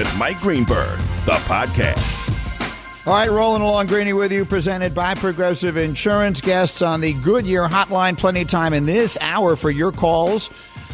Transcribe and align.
With 0.00 0.16
Mike 0.16 0.40
Greenberg, 0.40 0.98
the 1.26 1.36
podcast. 1.44 2.26
All 3.06 3.12
right, 3.12 3.30
rolling 3.30 3.60
along, 3.60 3.88
Greeny 3.88 4.14
with 4.14 4.32
you, 4.32 4.46
presented 4.46 4.94
by 4.94 5.14
Progressive 5.14 5.76
Insurance. 5.76 6.40
Guests 6.40 6.80
on 6.80 7.02
the 7.02 7.12
Goodyear 7.12 7.68
Hotline. 7.68 8.16
Plenty 8.16 8.40
of 8.40 8.48
time 8.48 8.72
in 8.72 8.86
this 8.86 9.18
hour 9.20 9.56
for 9.56 9.70
your 9.70 9.92
calls 9.92 10.48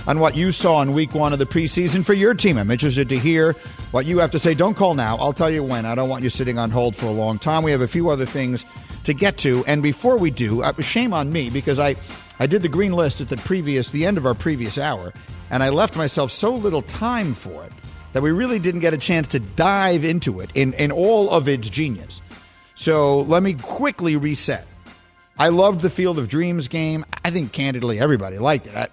on 0.08 0.18
what 0.18 0.34
you 0.36 0.50
saw 0.50 0.82
in 0.82 0.92
week 0.92 1.14
one 1.14 1.32
of 1.32 1.38
the 1.38 1.46
preseason 1.46 2.04
for 2.04 2.14
your 2.14 2.34
team. 2.34 2.58
I'm 2.58 2.68
interested 2.68 3.08
to 3.10 3.16
hear 3.16 3.52
what 3.92 4.06
you 4.06 4.18
have 4.18 4.32
to 4.32 4.40
say. 4.40 4.54
Don't 4.54 4.74
call 4.74 4.94
now. 4.94 5.16
I'll 5.18 5.32
tell 5.32 5.50
you 5.50 5.62
when. 5.62 5.86
I 5.86 5.94
don't 5.94 6.08
want 6.08 6.24
you 6.24 6.28
sitting 6.30 6.58
on 6.58 6.72
hold 6.72 6.96
for 6.96 7.06
a 7.06 7.12
long 7.12 7.38
time. 7.38 7.62
We 7.62 7.70
have 7.70 7.82
a 7.82 7.88
few 7.88 8.08
other 8.08 8.26
things 8.26 8.64
to 9.04 9.14
get 9.14 9.38
to. 9.38 9.62
And 9.68 9.84
before 9.84 10.18
we 10.18 10.32
do, 10.32 10.62
uh, 10.62 10.72
shame 10.80 11.14
on 11.14 11.30
me 11.30 11.48
because 11.48 11.78
I, 11.78 11.94
I 12.40 12.46
did 12.46 12.62
the 12.62 12.68
green 12.68 12.92
list 12.92 13.20
at 13.20 13.28
the 13.28 13.36
previous, 13.36 13.92
the 13.92 14.04
end 14.04 14.16
of 14.16 14.26
our 14.26 14.34
previous 14.34 14.78
hour, 14.78 15.12
and 15.50 15.62
I 15.62 15.68
left 15.68 15.96
myself 15.96 16.32
so 16.32 16.56
little 16.56 16.82
time 16.82 17.34
for 17.34 17.62
it 17.62 17.72
that 18.16 18.22
we 18.22 18.30
really 18.30 18.58
didn't 18.58 18.80
get 18.80 18.94
a 18.94 18.98
chance 18.98 19.28
to 19.28 19.38
dive 19.38 20.02
into 20.02 20.40
it 20.40 20.48
in, 20.54 20.72
in 20.72 20.90
all 20.90 21.28
of 21.28 21.48
its 21.48 21.68
genius. 21.68 22.22
So 22.74 23.20
let 23.20 23.42
me 23.42 23.52
quickly 23.52 24.16
reset. 24.16 24.66
I 25.38 25.50
loved 25.50 25.82
the 25.82 25.90
Field 25.90 26.18
of 26.18 26.26
Dreams 26.26 26.66
game. 26.66 27.04
I 27.26 27.30
think, 27.30 27.52
candidly, 27.52 28.00
everybody 28.00 28.38
liked 28.38 28.68
it. 28.68 28.74
I, 28.74 28.88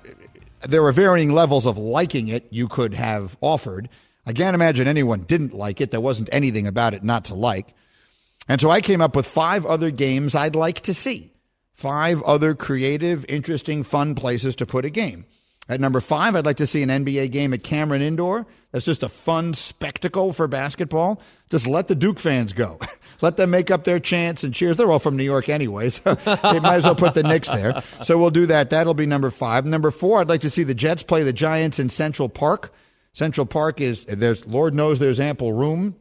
there 0.68 0.82
were 0.82 0.92
varying 0.92 1.32
levels 1.32 1.66
of 1.66 1.78
liking 1.78 2.28
it 2.28 2.48
you 2.50 2.68
could 2.68 2.96
have 2.96 3.38
offered. 3.40 3.88
I 4.26 4.34
can't 4.34 4.56
imagine 4.56 4.90
anyone 4.90 5.22
didn't 5.22 5.54
like 5.54 5.80
it. 5.80 5.92
There 5.92 6.02
wasn't 6.02 6.28
anything 6.34 6.68
about 6.68 6.94
it 6.94 7.02
not 7.02 7.24
to 7.26 7.34
like. 7.34 7.74
And 8.50 8.60
so 8.60 8.72
I 8.72 8.82
came 8.82 9.00
up 9.00 9.16
with 9.16 9.26
five 9.26 9.66
other 9.66 9.90
games 9.90 10.36
I'd 10.36 10.54
like 10.58 10.82
to 10.82 10.94
see. 10.94 11.32
Five 11.76 12.22
other 12.24 12.56
creative, 12.56 13.26
interesting, 13.30 13.84
fun 13.84 14.16
places 14.16 14.58
to 14.58 14.66
put 14.66 14.84
a 14.84 14.90
game. 14.90 15.24
At 15.70 15.80
number 15.80 16.02
five, 16.02 16.36
I'd 16.36 16.46
like 16.46 16.58
to 16.58 16.68
see 16.68 16.84
an 16.84 16.90
NBA 16.90 17.32
game 17.32 17.54
at 17.54 17.64
Cameron 17.64 18.02
Indoor. 18.02 18.46
That's 18.72 18.84
just 18.84 19.02
a 19.02 19.08
fun 19.08 19.54
spectacle 19.54 20.34
for 20.34 20.46
basketball. 20.48 21.22
Just 21.50 21.68
let 21.68 21.88
the 21.88 21.96
Duke 21.96 22.20
fans 22.20 22.52
go. 22.52 22.80
let 23.22 23.38
them 23.38 23.52
make 23.52 23.72
up 23.72 23.86
their 23.86 24.00
chants 24.00 24.44
and 24.44 24.54
cheers. 24.54 24.76
They're 24.76 24.92
all 24.92 25.00
from 25.00 25.16
New 25.16 25.24
York 25.24 25.48
anyway, 25.48 25.90
so 25.90 26.16
they 26.26 26.60
might 26.60 26.76
as 26.76 26.84
well 26.84 26.96
put 26.96 27.14
the 27.14 27.24
Knicks 27.24 27.48
there. 27.48 27.82
So 28.04 28.18
we'll 28.18 28.30
do 28.30 28.46
that. 28.48 28.72
That'll 28.72 28.94
be 28.94 29.06
number 29.06 29.30
five. 29.30 29.66
Number 29.66 29.90
four, 29.90 30.20
I'd 30.20 30.28
like 30.28 30.42
to 30.42 30.50
see 30.50 30.64
the 30.64 30.74
Jets 30.76 31.02
play 31.04 31.24
the 31.24 31.32
Giants 31.32 31.80
in 31.80 31.90
Central 31.90 32.28
Park. 32.28 32.74
Central 33.14 33.46
Park 33.46 33.80
is 33.80 34.04
there's 34.06 34.46
Lord 34.46 34.76
knows 34.76 35.00
there's 35.00 35.20
ample 35.20 35.54
room. 35.54 35.96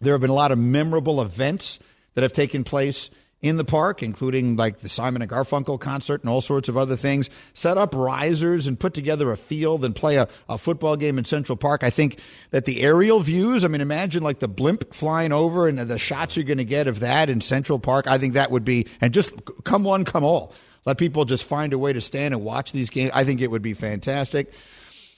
There 0.00 0.14
have 0.14 0.20
been 0.22 0.30
a 0.30 0.34
lot 0.34 0.52
of 0.52 0.58
memorable 0.58 1.20
events 1.20 1.78
that 2.14 2.22
have 2.22 2.32
taken 2.32 2.64
place 2.64 3.10
in 3.40 3.56
the 3.56 3.64
park, 3.64 4.02
including 4.02 4.56
like 4.56 4.78
the 4.78 4.88
Simon 4.88 5.22
and 5.22 5.30
Garfunkel 5.30 5.78
concert 5.78 6.22
and 6.22 6.30
all 6.30 6.40
sorts 6.40 6.68
of 6.68 6.76
other 6.76 6.96
things. 6.96 7.30
Set 7.54 7.78
up 7.78 7.94
risers 7.94 8.66
and 8.66 8.78
put 8.78 8.94
together 8.94 9.30
a 9.30 9.36
field 9.36 9.84
and 9.84 9.94
play 9.94 10.16
a, 10.16 10.28
a 10.48 10.58
football 10.58 10.96
game 10.96 11.18
in 11.18 11.24
Central 11.24 11.56
Park. 11.56 11.84
I 11.84 11.90
think 11.90 12.20
that 12.50 12.64
the 12.64 12.80
aerial 12.82 13.20
views, 13.20 13.64
I 13.64 13.68
mean, 13.68 13.80
imagine 13.80 14.22
like 14.22 14.40
the 14.40 14.48
blimp 14.48 14.92
flying 14.92 15.32
over 15.32 15.68
and 15.68 15.78
the 15.78 15.98
shots 15.98 16.36
you're 16.36 16.44
going 16.44 16.58
to 16.58 16.64
get 16.64 16.88
of 16.88 17.00
that 17.00 17.30
in 17.30 17.40
Central 17.40 17.78
Park. 17.78 18.08
I 18.08 18.18
think 18.18 18.34
that 18.34 18.50
would 18.50 18.64
be, 18.64 18.86
and 19.00 19.14
just 19.14 19.32
come 19.64 19.84
one, 19.84 20.04
come 20.04 20.24
all. 20.24 20.52
Let 20.84 20.98
people 20.98 21.24
just 21.24 21.44
find 21.44 21.72
a 21.72 21.78
way 21.78 21.92
to 21.92 22.00
stand 22.00 22.34
and 22.34 22.42
watch 22.42 22.72
these 22.72 22.90
games. 22.90 23.10
I 23.14 23.24
think 23.24 23.40
it 23.40 23.50
would 23.50 23.62
be 23.62 23.74
fantastic. 23.74 24.52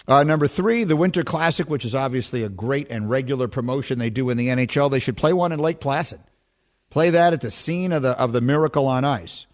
Uh, 0.08 0.24
number 0.24 0.48
three, 0.48 0.84
the 0.84 0.96
Winter 0.96 1.22
Classic, 1.22 1.70
which 1.70 1.84
is 1.84 1.94
obviously 1.94 2.42
a 2.42 2.48
great 2.48 2.90
and 2.90 3.08
regular 3.08 3.48
promotion 3.48 3.98
they 3.98 4.10
do 4.10 4.28
in 4.30 4.36
the 4.36 4.48
NHL. 4.48 4.90
They 4.90 4.98
should 4.98 5.16
play 5.16 5.32
one 5.32 5.52
in 5.52 5.60
Lake 5.60 5.78
Placid. 5.78 6.20
Play 6.90 7.10
that 7.10 7.32
at 7.32 7.40
the 7.40 7.50
scene 7.50 7.92
of 7.92 8.02
the 8.02 8.10
of 8.18 8.32
the 8.32 8.40
Miracle 8.40 8.86
on 8.86 9.04
Ice. 9.04 9.46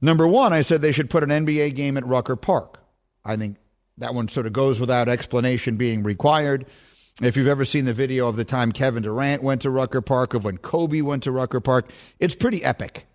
Number 0.00 0.28
one, 0.28 0.52
I 0.52 0.62
said 0.62 0.82
they 0.82 0.92
should 0.92 1.10
put 1.10 1.22
an 1.22 1.30
NBA 1.30 1.74
game 1.74 1.96
at 1.96 2.06
Rucker 2.06 2.36
Park. 2.36 2.78
I 3.24 3.36
think 3.36 3.56
that 3.98 4.14
one 4.14 4.28
sort 4.28 4.46
of 4.46 4.52
goes 4.52 4.78
without 4.78 5.08
explanation 5.08 5.76
being 5.76 6.02
required. 6.02 6.66
If 7.22 7.36
you've 7.36 7.48
ever 7.48 7.64
seen 7.64 7.86
the 7.86 7.94
video 7.94 8.28
of 8.28 8.36
the 8.36 8.44
time 8.44 8.72
Kevin 8.72 9.02
Durant 9.02 9.42
went 9.42 9.62
to 9.62 9.70
Rucker 9.70 10.02
Park, 10.02 10.34
of 10.34 10.44
when 10.44 10.58
Kobe 10.58 11.00
went 11.00 11.22
to 11.22 11.32
Rucker 11.32 11.60
Park, 11.60 11.90
it's 12.20 12.34
pretty 12.34 12.62
epic. 12.62 13.06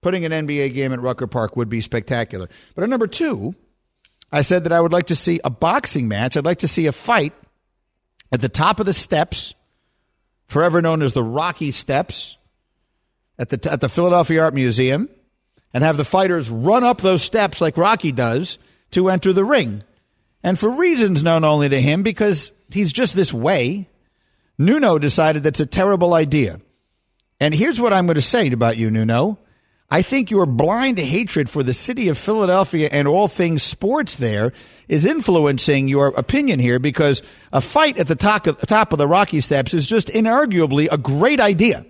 Putting 0.00 0.24
an 0.24 0.32
NBA 0.32 0.74
game 0.74 0.92
at 0.92 1.00
Rucker 1.00 1.28
Park 1.28 1.56
would 1.56 1.68
be 1.68 1.80
spectacular. 1.80 2.48
But 2.74 2.82
at 2.82 2.90
number 2.90 3.06
two, 3.06 3.54
I 4.32 4.40
said 4.40 4.64
that 4.64 4.72
I 4.72 4.80
would 4.80 4.92
like 4.92 5.06
to 5.06 5.16
see 5.16 5.40
a 5.44 5.50
boxing 5.50 6.08
match. 6.08 6.36
I'd 6.36 6.44
like 6.44 6.58
to 6.58 6.68
see 6.68 6.86
a 6.86 6.92
fight 6.92 7.32
at 8.32 8.40
the 8.40 8.48
top 8.48 8.80
of 8.80 8.86
the 8.86 8.92
steps, 8.92 9.54
forever 10.46 10.82
known 10.82 11.00
as 11.00 11.12
the 11.12 11.22
Rocky 11.22 11.70
Steps, 11.70 12.36
at 13.38 13.48
the 13.48 13.70
at 13.70 13.80
the 13.80 13.88
Philadelphia 13.88 14.42
Art 14.42 14.54
Museum, 14.54 15.08
and 15.72 15.84
have 15.84 15.96
the 15.96 16.04
fighters 16.04 16.50
run 16.50 16.84
up 16.84 17.00
those 17.00 17.22
steps 17.22 17.60
like 17.60 17.76
Rocky 17.76 18.12
does 18.12 18.58
to 18.92 19.08
enter 19.08 19.32
the 19.32 19.44
ring. 19.44 19.82
And 20.42 20.58
for 20.58 20.70
reasons 20.70 21.22
known 21.22 21.44
only 21.44 21.68
to 21.68 21.80
him, 21.80 22.02
because 22.02 22.52
he's 22.70 22.92
just 22.92 23.16
this 23.16 23.32
way, 23.32 23.88
Nuno 24.58 24.98
decided 24.98 25.42
that's 25.42 25.60
a 25.60 25.66
terrible 25.66 26.14
idea. 26.14 26.60
And 27.40 27.54
here's 27.54 27.80
what 27.80 27.92
I'm 27.92 28.06
going 28.06 28.14
to 28.14 28.22
say 28.22 28.50
about 28.52 28.76
you, 28.76 28.90
Nuno. 28.90 29.38
I 29.90 30.02
think 30.02 30.30
your 30.30 30.46
blind 30.46 30.98
hatred 30.98 31.48
for 31.50 31.62
the 31.62 31.72
city 31.72 32.08
of 32.08 32.18
Philadelphia 32.18 32.88
and 32.90 33.06
all 33.06 33.28
things 33.28 33.62
sports 33.62 34.16
there 34.16 34.52
is 34.88 35.06
influencing 35.06 35.88
your 35.88 36.08
opinion 36.08 36.58
here 36.58 36.78
because 36.78 37.22
a 37.52 37.60
fight 37.60 37.98
at 37.98 38.08
the 38.08 38.16
top 38.16 38.46
of, 38.46 38.56
top 38.58 38.92
of 38.92 38.98
the 38.98 39.06
Rocky 39.06 39.40
Steps 39.40 39.74
is 39.74 39.86
just 39.86 40.08
inarguably 40.08 40.88
a 40.90 40.98
great 40.98 41.40
idea. 41.40 41.84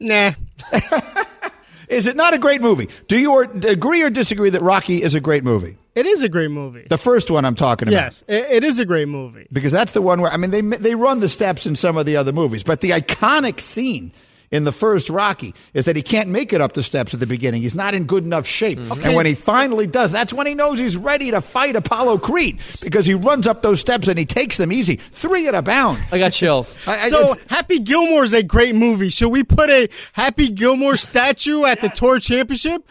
Nah. 0.00 0.32
Is 1.88 2.06
it 2.06 2.16
not 2.16 2.34
a 2.34 2.38
great 2.38 2.60
movie? 2.60 2.88
Do 3.08 3.18
you 3.18 3.32
or, 3.32 3.42
agree 3.42 4.02
or 4.02 4.10
disagree 4.10 4.50
that 4.50 4.62
Rocky 4.62 5.02
is 5.02 5.16
a 5.16 5.20
great 5.20 5.42
movie? 5.42 5.76
It 5.96 6.06
is 6.06 6.22
a 6.22 6.28
great 6.28 6.52
movie. 6.52 6.86
The 6.88 6.96
first 6.96 7.32
one 7.32 7.44
I'm 7.44 7.56
talking 7.56 7.88
about. 7.88 7.96
Yes, 7.96 8.24
it, 8.28 8.46
it 8.48 8.64
is 8.64 8.78
a 8.78 8.84
great 8.84 9.08
movie. 9.08 9.48
because 9.52 9.72
that's 9.72 9.90
the 9.90 10.00
one 10.00 10.20
where 10.20 10.30
I 10.30 10.36
mean 10.36 10.52
they 10.52 10.60
they 10.60 10.94
run 10.94 11.18
the 11.18 11.28
steps 11.28 11.66
in 11.66 11.74
some 11.74 11.96
of 11.96 12.06
the 12.06 12.16
other 12.16 12.32
movies, 12.32 12.62
but 12.62 12.80
the 12.80 12.90
iconic 12.90 13.60
scene 13.60 14.12
in 14.50 14.64
the 14.64 14.72
first 14.72 15.08
Rocky 15.08 15.54
is 15.74 15.84
that 15.84 15.94
he 15.96 16.02
can't 16.02 16.28
make 16.28 16.52
it 16.52 16.60
up 16.60 16.72
the 16.72 16.82
steps 16.82 17.14
at 17.14 17.20
the 17.20 17.26
beginning. 17.26 17.62
He's 17.62 17.74
not 17.74 17.94
in 17.94 18.04
good 18.04 18.24
enough 18.24 18.46
shape, 18.46 18.78
mm-hmm. 18.78 19.00
and 19.04 19.14
when 19.14 19.26
he 19.26 19.34
finally 19.34 19.86
does, 19.86 20.10
that's 20.12 20.32
when 20.32 20.46
he 20.46 20.54
knows 20.54 20.78
he's 20.78 20.96
ready 20.96 21.30
to 21.30 21.40
fight 21.40 21.76
Apollo 21.76 22.18
Creed 22.18 22.58
because 22.82 23.06
he 23.06 23.14
runs 23.14 23.46
up 23.46 23.62
those 23.62 23.80
steps 23.80 24.08
and 24.08 24.18
he 24.18 24.26
takes 24.26 24.56
them 24.56 24.72
easy, 24.72 24.96
three 24.96 25.46
at 25.46 25.54
a 25.54 25.62
bound. 25.62 26.02
I 26.10 26.18
got 26.18 26.32
chills. 26.32 26.74
I- 26.86 26.98
I- 26.98 27.08
So 27.08 27.34
Happy 27.48 27.78
Gilmore 27.78 28.24
is 28.24 28.32
a 28.32 28.42
great 28.42 28.74
movie. 28.74 29.08
Should 29.10 29.28
we 29.30 29.44
put 29.44 29.70
a 29.70 29.88
Happy 30.12 30.50
Gilmore 30.50 30.96
statue 30.96 31.64
at 31.64 31.80
the 31.80 31.88
tour 31.88 32.18
championship? 32.18 32.86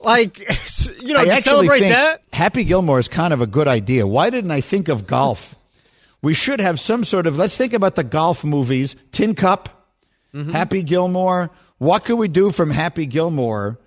Like, 0.00 0.38
you 1.00 1.14
know, 1.14 1.20
I 1.20 1.24
to 1.26 1.40
celebrate 1.42 1.80
think 1.80 1.94
that. 1.94 2.22
Happy 2.32 2.64
Gilmore 2.64 2.98
is 2.98 3.06
kind 3.06 3.32
of 3.32 3.40
a 3.40 3.46
good 3.46 3.68
idea. 3.68 4.06
Why 4.06 4.30
didn't 4.30 4.50
I 4.50 4.60
think 4.60 4.88
of 4.88 5.06
golf? 5.06 5.54
We 6.22 6.34
should 6.34 6.60
have 6.60 6.80
some 6.80 7.04
sort 7.04 7.26
of. 7.26 7.36
Let's 7.38 7.56
think 7.56 7.72
about 7.72 7.94
the 7.94 8.04
golf 8.04 8.42
movies. 8.44 8.96
Tin 9.12 9.34
Cup, 9.34 9.81
Mm-hmm. 10.34 10.50
Happy 10.50 10.82
Gilmore. 10.82 11.50
What 11.78 12.04
could 12.04 12.16
we 12.16 12.28
do 12.28 12.50
from 12.50 12.70
Happy 12.70 13.06
Gilmore 13.06 13.78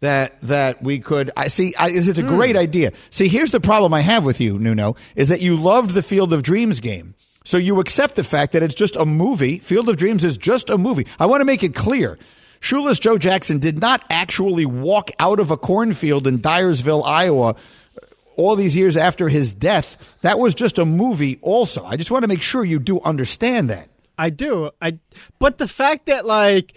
that 0.00 0.40
that 0.42 0.82
we 0.82 0.98
could? 0.98 1.30
I 1.36 1.48
see. 1.48 1.74
I, 1.78 1.88
is 1.88 2.08
it's 2.08 2.18
a 2.18 2.22
hmm. 2.22 2.28
great 2.28 2.56
idea. 2.56 2.92
See, 3.10 3.28
here's 3.28 3.50
the 3.50 3.60
problem 3.60 3.94
I 3.94 4.00
have 4.00 4.24
with 4.24 4.40
you, 4.40 4.58
Nuno, 4.58 4.96
is 5.14 5.28
that 5.28 5.40
you 5.40 5.56
loved 5.56 5.90
the 5.90 6.02
Field 6.02 6.32
of 6.32 6.42
Dreams 6.42 6.80
game. 6.80 7.14
So 7.44 7.56
you 7.58 7.78
accept 7.78 8.16
the 8.16 8.24
fact 8.24 8.52
that 8.52 8.64
it's 8.64 8.74
just 8.74 8.96
a 8.96 9.06
movie. 9.06 9.60
Field 9.60 9.88
of 9.88 9.96
Dreams 9.96 10.24
is 10.24 10.36
just 10.36 10.68
a 10.68 10.76
movie. 10.76 11.06
I 11.20 11.26
want 11.26 11.40
to 11.40 11.44
make 11.44 11.62
it 11.62 11.76
clear. 11.76 12.18
Shoeless 12.58 12.98
Joe 12.98 13.18
Jackson 13.18 13.60
did 13.60 13.80
not 13.80 14.02
actually 14.10 14.66
walk 14.66 15.12
out 15.20 15.38
of 15.38 15.52
a 15.52 15.56
cornfield 15.56 16.26
in 16.26 16.38
Dyersville, 16.38 17.06
Iowa, 17.06 17.50
uh, 17.50 17.54
all 18.36 18.56
these 18.56 18.76
years 18.76 18.96
after 18.96 19.28
his 19.28 19.54
death. 19.54 20.16
That 20.22 20.40
was 20.40 20.56
just 20.56 20.78
a 20.78 20.84
movie, 20.84 21.38
also. 21.42 21.84
I 21.84 21.96
just 21.96 22.10
want 22.10 22.24
to 22.24 22.28
make 22.28 22.42
sure 22.42 22.64
you 22.64 22.80
do 22.80 23.00
understand 23.02 23.70
that. 23.70 23.88
I 24.18 24.30
do. 24.30 24.70
I 24.80 24.98
but 25.38 25.58
the 25.58 25.68
fact 25.68 26.06
that 26.06 26.24
like 26.24 26.74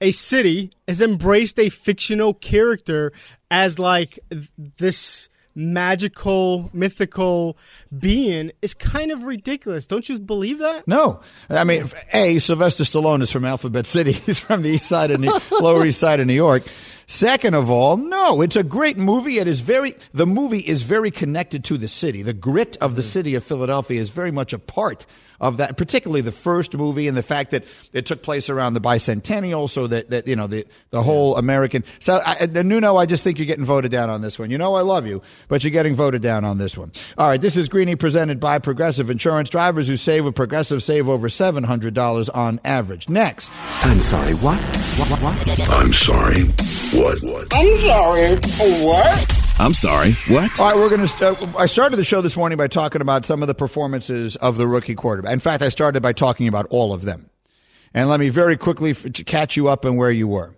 a 0.00 0.10
city 0.10 0.70
has 0.88 1.00
embraced 1.00 1.58
a 1.58 1.68
fictional 1.68 2.34
character 2.34 3.12
as 3.50 3.78
like 3.78 4.18
this 4.78 5.28
magical 5.54 6.68
mythical 6.72 7.56
being 7.96 8.50
is 8.60 8.74
kind 8.74 9.12
of 9.12 9.22
ridiculous. 9.22 9.86
Don't 9.86 10.08
you 10.08 10.18
believe 10.18 10.58
that? 10.58 10.86
No, 10.88 11.20
I 11.48 11.64
mean, 11.64 11.84
A. 12.12 12.38
Sylvester 12.38 12.84
Stallone 12.84 13.22
is 13.22 13.30
from 13.30 13.44
Alphabet 13.44 13.86
City. 13.86 14.12
He's 14.26 14.38
from 14.38 14.62
the 14.62 14.70
east 14.70 14.86
side 14.86 15.10
of 15.10 15.20
New, 15.20 15.32
Lower 15.60 15.86
East 15.86 16.00
Side 16.00 16.20
of 16.20 16.26
New 16.26 16.34
York. 16.34 16.64
Second 17.06 17.54
of 17.54 17.70
all, 17.70 17.96
no, 17.96 18.40
it's 18.40 18.56
a 18.56 18.64
great 18.64 18.96
movie. 18.96 19.38
It 19.38 19.46
is 19.46 19.60
very, 19.60 19.94
the 20.12 20.26
movie 20.26 20.58
is 20.58 20.82
very 20.82 21.10
connected 21.10 21.64
to 21.64 21.78
the 21.78 21.88
city. 21.88 22.22
The 22.22 22.32
grit 22.32 22.76
of 22.80 22.96
the 22.96 23.02
mm. 23.02 23.06
city 23.06 23.34
of 23.34 23.44
Philadelphia 23.44 24.00
is 24.00 24.10
very 24.10 24.30
much 24.30 24.52
a 24.52 24.58
part 24.58 25.06
of 25.40 25.58
that, 25.58 25.76
particularly 25.76 26.20
the 26.20 26.32
first 26.32 26.76
movie 26.76 27.08
and 27.08 27.16
the 27.16 27.22
fact 27.22 27.50
that 27.50 27.64
it 27.92 28.06
took 28.06 28.22
place 28.22 28.48
around 28.48 28.74
the 28.74 28.80
bicentennial, 28.80 29.68
so 29.68 29.86
that, 29.86 30.10
that 30.10 30.28
you 30.28 30.36
know, 30.36 30.46
the, 30.46 30.66
the 30.90 31.02
whole 31.02 31.36
American. 31.36 31.84
So, 31.98 32.20
I, 32.24 32.46
Nuno, 32.46 32.96
I 32.96 33.06
just 33.06 33.24
think 33.24 33.38
you're 33.38 33.46
getting 33.46 33.64
voted 33.64 33.90
down 33.90 34.10
on 34.10 34.22
this 34.22 34.38
one. 34.38 34.50
You 34.50 34.58
know, 34.58 34.74
I 34.74 34.80
love 34.80 35.06
you, 35.06 35.22
but 35.48 35.64
you're 35.64 35.70
getting 35.70 35.94
voted 35.94 36.22
down 36.22 36.44
on 36.44 36.58
this 36.58 36.78
one. 36.78 36.92
All 37.18 37.28
right, 37.28 37.40
this 37.40 37.56
is 37.56 37.68
Greeny 37.68 37.96
presented 37.96 38.40
by 38.40 38.58
Progressive 38.58 39.10
Insurance. 39.10 39.50
Drivers 39.50 39.88
who 39.88 39.96
save 39.96 40.24
with 40.24 40.34
Progressive 40.34 40.82
save 40.82 41.08
over 41.08 41.28
$700 41.28 42.30
on 42.34 42.60
average. 42.64 43.08
Next. 43.08 43.50
I'm 43.84 44.00
sorry, 44.00 44.34
what? 44.34 44.58
What, 44.96 45.10
what, 45.10 45.22
what? 45.22 45.70
I'm 45.70 45.92
sorry. 45.92 46.44
What? 46.94 47.20
What? 47.22 47.48
I'm 47.52 47.76
sorry. 47.80 48.36
What? 48.84 49.56
I'm 49.58 49.74
sorry, 49.74 50.12
what? 50.28 50.60
All 50.60 50.68
right, 50.70 50.76
we're 50.76 50.88
going 50.88 51.06
to. 51.06 51.26
Uh, 51.28 51.52
I 51.58 51.66
started 51.66 51.96
the 51.96 52.04
show 52.04 52.20
this 52.20 52.36
morning 52.36 52.56
by 52.56 52.68
talking 52.68 53.00
about 53.00 53.24
some 53.24 53.42
of 53.42 53.48
the 53.48 53.54
performances 53.54 54.36
of 54.36 54.58
the 54.58 54.68
rookie 54.68 54.94
quarterback. 54.94 55.32
In 55.32 55.40
fact, 55.40 55.62
I 55.62 55.70
started 55.70 56.02
by 56.02 56.12
talking 56.12 56.46
about 56.46 56.66
all 56.70 56.92
of 56.92 57.02
them. 57.02 57.30
And 57.94 58.08
let 58.08 58.20
me 58.20 58.28
very 58.28 58.56
quickly 58.56 58.90
f- 58.90 59.06
catch 59.26 59.56
you 59.56 59.66
up 59.68 59.84
on 59.84 59.96
where 59.96 60.10
you 60.12 60.28
were. 60.28 60.56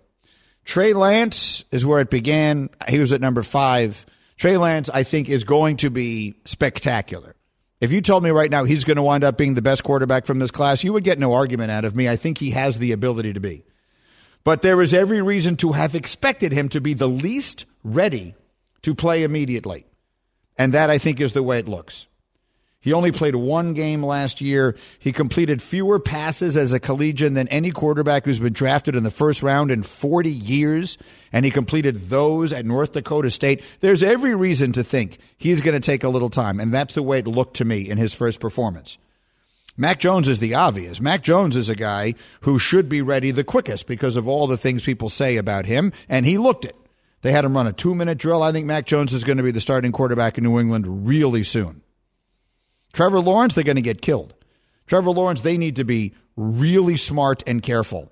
Trey 0.63 0.93
Lance 0.93 1.63
is 1.71 1.85
where 1.85 2.01
it 2.01 2.11
began. 2.11 2.69
He 2.87 2.99
was 2.99 3.13
at 3.13 3.21
number 3.21 3.41
five. 3.41 4.05
Trey 4.35 4.57
Lance, 4.57 4.89
I 4.89 5.01
think, 5.01 5.29
is 5.29 5.43
going 5.43 5.77
to 5.77 5.89
be 5.89 6.35
spectacular. 6.45 7.35
If 7.81 7.91
you 7.91 8.01
told 8.01 8.23
me 8.23 8.29
right 8.29 8.51
now 8.51 8.63
he's 8.63 8.83
going 8.83 8.97
to 8.97 9.03
wind 9.03 9.23
up 9.23 9.37
being 9.37 9.55
the 9.55 9.61
best 9.63 9.83
quarterback 9.83 10.27
from 10.27 10.37
this 10.37 10.51
class, 10.51 10.83
you 10.83 10.93
would 10.93 11.03
get 11.03 11.17
no 11.17 11.33
argument 11.33 11.71
out 11.71 11.85
of 11.85 11.95
me. 11.95 12.07
I 12.07 12.15
think 12.15 12.37
he 12.37 12.51
has 12.51 12.77
the 12.77 12.91
ability 12.91 13.33
to 13.33 13.39
be. 13.39 13.63
But 14.47 14.61
there 14.61 14.81
is 14.81 14.93
every 14.93 15.21
reason 15.21 15.57
to 15.57 15.73
have 15.73 15.93
expected 15.93 16.53
him 16.53 16.69
to 16.69 16.79
be 16.79 16.93
the 16.93 17.05
least 17.05 17.65
ready 17.83 18.33
to 18.81 18.95
play 18.95 19.23
immediately. 19.23 19.85
And 20.57 20.73
that, 20.73 20.89
I 20.89 20.99
think, 20.99 21.19
is 21.19 21.33
the 21.33 21.43
way 21.43 21.59
it 21.59 21.67
looks. 21.67 22.07
He 22.79 22.93
only 22.93 23.11
played 23.11 23.35
one 23.35 23.73
game 23.73 24.01
last 24.01 24.39
year. 24.39 24.77
He 24.99 25.11
completed 25.11 25.61
fewer 25.61 25.99
passes 25.99 26.55
as 26.55 26.71
a 26.71 26.79
collegian 26.79 27.33
than 27.33 27.49
any 27.49 27.71
quarterback 27.71 28.23
who's 28.23 28.39
been 28.39 28.53
drafted 28.53 28.95
in 28.95 29.03
the 29.03 29.11
first 29.11 29.43
round 29.43 29.69
in 29.69 29.83
40 29.83 30.29
years, 30.29 30.97
and 31.33 31.43
he 31.43 31.51
completed 31.51 32.09
those 32.09 32.53
at 32.53 32.65
North 32.65 32.93
Dakota 32.93 33.29
State. 33.29 33.61
There's 33.81 34.01
every 34.01 34.33
reason 34.33 34.71
to 34.71 34.83
think 34.85 35.17
he's 35.37 35.59
going 35.59 35.75
to 35.75 35.85
take 35.85 36.05
a 36.05 36.09
little 36.09 36.29
time, 36.29 36.61
and 36.61 36.73
that's 36.73 36.93
the 36.93 37.03
way 37.03 37.19
it 37.19 37.27
looked 37.27 37.57
to 37.57 37.65
me 37.65 37.89
in 37.89 37.97
his 37.97 38.13
first 38.13 38.39
performance. 38.39 38.97
Mac 39.79 39.99
Jones 39.99 40.27
is 40.27 40.39
the 40.39 40.55
obvious. 40.55 40.99
Mac 40.99 41.21
Jones 41.21 41.55
is 41.55 41.69
a 41.69 41.75
guy 41.75 42.15
who 42.41 42.57
should 42.57 42.89
be 42.89 43.03
ready 43.03 43.29
the 43.29 43.43
quickest 43.43 43.85
because 43.85 44.17
of 44.17 44.27
all 44.27 44.47
the 44.47 44.57
things 44.57 44.83
people 44.83 45.07
say 45.07 45.37
about 45.37 45.67
him, 45.67 45.93
and 46.09 46.25
he 46.25 46.39
looked 46.39 46.65
it. 46.65 46.75
They 47.21 47.31
had 47.31 47.45
him 47.45 47.55
run 47.55 47.67
a 47.67 47.73
two 47.73 47.93
minute 47.93 48.17
drill. 48.17 48.41
I 48.41 48.51
think 48.51 48.65
Mac 48.65 48.87
Jones 48.87 49.13
is 49.13 49.23
going 49.23 49.37
to 49.37 49.43
be 49.43 49.51
the 49.51 49.61
starting 49.61 49.91
quarterback 49.91 50.37
in 50.37 50.43
New 50.43 50.59
England 50.59 51.07
really 51.07 51.43
soon. 51.43 51.81
Trevor 52.93 53.19
Lawrence, 53.19 53.53
they're 53.53 53.63
going 53.63 53.75
to 53.75 53.81
get 53.81 54.01
killed. 54.01 54.33
Trevor 54.87 55.11
Lawrence, 55.11 55.41
they 55.41 55.57
need 55.57 55.75
to 55.75 55.83
be 55.83 56.15
really 56.35 56.97
smart 56.97 57.43
and 57.45 57.61
careful 57.61 58.11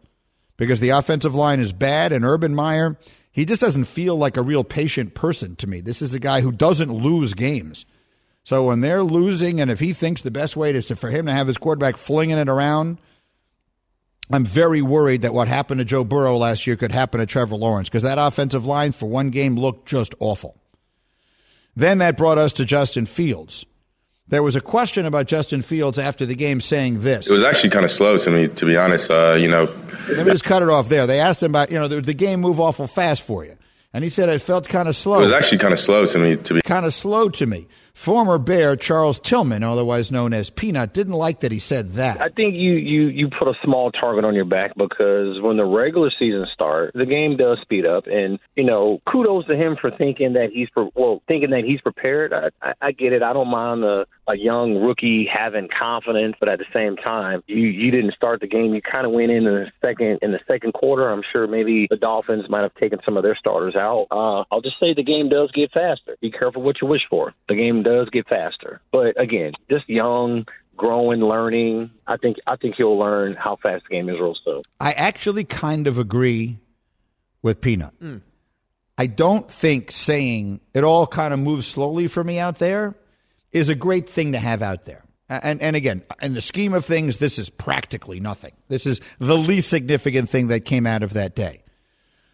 because 0.57 0.79
the 0.79 0.89
offensive 0.89 1.33
line 1.33 1.59
is 1.59 1.73
bad, 1.73 2.11
and 2.11 2.23
Urban 2.23 2.53
Meyer, 2.53 2.97
he 3.31 3.45
just 3.45 3.61
doesn't 3.61 3.85
feel 3.85 4.15
like 4.15 4.37
a 4.37 4.41
real 4.41 4.63
patient 4.63 5.15
person 5.15 5.55
to 5.57 5.67
me. 5.67 5.81
This 5.81 6.01
is 6.01 6.13
a 6.13 6.19
guy 6.19 6.41
who 6.41 6.51
doesn't 6.51 6.91
lose 6.91 7.33
games. 7.33 7.85
So 8.45 8.63
when 8.63 8.81
they're 8.81 9.03
losing, 9.03 9.59
and 9.59 9.71
if 9.71 9.79
he 9.79 9.91
thinks 9.91 10.21
the 10.21 10.29
best 10.29 10.55
way 10.55 10.71
is 10.71 10.87
to, 10.87 10.95
for 10.95 11.09
him 11.09 11.25
to 11.25 11.31
have 11.31 11.47
his 11.47 11.57
quarterback 11.57 11.97
flinging 11.97 12.37
it 12.37 12.47
around, 12.47 12.99
I'm 14.31 14.45
very 14.45 14.83
worried 14.83 15.23
that 15.23 15.33
what 15.33 15.47
happened 15.47 15.79
to 15.79 15.85
Joe 15.85 16.03
Burrow 16.03 16.37
last 16.37 16.67
year 16.67 16.75
could 16.75 16.91
happen 16.91 17.19
to 17.19 17.25
Trevor 17.25 17.55
Lawrence 17.55 17.89
because 17.89 18.03
that 18.03 18.19
offensive 18.19 18.65
line 18.65 18.91
for 18.91 19.07
one 19.07 19.31
game 19.31 19.55
looked 19.55 19.87
just 19.87 20.13
awful. 20.19 20.55
Then 21.75 21.97
that 21.97 22.17
brought 22.17 22.37
us 22.37 22.53
to 22.53 22.65
Justin 22.65 23.07
Fields. 23.07 23.65
There 24.27 24.43
was 24.43 24.55
a 24.55 24.61
question 24.61 25.07
about 25.07 25.25
Justin 25.25 25.63
Fields 25.63 25.97
after 25.97 26.27
the 26.27 26.35
game 26.35 26.61
saying 26.61 26.99
this. 26.99 27.27
It 27.27 27.33
was 27.33 27.43
actually 27.43 27.71
kind 27.71 27.85
of 27.85 27.91
slow 27.91 28.19
to 28.19 28.29
me, 28.29 28.47
to 28.47 28.65
be 28.65 28.77
honest. 28.77 29.09
Uh, 29.09 29.33
you 29.33 29.47
know, 29.47 29.63
let 30.07 30.25
me 30.25 30.31
just 30.31 30.43
cut 30.43 30.61
it 30.61 30.69
off 30.69 30.87
there. 30.87 31.07
They 31.07 31.19
asked 31.19 31.41
him 31.41 31.51
about, 31.51 31.71
you 31.71 31.79
know, 31.79 31.87
the, 31.87 31.99
the 31.99 32.13
game 32.13 32.41
move 32.41 32.59
awful 32.59 32.85
fast 32.85 33.23
for 33.23 33.43
you. 33.43 33.57
And 33.91 34.03
he 34.03 34.09
said 34.09 34.29
it 34.29 34.39
felt 34.39 34.67
kind 34.67 34.87
of 34.87 34.95
slow. 34.95 35.19
It 35.19 35.23
was 35.23 35.31
actually 35.31 35.59
kind 35.59 35.73
of 35.73 35.79
slow 35.79 36.05
to 36.05 36.19
me, 36.19 36.37
to 36.37 36.53
be 36.53 36.61
kind 36.61 36.85
of 36.85 36.93
slow 36.93 37.29
to 37.29 37.45
me. 37.45 37.67
Former 37.95 38.37
Bear 38.37 38.75
Charles 38.75 39.21
Tillman, 39.21 39.63
otherwise 39.63 40.11
known 40.11 40.33
as 40.33 40.49
Peanut, 40.49 40.93
didn't 40.93 41.13
like 41.13 41.39
that 41.39 41.53
he 41.53 41.59
said 41.59 41.93
that. 41.93 42.19
I 42.19 42.27
think 42.27 42.53
you 42.53 42.73
you 42.73 43.07
you 43.07 43.29
put 43.29 43.47
a 43.47 43.53
small 43.63 43.89
target 43.89 44.25
on 44.25 44.35
your 44.35 44.43
back 44.43 44.73
because 44.75 45.39
when 45.41 45.55
the 45.55 45.63
regular 45.63 46.11
season 46.11 46.45
starts, 46.53 46.91
the 46.93 47.05
game 47.05 47.37
does 47.37 47.57
speed 47.61 47.85
up, 47.85 48.05
and 48.05 48.37
you 48.57 48.65
know, 48.65 49.01
kudos 49.09 49.47
to 49.47 49.55
him 49.55 49.77
for 49.79 49.91
thinking 49.91 50.33
that 50.33 50.49
he's 50.51 50.69
pre- 50.69 50.91
well, 50.93 51.23
thinking 51.29 51.51
that 51.51 51.63
he's 51.63 51.79
prepared. 51.79 52.33
I, 52.33 52.49
I, 52.61 52.73
I 52.81 52.91
get 52.91 53.13
it. 53.13 53.23
I 53.23 53.31
don't 53.31 53.47
mind 53.47 53.85
a, 53.85 54.05
a 54.27 54.35
young 54.35 54.75
rookie 54.75 55.29
having 55.31 55.67
confidence, 55.67 56.35
but 56.39 56.49
at 56.49 56.59
the 56.59 56.65
same 56.73 56.95
time, 56.95 57.43
you 57.47 57.67
you 57.67 57.91
didn't 57.91 58.13
start 58.13 58.41
the 58.41 58.47
game. 58.47 58.73
You 58.73 58.81
kind 58.81 59.05
of 59.05 59.11
went 59.11 59.31
in 59.31 59.45
in 59.45 59.53
the 59.53 59.71
second 59.81 60.19
in 60.21 60.31
the 60.31 60.39
second 60.47 60.73
quarter. 60.73 61.09
I'm 61.09 61.23
sure 61.31 61.47
maybe 61.47 61.87
the 61.89 61.97
Dolphins 61.97 62.49
might 62.49 62.61
have 62.61 62.73
taken 62.75 62.99
some 63.05 63.17
of 63.17 63.23
their 63.23 63.35
starters 63.35 63.75
out. 63.75 64.07
Uh, 64.11 64.43
I'll 64.51 64.61
just 64.61 64.79
say 64.79 64.93
the 64.93 65.03
game 65.03 65.29
does 65.29 65.51
get 65.51 65.71
faster. 65.71 66.17
Be 66.21 66.31
careful 66.31 66.61
what 66.61 66.81
you 66.81 66.87
wish 66.87 67.03
for. 67.09 67.33
The 67.49 67.55
game 67.55 67.83
does 67.83 68.09
get 68.09 68.27
faster. 68.27 68.81
But 68.91 69.19
again, 69.19 69.53
just 69.69 69.87
young, 69.87 70.45
growing, 70.75 71.21
learning. 71.21 71.91
I 72.07 72.17
think 72.17 72.37
I 72.47 72.55
think 72.55 72.75
he'll 72.75 72.97
learn 72.97 73.35
how 73.35 73.57
fast 73.61 73.83
the 73.89 73.95
game 73.95 74.09
is 74.09 74.19
real 74.19 74.35
soon. 74.43 74.61
I 74.79 74.93
actually 74.93 75.43
kind 75.43 75.87
of 75.87 75.97
agree 75.97 76.59
with 77.41 77.61
Peanut. 77.61 77.93
Mm. 78.01 78.21
I 78.97 79.07
don't 79.07 79.51
think 79.51 79.91
saying 79.91 80.61
it 80.73 80.83
all 80.83 81.05
kind 81.05 81.33
of 81.33 81.39
moves 81.39 81.67
slowly 81.67 82.07
for 82.07 82.23
me 82.23 82.39
out 82.39 82.59
there 82.59 82.95
is 83.55 83.69
a 83.69 83.75
great 83.75 84.09
thing 84.09 84.33
to 84.33 84.37
have 84.37 84.61
out 84.61 84.83
there. 84.83 85.01
And, 85.29 85.61
and 85.61 85.75
again, 85.75 86.03
in 86.21 86.33
the 86.33 86.41
scheme 86.41 86.73
of 86.73 86.85
things, 86.85 87.17
this 87.17 87.39
is 87.39 87.49
practically 87.49 88.19
nothing. 88.19 88.51
This 88.67 88.85
is 88.85 88.99
the 89.17 89.37
least 89.37 89.69
significant 89.69 90.29
thing 90.29 90.49
that 90.49 90.65
came 90.65 90.85
out 90.85 91.01
of 91.01 91.13
that 91.13 91.35
day. 91.35 91.63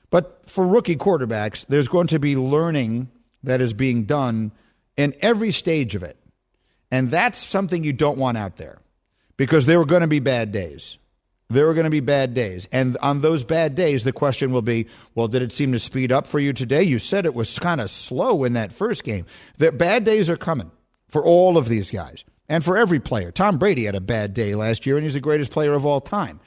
But 0.09 0.49
for 0.49 0.67
rookie 0.67 0.97
quarterbacks, 0.97 1.65
there's 1.67 1.87
going 1.87 2.07
to 2.07 2.19
be 2.19 2.35
learning 2.35 3.09
that 3.43 3.61
is 3.61 3.73
being 3.73 4.03
done 4.03 4.51
in 4.97 5.13
every 5.21 5.51
stage 5.51 5.95
of 5.95 6.03
it. 6.03 6.17
And 6.89 7.11
that's 7.11 7.47
something 7.47 7.83
you 7.83 7.93
don't 7.93 8.17
want 8.17 8.37
out 8.37 8.57
there 8.57 8.79
because 9.37 9.65
there 9.67 9.79
are 9.79 9.85
going 9.85 10.01
to 10.01 10.07
be 10.07 10.19
bad 10.19 10.51
days. 10.51 10.97
There 11.49 11.69
are 11.69 11.73
going 11.73 11.85
to 11.85 11.91
be 11.91 12.01
bad 12.01 12.33
days. 12.33 12.67
And 12.71 12.97
on 12.97 13.21
those 13.21 13.43
bad 13.43 13.75
days, 13.75 14.03
the 14.03 14.11
question 14.11 14.51
will 14.51 14.61
be 14.61 14.87
well, 15.15 15.27
did 15.27 15.43
it 15.43 15.51
seem 15.51 15.71
to 15.71 15.79
speed 15.79 16.11
up 16.11 16.25
for 16.25 16.39
you 16.39 16.51
today? 16.51 16.83
You 16.83 16.97
said 16.97 17.25
it 17.25 17.35
was 17.35 17.59
kind 17.59 17.79
of 17.79 17.89
slow 17.89 18.43
in 18.43 18.53
that 18.53 18.71
first 18.73 19.03
game. 19.03 19.25
The 19.59 19.71
bad 19.71 20.03
days 20.03 20.29
are 20.29 20.37
coming 20.37 20.71
for 21.11 21.23
all 21.23 21.57
of 21.57 21.67
these 21.67 21.91
guys 21.91 22.23
and 22.49 22.63
for 22.63 22.77
every 22.77 22.99
player. 22.99 23.31
Tom 23.31 23.57
Brady 23.57 23.85
had 23.85 23.95
a 23.95 24.01
bad 24.01 24.33
day 24.33 24.55
last 24.55 24.85
year, 24.85 24.95
and 24.95 25.03
he's 25.03 25.13
the 25.13 25.19
greatest 25.19 25.51
player 25.51 25.73
of 25.73 25.85
all 25.85 26.01
time. 26.01 26.39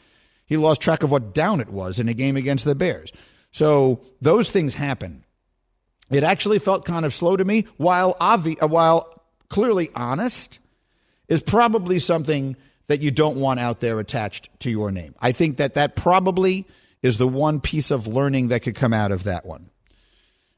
He 0.47 0.56
lost 0.56 0.80
track 0.80 1.02
of 1.02 1.11
what 1.11 1.33
down 1.33 1.61
it 1.61 1.68
was 1.68 1.99
in 1.99 2.09
a 2.09 2.14
game 2.14 2.37
against 2.37 2.64
the 2.64 2.75
Bears. 2.75 3.12
So 3.52 4.04
those 4.21 4.50
things 4.50 4.75
happen. 4.75 5.25
It 6.11 6.25
actually 6.25 6.59
felt 6.59 6.85
kind 6.85 7.04
of 7.04 7.14
slow 7.14 7.37
to 7.37 7.44
me, 7.44 7.66
while 7.76 8.14
obvi- 8.21 8.62
uh, 8.62 8.68
while 8.68 9.23
clearly 9.49 9.90
honest, 9.94 10.59
is 11.28 11.42
probably 11.42 11.99
something 11.99 12.56
that 12.87 13.00
you 13.00 13.11
don't 13.11 13.38
want 13.38 13.61
out 13.61 13.80
there 13.80 13.99
attached 13.99 14.49
to 14.61 14.71
your 14.71 14.90
name. 14.90 15.14
I 15.21 15.33
think 15.33 15.56
that 15.59 15.75
that 15.75 15.97
probably 15.97 16.66
is 17.02 17.18
the 17.18 17.28
one 17.28 17.61
piece 17.61 17.90
of 17.90 18.06
learning 18.06 18.49
that 18.49 18.61
could 18.61 18.75
come 18.75 18.92
out 18.92 19.12
of 19.12 19.25
that 19.25 19.47
one. 19.47 19.71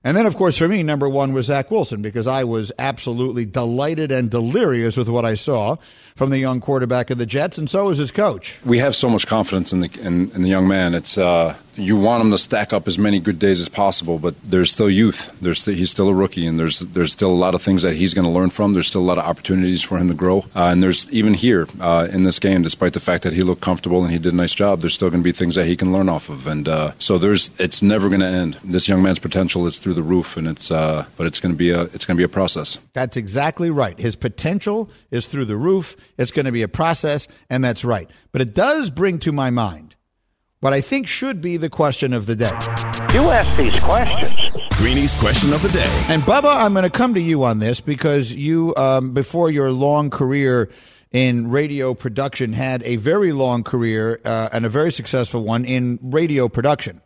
And 0.07 0.17
then, 0.17 0.25
of 0.25 0.37
course, 0.37 0.57
for 0.57 0.69
me, 0.69 0.85
number 0.85 1.09
one 1.09 1.33
was 1.33 1.47
Zach 1.47 1.69
Wilson 1.69 2.01
because 2.01 2.29
I 2.29 2.45
was 2.45 2.71
absolutely 2.79 3.45
delighted 3.45 4.13
and 4.13 4.31
delirious 4.31 4.97
with 4.97 5.09
what 5.09 5.25
I 5.25 5.35
saw 5.35 5.79
from 6.15 6.31
the 6.31 6.39
young 6.39 6.61
quarterback 6.61 7.11
of 7.11 7.19
the 7.19 7.27
Jets, 7.27 7.59
and 7.59 7.69
so 7.69 7.87
was 7.87 7.99
his 7.99 8.13
coach. 8.13 8.57
We 8.65 8.79
have 8.79 8.95
so 8.95 9.11
much 9.11 9.27
confidence 9.27 9.73
in 9.73 9.81
the 9.81 9.91
in, 10.01 10.31
in 10.31 10.43
the 10.43 10.49
young 10.49 10.69
man. 10.69 10.95
It's 10.95 11.19
uh, 11.19 11.57
you 11.77 11.97
want 11.97 12.23
him 12.23 12.31
to 12.31 12.39
stack 12.39 12.73
up 12.73 12.87
as 12.89 12.99
many 12.99 13.21
good 13.21 13.39
days 13.39 13.61
as 13.61 13.69
possible, 13.69 14.19
but 14.19 14.35
there's 14.43 14.71
still 14.71 14.91
youth. 14.91 15.35
There's 15.41 15.63
st- 15.63 15.77
he's 15.77 15.91
still 15.91 16.09
a 16.09 16.15
rookie, 16.15 16.47
and 16.47 16.59
there's 16.59 16.81
there's 16.81 17.13
still 17.13 17.31
a 17.31 17.35
lot 17.35 17.55
of 17.55 17.63
things 17.63 17.83
that 17.83 17.95
he's 17.95 18.15
going 18.15 18.25
to 18.25 18.31
learn 18.31 18.51
from. 18.51 18.73
There's 18.73 18.87
still 18.87 19.01
a 19.01 19.09
lot 19.09 19.19
of 19.19 19.25
opportunities 19.25 19.83
for 19.83 19.99
him 19.99 20.09
to 20.09 20.15
grow, 20.15 20.45
uh, 20.55 20.69
and 20.71 20.83
there's 20.83 21.11
even 21.13 21.35
here 21.35 21.69
uh, 21.81 22.09
in 22.11 22.23
this 22.23 22.39
game, 22.39 22.63
despite 22.63 22.93
the 22.93 23.01
fact 23.01 23.23
that 23.25 23.33
he 23.33 23.43
looked 23.43 23.63
comfortable 23.63 24.03
and 24.03 24.13
he 24.13 24.19
did 24.19 24.33
a 24.33 24.37
nice 24.37 24.55
job, 24.55 24.81
there's 24.81 24.95
still 24.95 25.11
going 25.11 25.23
to 25.23 25.25
be 25.25 25.33
things 25.33 25.55
that 25.55 25.67
he 25.67 25.77
can 25.77 25.93
learn 25.93 26.09
off 26.09 26.29
of, 26.29 26.47
and 26.47 26.69
uh, 26.69 26.93
so 26.99 27.19
there's 27.19 27.51
it's 27.59 27.83
never 27.83 28.09
going 28.09 28.21
to 28.21 28.27
end. 28.27 28.59
This 28.65 28.89
young 28.89 29.03
man's 29.03 29.19
potential 29.19 29.67
is 29.67 29.79
through 29.79 29.95
the 29.95 30.03
roof, 30.03 30.37
and 30.37 30.49
it's 30.49 30.71
uh, 30.71 31.07
but 31.17 31.27
it's 31.27 31.41
going 31.41 31.53
to 31.53 31.59
be 31.59 31.71
a 31.71 31.83
it's 31.83 32.05
going 32.05 32.17
to 32.17 32.21
be 32.21 32.25
a 32.25 32.29
process. 32.29 32.79
That's 32.93 33.17
exactly 33.17 33.71
right. 33.71 33.99
His 33.99 34.17
potential 34.17 34.91
is 35.11 35.27
through 35.27 35.45
the 35.45 35.57
roof. 35.57 35.97
It's 36.19 36.31
going 36.31 36.47
to 36.47 36.53
be 36.53 36.63
a 36.63 36.69
process, 36.69 37.29
and 37.51 37.63
that's 37.63 37.85
right. 37.85 38.11
But 38.33 38.41
it 38.41 38.55
does 38.55 38.91
bring 38.91 39.19
to 39.21 39.33
my 39.33 39.51
mind 39.51 39.86
what 40.61 40.73
I 40.73 40.81
think 40.81 41.07
should 41.07 41.41
be 41.41 41.57
the 41.57 41.71
question 41.71 42.13
of 42.13 42.27
the 42.27 42.37
day. 42.37 42.51
You 43.13 43.31
ask 43.31 43.57
these 43.59 43.79
questions. 43.81 44.57
Greeny's 44.77 45.15
question 45.15 45.53
of 45.53 45.63
the 45.63 45.69
day. 45.69 46.05
And 46.09 46.23
Bubba, 46.23 46.55
I'm 46.55 46.73
going 46.73 46.85
to 46.85 46.91
come 46.91 47.15
to 47.15 47.21
you 47.21 47.45
on 47.45 47.59
this 47.59 47.81
because 47.81 48.35
you, 48.35 48.75
um, 48.77 49.13
before 49.13 49.51
your 49.51 49.71
long 49.71 50.11
career 50.11 50.71
in 51.13 51.51
radio 51.51 51.95
production, 51.95 52.53
had 52.53 52.83
a 52.83 52.97
very 52.97 53.33
long 53.33 53.63
career 53.65 54.21
uh, 54.25 54.51
and 54.53 54.67
a 54.67 54.69
very 54.69 54.93
successful 54.93 55.45
one 55.45 55.65
in 55.65 55.99
radio 56.03 56.49
production. 56.49 57.01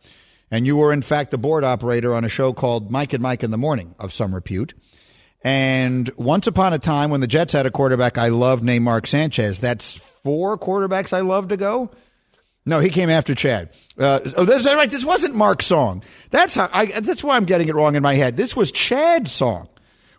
And 0.50 0.66
you 0.66 0.76
were, 0.76 0.92
in 0.92 1.02
fact, 1.02 1.30
the 1.30 1.38
board 1.38 1.62
operator 1.62 2.12
on 2.14 2.24
a 2.24 2.28
show 2.28 2.52
called 2.52 2.90
Mike 2.90 3.12
and 3.12 3.22
Mike 3.22 3.44
in 3.44 3.50
the 3.52 3.56
Morning 3.56 3.94
of 4.00 4.12
some 4.12 4.34
repute. 4.34 4.74
And 5.42 6.10
once 6.16 6.46
upon 6.46 6.72
a 6.72 6.78
time, 6.78 7.10
when 7.10 7.20
the 7.20 7.26
Jets 7.26 7.52
had 7.52 7.66
a 7.66 7.70
quarterback 7.70 8.18
I 8.18 8.28
loved 8.28 8.62
named 8.62 8.84
Mark 8.84 9.06
Sanchez, 9.06 9.60
that's 9.60 9.96
four 9.96 10.58
quarterbacks 10.58 11.12
I 11.12 11.20
love 11.20 11.48
to 11.48 11.56
go. 11.56 11.90
No, 12.70 12.78
he 12.78 12.88
came 12.88 13.10
after 13.10 13.34
Chad. 13.34 13.70
Uh, 13.98 14.20
oh, 14.36 14.44
that's 14.44 14.64
right. 14.64 14.88
This 14.88 15.04
wasn't 15.04 15.34
Mark's 15.34 15.66
song. 15.66 16.04
That's 16.30 16.54
how. 16.54 16.70
I, 16.72 16.86
that's 16.86 17.24
why 17.24 17.34
I'm 17.34 17.44
getting 17.44 17.66
it 17.66 17.74
wrong 17.74 17.96
in 17.96 18.02
my 18.04 18.14
head. 18.14 18.36
This 18.36 18.54
was 18.54 18.70
Chad's 18.70 19.32
song. 19.32 19.68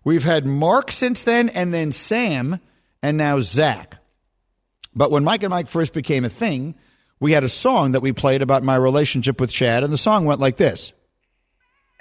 We've 0.03 0.25
had 0.25 0.45
Mark 0.45 0.91
since 0.91 1.23
then, 1.23 1.47
and 1.47 1.73
then 1.73 1.93
Sam, 1.93 2.59
and 3.01 3.15
now 3.15 3.39
Zach. 3.39 3.95
But 4.93 5.11
when 5.11 5.23
Mike 5.23 5.43
and 5.43 5.49
Mike 5.49 5.69
first 5.69 5.93
became 5.93 6.25
a 6.25 6.29
thing, 6.29 6.75
we 7.21 7.31
had 7.31 7.45
a 7.45 7.49
song 7.49 7.93
that 7.93 8.01
we 8.01 8.11
played 8.11 8.41
about 8.41 8.63
my 8.63 8.75
relationship 8.75 9.39
with 9.39 9.49
Chad, 9.49 9.83
and 9.83 9.93
the 9.93 9.97
song 9.97 10.25
went 10.25 10.41
like 10.41 10.57
this. 10.57 10.91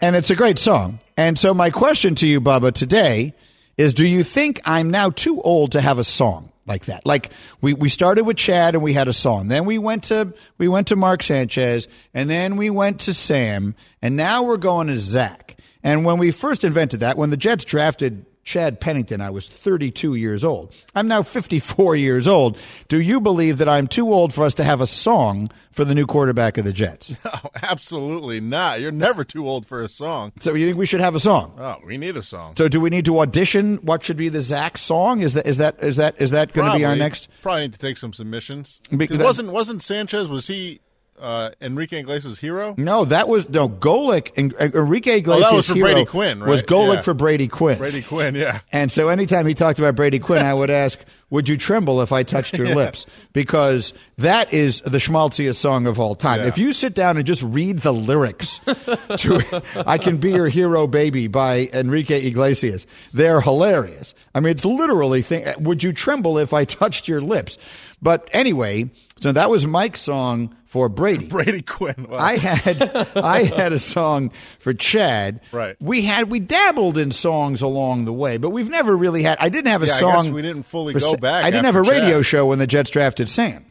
And 0.03 0.17
it's 0.17 0.31
a 0.31 0.37
great 0.37 0.59
song. 0.59 0.99
And 1.17 1.39
so 1.39 1.55
my 1.55 1.71
question 1.71 2.17
to 2.17 2.27
you, 2.27 2.41
Bubba, 2.41 2.73
today 2.73 3.35
is 3.81 3.95
do 3.95 4.07
you 4.07 4.23
think 4.23 4.61
I'm 4.67 4.91
now 4.91 5.09
too 5.09 5.41
old 5.41 5.73
to 5.73 5.81
have 5.81 5.99
a 5.99 6.05
song 6.05 6.53
like 6.67 6.85
that? 6.85 7.07
Like 7.07 7.31
we, 7.63 7.73
we 7.73 7.89
started 7.89 8.25
with 8.25 8.37
Chad 8.37 8.75
and 8.75 8.85
we 8.85 8.93
had 8.93 9.09
a 9.09 9.13
song. 9.13 9.49
Then 9.49 9.65
we 9.65 9.79
went 9.79 10.05
to 10.05 10.35
we 10.59 10.69
went 10.69 10.89
to 10.89 10.97
Mark 10.97 11.23
Sanchez 11.23 11.89
and 12.13 12.29
then 12.29 12.57
we 12.57 12.69
went 12.69 13.01
to 13.01 13.15
Sam 13.15 13.75
and 14.03 14.17
now 14.17 14.43
we're 14.43 14.59
going 14.59 14.89
to 14.89 14.99
Zach. 14.99 15.57
And 15.83 16.05
when 16.05 16.19
we 16.19 16.31
first 16.31 16.63
invented 16.63 17.01
that, 17.01 17.17
when 17.17 17.31
the 17.31 17.39
Jets 17.39 17.65
drafted 17.65 18.27
Chad 18.43 18.81
Pennington, 18.81 19.21
I 19.21 19.31
was 19.31 19.47
32 19.47 20.15
years 20.15 20.45
old. 20.45 20.75
I'm 20.95 21.09
now 21.09 21.23
54 21.23 21.95
years 21.97 22.27
old. 22.27 22.59
Do 22.89 23.01
you 23.01 23.21
believe 23.21 23.59
that 23.59 23.69
I'm 23.69 23.87
too 23.87 24.13
old 24.13 24.33
for 24.33 24.45
us 24.45 24.55
to 24.55 24.65
have 24.65 24.81
a 24.81 24.87
song 24.87 25.51
for 25.71 25.85
the 25.85 25.95
new 25.95 26.07
quarterback 26.07 26.59
of 26.59 26.65
the 26.65 26.73
Jets? 26.73 27.15
No, 27.25 27.51
absolutely 27.63 28.41
not. 28.41 28.81
You're 28.81 28.91
never 28.93 29.25
too 29.25 29.47
old 29.47 29.67
for 29.67 29.83
a 29.83 29.89
song. 29.89 30.33
So 30.41 30.55
you 30.55 30.67
think 30.67 30.79
we 30.79 30.87
should 30.87 31.01
have 31.01 31.15
a 31.15 31.21
song? 31.21 31.55
Oh, 31.59 31.77
we 31.85 31.97
need 31.97 32.17
a 32.17 32.23
song. 32.23 32.55
So 32.57 32.67
do 32.67 32.81
we 32.81 32.91
need 32.91 33.05
to 33.05 33.21
audition 33.21 33.77
what 33.77 34.03
should 34.03 34.17
be 34.17 34.29
the 34.31 34.41
Zach 34.41 34.79
song? 34.79 35.21
Is 35.21 35.35
that 35.35 35.47
is 35.47 35.59
that 35.59 35.83
is 35.83 35.97
that 35.97 36.21
is 36.21 36.31
that 36.33 36.53
going 36.53 36.73
to 36.73 36.79
be 36.79 36.85
our 36.85 36.97
next? 36.97 37.29
Probably 37.43 37.63
need 37.63 37.73
to 37.75 37.79
take 37.79 37.99
some 37.99 38.13
submissions. 38.13 38.81
Because 38.91 38.99
Because 39.19 39.19
wasn't 39.25 39.53
wasn't 39.53 39.83
Sanchez 39.83 40.29
was 40.29 40.47
he 40.47 40.81
uh, 41.21 41.51
Enrique 41.61 42.01
Iglesias' 42.01 42.39
hero? 42.39 42.75
No, 42.79 43.05
that 43.05 43.29
was 43.29 43.49
no 43.49 43.69
Golic 43.69 44.33
and 44.37 44.55
uh, 44.55 44.69
Enrique 44.81 45.19
Iglesias. 45.19 45.49
Oh, 45.53 45.57
was 45.57 45.69
for 45.69 45.75
hero 45.75 45.91
Brady 45.93 46.05
Quinn, 46.07 46.41
right? 46.41 46.49
Was 46.51 46.63
Golic 46.63 46.95
Yeah. 46.97 47.01
for 47.03 47.15
Brady 47.15 47.49
Quinn? 47.49 47.79
Brady 47.79 48.03
Quinn, 48.03 48.35
yeah. 48.35 48.61
And 48.73 48.91
so 48.91 49.09
anytime 49.09 49.47
he 49.47 49.55
talked 49.55 49.79
about 49.79 49.95
Brady 49.97 50.19
Quinn, 50.19 50.45
I 50.45 50.55
would 50.55 50.71
ask, 50.71 50.99
"Would 51.31 51.49
you 51.49 51.57
tremble 51.57 52.01
if 52.01 52.13
I 52.13 52.23
touched 52.23 52.57
your 52.59 52.67
Yeah. 52.69 52.75
lips?" 52.75 53.07
Because 53.33 53.93
that 54.19 54.53
is 54.53 54.81
the 54.83 54.99
schmaltziest 55.01 55.61
song 55.61 55.87
of 55.87 56.01
all 56.01 56.15
time. 56.15 56.41
Yeah. 56.41 56.47
If 56.49 56.59
you 56.59 56.73
sit 56.73 56.95
down 56.95 57.17
and 57.17 57.27
just 57.27 57.43
read 57.43 57.79
the 57.81 57.93
lyrics 57.93 58.59
to 58.67 59.63
"I 59.87 59.99
Can 59.99 60.17
Be 60.19 60.33
Your 60.33 60.49
Hero, 60.49 60.87
Baby" 60.87 61.27
by 61.29 61.69
Enrique 61.73 62.27
Iglesias, 62.27 62.87
they're 63.13 63.41
hilarious. 63.41 64.15
I 64.35 64.41
mean, 64.41 64.51
it's 64.53 64.65
literally 64.65 65.23
thing. 65.23 65.47
Would 65.61 65.83
you 65.83 65.93
tremble 65.93 66.39
if 66.39 66.53
I 66.53 66.65
touched 66.65 67.09
your 67.09 67.21
lips? 67.21 67.59
But 68.03 68.31
anyway, 68.33 68.89
so 69.21 69.33
that 69.33 69.49
was 69.51 69.67
Mike's 69.67 70.01
song 70.01 70.57
for 70.65 70.89
Brady. 70.89 71.27
Brady 71.29 71.63
Quinn. 71.63 72.07
Wow. 72.09 72.19
I 72.19 72.37
had 72.37 72.83
I 73.17 73.43
had 73.45 73.73
a 73.73 73.79
song 73.79 74.31
for 74.59 74.73
Chad. 74.73 75.41
Right. 75.53 75.77
We 75.81 76.03
had 76.03 76.31
we 76.31 76.41
dabbled 76.41 76.99
in 76.99 77.13
songs 77.13 77.63
along 77.63 78.05
the 78.07 78.13
way, 78.13 78.37
but 78.39 78.51
we've 78.51 78.71
never 78.71 78.97
really 78.97 79.23
had. 79.23 79.39
I 79.41 79.49
didn't 79.49 79.71
have 79.71 79.83
a 79.83 79.87
Yeah, 79.87 79.93
I 79.95 79.97
song. 80.01 80.25
guess 80.25 80.33
we 80.33 80.43
didn't 80.43 80.65
fully 80.65 80.93
for 80.95 81.01
go 81.01 81.17
back 81.17 81.45
I 81.45 81.51
didn't 81.51 81.67
have 81.67 81.77
a 81.77 81.81
after 81.81 81.91
radio 81.93 82.19
Chad. 82.19 82.27
show 82.27 82.47
when 82.47 82.59
the 82.59 82.67
Jets 82.67 82.91
drafted 82.91 83.29
Sam, 83.29 83.65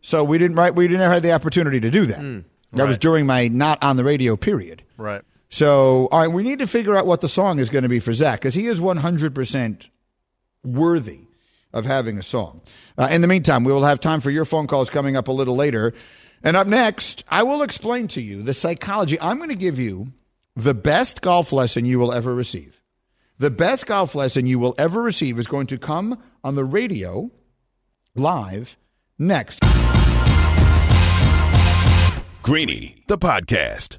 so 0.00 0.24
we 0.24 0.38
didn't. 0.38 0.56
Right. 0.56 0.74
We 0.74 0.88
didn't 0.88 1.10
have 1.10 1.22
the 1.22 1.32
opportunity 1.32 1.80
to 1.80 1.90
do 1.90 2.06
that. 2.06 2.18
Mm. 2.20 2.44
That 2.72 2.86
was 2.86 2.98
during 2.98 3.24
my 3.26 3.48
not 3.48 3.82
on 3.82 3.96
the 3.96 4.04
radio 4.04 4.36
period. 4.36 4.82
Right. 4.98 5.22
So, 5.50 6.08
all 6.12 6.20
right, 6.20 6.28
we 6.28 6.42
need 6.42 6.58
to 6.58 6.66
figure 6.66 6.94
out 6.94 7.06
what 7.06 7.22
the 7.22 7.28
song 7.28 7.58
is 7.58 7.70
going 7.70 7.84
to 7.84 7.88
be 7.88 8.00
for 8.00 8.12
Zach 8.12 8.40
because 8.40 8.52
he 8.54 8.66
is 8.66 8.80
100% 8.80 9.86
worthy 10.62 11.20
of 11.72 11.84
having 11.84 12.18
a 12.18 12.22
song. 12.22 12.62
Uh, 12.96 13.08
in 13.10 13.20
the 13.20 13.28
meantime, 13.28 13.64
we 13.64 13.72
will 13.72 13.84
have 13.84 14.00
time 14.00 14.20
for 14.20 14.30
your 14.30 14.44
phone 14.44 14.66
calls 14.66 14.90
coming 14.90 15.16
up 15.16 15.28
a 15.28 15.32
little 15.32 15.56
later. 15.56 15.92
And 16.42 16.56
up 16.56 16.66
next, 16.66 17.24
I 17.28 17.42
will 17.42 17.62
explain 17.62 18.08
to 18.08 18.20
you 18.20 18.42
the 18.42 18.54
psychology. 18.54 19.20
I'm 19.20 19.38
going 19.38 19.50
to 19.50 19.56
give 19.56 19.78
you 19.78 20.12
the 20.56 20.74
best 20.74 21.20
golf 21.20 21.52
lesson 21.52 21.84
you 21.84 21.98
will 21.98 22.12
ever 22.12 22.34
receive. 22.34 22.80
The 23.38 23.50
best 23.50 23.86
golf 23.86 24.14
lesson 24.14 24.46
you 24.46 24.58
will 24.58 24.74
ever 24.78 25.00
receive 25.00 25.38
is 25.38 25.46
going 25.46 25.68
to 25.68 25.78
come 25.78 26.20
on 26.42 26.56
the 26.56 26.64
radio 26.64 27.30
live 28.16 28.76
next. 29.18 29.60
Greeny, 32.42 33.04
the 33.06 33.18
podcast. 33.18 33.98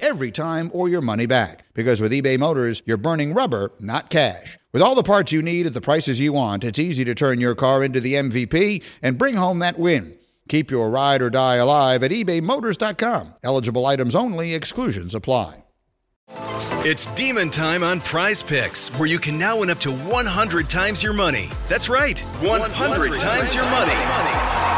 every 0.00 0.30
time 0.30 0.70
or 0.72 0.88
your 0.88 1.02
money 1.02 1.26
back. 1.26 1.64
Because 1.74 2.00
with 2.00 2.12
eBay 2.12 2.38
Motors, 2.38 2.82
you're 2.86 2.96
burning 2.96 3.34
rubber, 3.34 3.72
not 3.80 4.10
cash. 4.10 4.58
With 4.72 4.82
all 4.82 4.94
the 4.94 5.02
parts 5.02 5.32
you 5.32 5.42
need 5.42 5.66
at 5.66 5.74
the 5.74 5.80
prices 5.80 6.20
you 6.20 6.32
want, 6.32 6.64
it's 6.64 6.78
easy 6.78 7.04
to 7.04 7.14
turn 7.14 7.40
your 7.40 7.54
car 7.54 7.84
into 7.84 8.00
the 8.00 8.14
MVP 8.14 8.84
and 9.02 9.18
bring 9.18 9.36
home 9.36 9.58
that 9.60 9.78
win. 9.78 10.16
Keep 10.48 10.70
your 10.70 10.90
ride 10.90 11.22
or 11.22 11.30
die 11.30 11.56
alive 11.56 12.02
at 12.02 12.10
ebaymotors.com. 12.10 13.34
Eligible 13.42 13.86
items 13.86 14.14
only, 14.14 14.54
exclusions 14.54 15.14
apply. 15.14 15.64
It's 16.84 17.06
demon 17.14 17.50
time 17.50 17.82
on 17.82 18.00
Prize 18.00 18.42
Picks, 18.42 18.88
where 18.98 19.08
you 19.08 19.18
can 19.18 19.38
now 19.38 19.60
win 19.60 19.70
up 19.70 19.78
to 19.78 19.90
100 19.90 20.70
times 20.70 21.02
your 21.02 21.12
money. 21.12 21.50
That's 21.68 21.88
right, 21.88 22.18
100 22.18 23.18
times 23.18 23.54
your 23.54 23.64
money. 23.64 24.67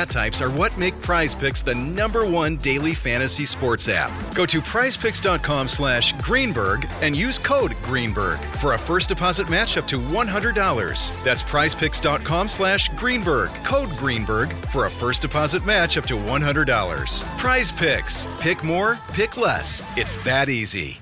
stat 0.00 0.10
types 0.10 0.40
are 0.40 0.50
what 0.50 0.76
make 0.78 1.00
Prize 1.02 1.34
Picks 1.34 1.62
the 1.62 1.74
number 1.74 2.24
one 2.24 2.56
daily 2.56 2.94
fantasy 2.94 3.44
sports 3.44 3.88
app. 3.88 4.10
Go 4.34 4.46
to 4.46 4.60
prizepicks.com 4.60 5.68
slash 5.68 6.12
Greenberg 6.22 6.88
and 7.02 7.16
use 7.16 7.38
code 7.38 7.74
Greenberg 7.82 8.38
for 8.38 8.74
a 8.74 8.78
first 8.78 9.08
deposit 9.08 9.50
match 9.50 9.76
up 9.76 9.86
to 9.88 9.98
$100. 9.98 11.24
That's 11.24 11.42
prizepicks.com 11.42 12.48
slash 12.48 12.88
Greenberg, 12.96 13.50
code 13.64 13.90
Greenberg 13.90 14.52
for 14.72 14.86
a 14.86 14.90
first 14.90 15.22
deposit 15.22 15.66
match 15.66 15.98
up 15.98 16.06
to 16.06 16.14
$100. 16.14 17.38
Prize 17.38 17.72
Picks. 17.72 18.26
Pick 18.40 18.64
more, 18.64 18.98
pick 19.12 19.36
less. 19.36 19.82
It's 19.96 20.16
that 20.24 20.48
easy. 20.48 20.98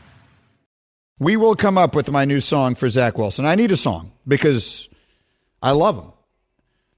We 1.21 1.37
will 1.37 1.57
come 1.57 1.77
up 1.77 1.95
with 1.97 2.11
my 2.11 2.25
new 2.25 2.41
song 2.41 2.75
for 2.75 2.89
Zach 2.89 3.19
Wilson. 3.19 3.45
I 3.45 3.57
need 3.57 3.73
a 3.73 3.77
song 3.77 4.13
because 4.27 4.89
I 5.61 5.73
love 5.73 5.97
him. 5.97 6.13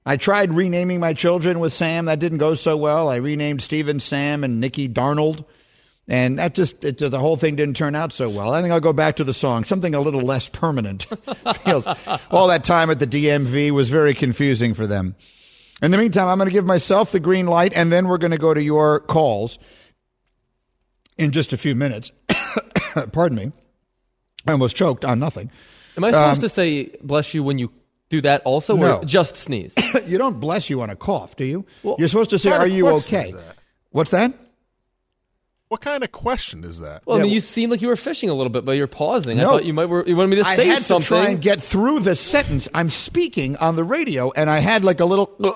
I 0.05 0.17
tried 0.17 0.51
renaming 0.53 0.99
my 0.99 1.13
children 1.13 1.59
with 1.59 1.73
Sam. 1.73 2.05
That 2.05 2.19
didn't 2.19 2.39
go 2.39 2.53
so 2.55 2.75
well. 2.77 3.09
I 3.09 3.17
renamed 3.17 3.61
Steven 3.61 3.99
Sam 3.99 4.43
and 4.43 4.59
Nikki 4.59 4.89
Darnold. 4.89 5.45
And 6.07 6.39
that 6.39 6.55
just, 6.55 6.83
it, 6.83 6.97
the 6.97 7.19
whole 7.19 7.37
thing 7.37 7.55
didn't 7.55 7.75
turn 7.77 7.93
out 7.95 8.11
so 8.11 8.27
well. 8.29 8.51
I 8.51 8.61
think 8.61 8.73
I'll 8.73 8.79
go 8.79 8.91
back 8.93 9.17
to 9.17 9.23
the 9.23 9.33
song, 9.33 9.63
something 9.63 9.93
a 9.93 10.01
little 10.01 10.21
less 10.21 10.49
permanent. 10.49 11.03
Feels 11.63 11.85
all 12.31 12.47
that 12.47 12.63
time 12.63 12.89
at 12.89 12.99
the 12.99 13.07
DMV 13.07 13.71
was 13.71 13.89
very 13.89 14.13
confusing 14.15 14.73
for 14.73 14.87
them. 14.87 15.15
In 15.81 15.91
the 15.91 15.97
meantime, 15.97 16.27
I'm 16.27 16.37
going 16.37 16.49
to 16.49 16.53
give 16.53 16.65
myself 16.65 17.11
the 17.11 17.19
green 17.19 17.45
light, 17.45 17.73
and 17.75 17.91
then 17.93 18.07
we're 18.07 18.17
going 18.17 18.31
to 18.31 18.37
go 18.37 18.53
to 18.53 18.61
your 18.61 18.99
calls 18.99 19.57
in 21.17 21.31
just 21.31 21.53
a 21.53 21.57
few 21.57 21.75
minutes. 21.75 22.11
Pardon 23.13 23.37
me. 23.37 23.51
I 24.47 24.51
almost 24.51 24.75
choked 24.75 25.05
on 25.05 25.19
nothing. 25.19 25.49
Am 25.97 26.03
I 26.03 26.11
supposed 26.11 26.37
Um, 26.37 26.41
to 26.41 26.49
say 26.49 26.91
bless 27.03 27.33
you 27.33 27.43
when 27.43 27.57
you 27.59 27.71
do 28.11 28.21
that 28.21 28.41
also, 28.43 28.75
No. 28.75 28.97
or 28.97 29.05
just 29.05 29.35
sneeze? 29.37 29.73
you 30.05 30.17
don't 30.19 30.39
bless 30.39 30.69
you 30.69 30.81
on 30.81 30.89
a 30.91 30.95
cough, 30.95 31.35
do 31.35 31.45
you? 31.45 31.65
Well, 31.81 31.95
You're 31.97 32.07
supposed 32.09 32.29
to 32.31 32.37
say, 32.39 32.51
"Are 32.51 32.67
you 32.67 32.87
okay?" 32.89 33.31
that? 33.31 33.55
What's 33.89 34.11
that? 34.11 34.33
What 35.69 35.79
kind 35.79 36.03
of 36.03 36.11
question 36.11 36.65
is 36.65 36.81
that? 36.81 37.03
Well, 37.05 37.17
I 37.17 37.21
mean, 37.23 37.31
you 37.31 37.39
seem 37.39 37.69
like 37.69 37.81
you 37.81 37.87
were 37.87 37.95
fishing 37.95 38.29
a 38.29 38.33
little 38.33 38.49
bit, 38.49 38.65
but 38.65 38.73
you're 38.73 38.87
pausing. 38.87 39.39
I 39.39 39.43
No. 39.43 39.49
thought 39.51 39.63
you 39.65 39.71
might 39.73 39.85
were, 39.85 40.05
you 40.05 40.17
wanted 40.17 40.29
me 40.31 40.35
to 40.43 40.45
I 40.45 40.57
say 40.57 40.65
had 40.67 40.83
something. 40.83 41.17
to 41.17 41.23
try 41.23 41.29
and 41.31 41.41
get 41.41 41.61
through 41.61 42.01
the 42.01 42.13
sentence. 42.17 42.67
I'm 42.73 42.89
speaking 42.89 43.55
on 43.55 43.77
the 43.77 43.85
radio, 43.85 44.31
and 44.35 44.49
I 44.49 44.59
had 44.59 44.83
like 44.83 44.99
a 44.99 45.05
little 45.05 45.31
uh, 45.41 45.51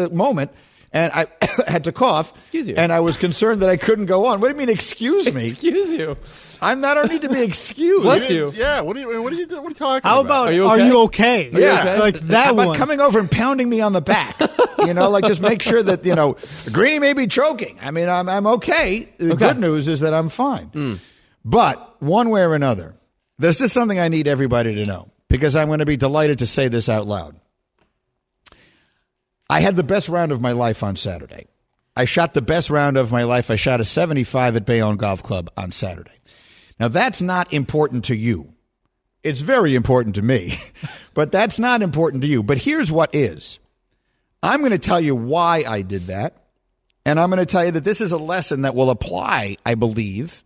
uh, 0.00 0.08
moment, 0.10 0.52
and 0.96 1.12
I 1.12 1.26
had 1.70 1.84
to 1.84 1.92
cough. 1.92 2.32
Excuse 2.36 2.68
you. 2.68 2.74
And 2.76 2.90
I 2.92 3.00
was 3.00 3.16
concerned 3.16 3.60
that 3.60 3.68
I 3.68 3.76
couldn't 3.76 4.06
go 4.06 4.26
on. 4.26 4.40
What 4.40 4.48
do 4.48 4.54
you 4.54 4.58
mean, 4.66 4.74
excuse 4.74 5.32
me? 5.32 5.48
Excuse 5.50 5.90
you. 5.98 6.16
I'm 6.62 6.80
not. 6.80 6.96
I 6.96 7.02
don't 7.02 7.12
need 7.12 7.22
to 7.22 7.28
be 7.28 7.42
excused. 7.50 8.02
Bless 8.04 8.30
you. 8.30 8.50
Yeah. 8.54 8.80
What 8.80 8.96
are 8.96 9.00
you? 9.00 9.22
What 9.22 9.32
are 9.32 9.36
you? 9.36 9.46
What 9.46 9.64
are 9.64 9.68
you 9.68 9.74
talking 9.74 10.08
How 10.08 10.20
about? 10.20 10.24
about 10.24 10.48
Are 10.48 10.52
you 10.52 10.66
are 10.66 10.74
okay? 10.76 10.86
you 10.86 11.00
okay? 11.02 11.50
Yeah, 11.52 11.80
okay? 11.80 11.98
Like 12.00 12.14
that 12.28 12.46
How 12.46 12.52
about 12.54 12.66
one. 12.68 12.76
coming 12.78 13.00
over 13.00 13.18
and 13.18 13.30
pounding 13.30 13.68
me 13.68 13.82
on 13.82 13.92
the 13.92 14.00
back? 14.00 14.36
you 14.78 14.94
know, 14.94 15.10
like 15.10 15.24
just 15.26 15.42
make 15.42 15.60
sure 15.62 15.82
that 15.82 16.04
you 16.06 16.14
know 16.14 16.36
Greeny 16.72 16.98
may 16.98 17.12
be 17.12 17.26
choking. 17.26 17.78
I 17.82 17.90
mean, 17.90 18.08
I'm 18.08 18.28
I'm 18.28 18.46
okay. 18.46 19.08
The 19.18 19.32
Okay. 19.34 19.48
good 19.48 19.58
news 19.60 19.86
is 19.88 20.00
that 20.00 20.14
I'm 20.14 20.30
fine. 20.30 20.66
Hmm. 20.66 20.94
But 21.44 22.00
one 22.02 22.30
way 22.30 22.42
or 22.42 22.54
another, 22.54 22.94
there's 23.38 23.58
just 23.58 23.74
something 23.74 23.98
I 23.98 24.08
need 24.08 24.26
everybody 24.26 24.74
to 24.76 24.86
know 24.86 25.10
because 25.28 25.56
I'm 25.56 25.66
going 25.68 25.78
to 25.80 25.86
be 25.86 25.96
delighted 25.98 26.38
to 26.40 26.46
say 26.46 26.68
this 26.68 26.88
out 26.88 27.06
loud. 27.06 27.36
I 29.48 29.60
had 29.60 29.76
the 29.76 29.82
best 29.82 30.08
round 30.08 30.32
of 30.32 30.40
my 30.40 30.52
life 30.52 30.82
on 30.82 30.96
Saturday. 30.96 31.46
I 31.96 32.04
shot 32.04 32.34
the 32.34 32.42
best 32.42 32.68
round 32.68 32.96
of 32.96 33.10
my 33.10 33.24
life. 33.24 33.50
I 33.50 33.56
shot 33.56 33.80
a 33.80 33.84
75 33.84 34.56
at 34.56 34.66
Bayonne 34.66 34.96
Golf 34.96 35.22
Club 35.22 35.50
on 35.56 35.70
Saturday. 35.70 36.18
Now, 36.78 36.88
that's 36.88 37.22
not 37.22 37.52
important 37.52 38.04
to 38.06 38.16
you. 38.16 38.52
It's 39.22 39.40
very 39.40 39.74
important 39.74 40.16
to 40.16 40.22
me, 40.22 40.54
but 41.14 41.32
that's 41.32 41.58
not 41.58 41.82
important 41.82 42.22
to 42.22 42.28
you. 42.28 42.42
But 42.42 42.58
here's 42.58 42.92
what 42.92 43.14
is 43.14 43.58
I'm 44.42 44.60
going 44.60 44.72
to 44.72 44.78
tell 44.78 45.00
you 45.00 45.16
why 45.16 45.64
I 45.66 45.82
did 45.82 46.02
that. 46.02 46.42
And 47.06 47.20
I'm 47.20 47.30
going 47.30 47.38
to 47.38 47.46
tell 47.46 47.64
you 47.64 47.70
that 47.70 47.84
this 47.84 48.00
is 48.00 48.10
a 48.10 48.18
lesson 48.18 48.62
that 48.62 48.74
will 48.74 48.90
apply, 48.90 49.56
I 49.64 49.76
believe, 49.76 50.42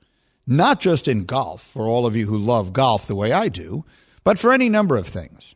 not 0.46 0.78
just 0.78 1.08
in 1.08 1.24
golf, 1.24 1.62
for 1.62 1.88
all 1.88 2.04
of 2.04 2.14
you 2.14 2.26
who 2.26 2.36
love 2.36 2.74
golf 2.74 3.06
the 3.06 3.14
way 3.14 3.32
I 3.32 3.48
do, 3.48 3.86
but 4.24 4.38
for 4.38 4.52
any 4.52 4.68
number 4.68 4.96
of 4.96 5.06
things. 5.06 5.54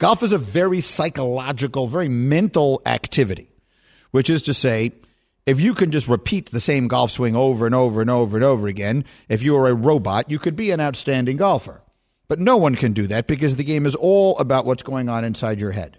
Golf 0.00 0.22
is 0.22 0.32
a 0.32 0.38
very 0.38 0.80
psychological, 0.80 1.86
very 1.86 2.08
mental 2.08 2.80
activity, 2.86 3.52
which 4.12 4.30
is 4.30 4.40
to 4.42 4.54
say, 4.54 4.92
if 5.44 5.60
you 5.60 5.74
can 5.74 5.92
just 5.92 6.08
repeat 6.08 6.50
the 6.50 6.58
same 6.58 6.88
golf 6.88 7.10
swing 7.10 7.36
over 7.36 7.66
and 7.66 7.74
over 7.74 8.00
and 8.00 8.08
over 8.08 8.38
and 8.38 8.44
over 8.44 8.66
again, 8.66 9.04
if 9.28 9.42
you 9.42 9.52
were 9.52 9.68
a 9.68 9.74
robot, 9.74 10.30
you 10.30 10.38
could 10.38 10.56
be 10.56 10.70
an 10.70 10.80
outstanding 10.80 11.36
golfer. 11.36 11.82
But 12.28 12.40
no 12.40 12.56
one 12.56 12.76
can 12.76 12.94
do 12.94 13.08
that 13.08 13.26
because 13.26 13.56
the 13.56 13.64
game 13.64 13.84
is 13.84 13.94
all 13.94 14.38
about 14.38 14.64
what's 14.64 14.82
going 14.82 15.10
on 15.10 15.22
inside 15.22 15.60
your 15.60 15.72
head. 15.72 15.98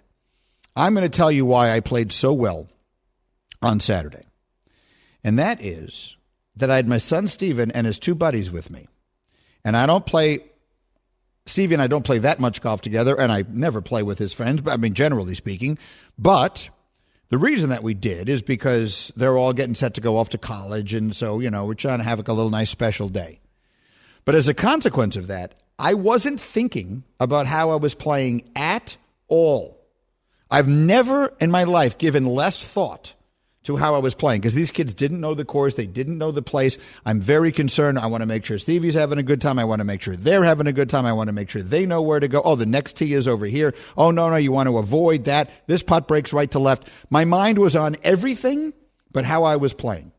I'm 0.74 0.94
going 0.94 1.08
to 1.08 1.16
tell 1.16 1.30
you 1.30 1.46
why 1.46 1.70
I 1.70 1.78
played 1.78 2.10
so 2.10 2.32
well 2.32 2.68
on 3.60 3.78
Saturday. 3.78 4.24
And 5.22 5.38
that 5.38 5.62
is 5.62 6.16
that 6.56 6.72
I 6.72 6.76
had 6.76 6.88
my 6.88 6.98
son 6.98 7.28
Steven 7.28 7.70
and 7.70 7.86
his 7.86 8.00
two 8.00 8.16
buddies 8.16 8.50
with 8.50 8.68
me. 8.68 8.88
And 9.64 9.76
I 9.76 9.86
don't 9.86 10.04
play 10.04 10.40
Stevie 11.46 11.74
and 11.74 11.82
I 11.82 11.86
don't 11.86 12.04
play 12.04 12.18
that 12.18 12.40
much 12.40 12.62
golf 12.62 12.80
together, 12.80 13.18
and 13.18 13.32
I 13.32 13.44
never 13.48 13.80
play 13.80 14.02
with 14.02 14.18
his 14.18 14.32
friends, 14.32 14.60
but 14.60 14.72
I 14.72 14.76
mean, 14.76 14.94
generally 14.94 15.34
speaking. 15.34 15.76
But 16.18 16.70
the 17.30 17.38
reason 17.38 17.70
that 17.70 17.82
we 17.82 17.94
did 17.94 18.28
is 18.28 18.42
because 18.42 19.12
they're 19.16 19.36
all 19.36 19.52
getting 19.52 19.74
set 19.74 19.94
to 19.94 20.00
go 20.00 20.18
off 20.18 20.28
to 20.30 20.38
college, 20.38 20.94
and 20.94 21.14
so, 21.14 21.40
you 21.40 21.50
know, 21.50 21.64
we're 21.64 21.74
trying 21.74 21.98
to 21.98 22.04
have 22.04 22.18
a 22.18 22.32
little 22.32 22.50
nice 22.50 22.70
special 22.70 23.08
day. 23.08 23.40
But 24.24 24.34
as 24.34 24.48
a 24.48 24.54
consequence 24.54 25.16
of 25.16 25.26
that, 25.26 25.54
I 25.78 25.94
wasn't 25.94 26.40
thinking 26.40 27.02
about 27.18 27.46
how 27.46 27.70
I 27.70 27.76
was 27.76 27.94
playing 27.94 28.50
at 28.54 28.96
all. 29.26 29.80
I've 30.50 30.68
never 30.68 31.34
in 31.40 31.50
my 31.50 31.64
life 31.64 31.98
given 31.98 32.26
less 32.26 32.62
thought 32.62 33.14
to 33.64 33.76
how 33.76 33.94
I 33.94 33.98
was 33.98 34.14
playing 34.14 34.40
because 34.40 34.54
these 34.54 34.70
kids 34.70 34.92
didn't 34.94 35.20
know 35.20 35.34
the 35.34 35.44
course, 35.44 35.74
they 35.74 35.86
didn't 35.86 36.18
know 36.18 36.32
the 36.32 36.42
place. 36.42 36.78
I'm 37.04 37.20
very 37.20 37.52
concerned. 37.52 37.98
I 37.98 38.06
want 38.06 38.22
to 38.22 38.26
make 38.26 38.44
sure 38.44 38.58
Stevie's 38.58 38.94
having 38.94 39.18
a 39.18 39.22
good 39.22 39.40
time. 39.40 39.58
I 39.58 39.64
want 39.64 39.80
to 39.80 39.84
make 39.84 40.02
sure 40.02 40.16
they're 40.16 40.44
having 40.44 40.66
a 40.66 40.72
good 40.72 40.88
time. 40.88 41.06
I 41.06 41.12
want 41.12 41.28
to 41.28 41.32
make 41.32 41.50
sure 41.50 41.62
they 41.62 41.86
know 41.86 42.02
where 42.02 42.20
to 42.20 42.28
go. 42.28 42.42
Oh, 42.44 42.56
the 42.56 42.66
next 42.66 42.96
tee 42.96 43.14
is 43.14 43.28
over 43.28 43.46
here. 43.46 43.74
Oh, 43.96 44.10
no, 44.10 44.28
no, 44.30 44.36
you 44.36 44.52
want 44.52 44.68
to 44.68 44.78
avoid 44.78 45.24
that. 45.24 45.50
This 45.66 45.82
putt 45.82 46.08
breaks 46.08 46.32
right 46.32 46.50
to 46.50 46.58
left. 46.58 46.88
My 47.10 47.24
mind 47.24 47.58
was 47.58 47.76
on 47.76 47.96
everything 48.02 48.72
but 49.12 49.24
how 49.24 49.44
I 49.44 49.56
was 49.56 49.72
playing. 49.72 50.12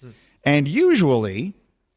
Hmm. 0.00 0.10
And 0.44 0.68
usually, 0.68 1.54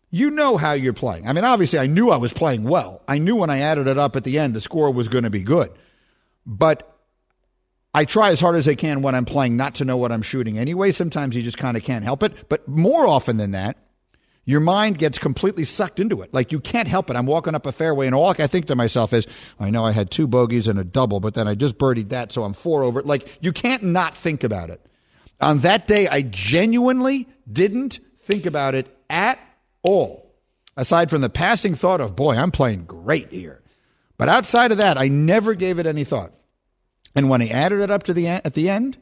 you 0.10 0.32
know 0.32 0.58
how 0.58 0.72
you're 0.72 0.94
playing. 0.94 1.28
I 1.28 1.34
mean, 1.34 1.44
obviously, 1.44 1.80
I 1.80 1.88
knew 1.88 2.10
I 2.10 2.18
was 2.18 2.34
playing 2.34 2.64
well. 2.64 3.02
I 3.08 3.20
knew 3.20 3.36
when 3.36 3.50
I 3.50 3.60
added 3.60 3.88
it 3.88 3.98
up 3.98 4.16
at 4.16 4.24
the 4.24 4.40
end, 4.40 4.54
the 4.54 4.62
score 4.62 4.92
was 4.92 5.08
going 5.08 5.26
to 5.26 5.30
be 5.30 5.44
good. 5.44 5.72
But 6.46 6.99
I 7.94 8.06
try 8.06 8.30
as 8.30 8.40
hard 8.40 8.56
as 8.56 8.68
I 8.68 8.76
can 8.76 9.02
when 9.02 9.16
I'm 9.16 9.26
playing 9.26 9.58
not 9.58 9.76
to 9.76 9.86
know 9.86 9.98
what 9.98 10.12
I'm 10.12 10.22
shooting 10.22 10.58
anyway. 10.58 10.92
Sometimes 10.92 11.36
you 11.36 11.42
just 11.42 11.58
kind 11.58 11.76
of 11.76 11.84
can't 11.84 12.04
help 12.04 12.22
it. 12.24 12.48
But 12.50 12.68
more 12.68 13.08
often 13.08 13.38
than 13.38 13.52
that, 13.52 13.78
your 14.46 14.60
mind 14.60 14.98
gets 14.98 15.18
completely 15.18 15.64
sucked 15.64 16.00
into 16.00 16.22
it. 16.22 16.34
Like 16.34 16.52
you 16.52 16.60
can't 16.60 16.88
help 16.88 17.10
it. 17.10 17.16
I'm 17.16 17.26
walking 17.26 17.56
up 17.56 17.66
a 17.66 17.72
fairway 17.72 18.06
and 18.06 18.16
all 18.16 18.30
I 18.30 18.48
think 18.48 18.66
to 18.68 18.76
myself 18.76 19.14
is, 19.14 19.28
I 19.60 19.70
know 19.70 19.86
I 19.86 19.92
had 19.92 20.12
two 20.12 20.28
bogeys 20.28 20.68
and 20.68 20.80
a 20.80 20.84
double, 20.84 21.20
but 21.20 21.34
then 21.34 21.48
I 21.48 21.56
just 21.56 21.78
birdied 21.78 22.10
that, 22.10 22.32
so 22.32 22.44
I'm 22.44 22.54
four 22.54 22.84
over. 22.84 23.02
Like 23.02 23.38
you 23.42 23.52
can't 23.52 23.84
not 23.84 24.16
think 24.16 24.44
about 24.44 24.70
it. 24.70 24.86
On 25.42 25.60
that 25.60 25.88
day, 25.88 26.08
I 26.08 26.22
genuinely 26.24 27.28
didn't 27.52 28.00
think 28.18 28.46
about 28.46 28.76
it 28.76 28.96
at 29.10 29.40
all, 29.84 30.36
aside 30.76 31.10
from 31.10 31.22
the 31.22 31.30
passing 31.30 31.76
thought 31.76 32.02
of, 32.02 32.16
boy, 32.16 32.36
I'm 32.36 32.52
playing 32.52 32.86
great 32.86 33.32
here. 33.32 33.62
But 34.18 34.30
outside 34.30 34.72
of 34.72 34.80
that, 34.80 34.98
I 34.98 35.08
never 35.08 35.54
gave 35.54 35.80
it 35.80 35.88
any 35.88 36.04
thought. 36.04 36.34
And 37.20 37.30
when 37.30 37.42
he 37.42 37.52
added 37.52 37.82
it 37.82 37.92
up 37.92 38.04
to 38.04 38.14
the 38.14 38.30
at 38.30 38.54
the 38.54 38.70
end, 38.70 38.98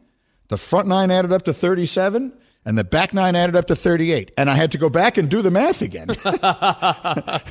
the 0.47 0.57
front 0.57 0.87
nine 0.87 1.11
added 1.11 1.31
up 1.31 1.43
to 1.43 1.53
37 1.53 2.33
and 2.65 2.75
the 2.75 2.83
back 2.83 3.13
nine 3.13 3.35
added 3.35 3.55
up 3.55 3.67
to 3.67 3.75
38. 3.75 4.31
And 4.39 4.49
I 4.49 4.55
had 4.55 4.71
to 4.71 4.79
go 4.79 4.89
back 4.89 5.19
and 5.19 5.29
do 5.29 5.43
the 5.43 5.51
math 5.51 5.83
again. 5.83 6.07
I 6.25 7.41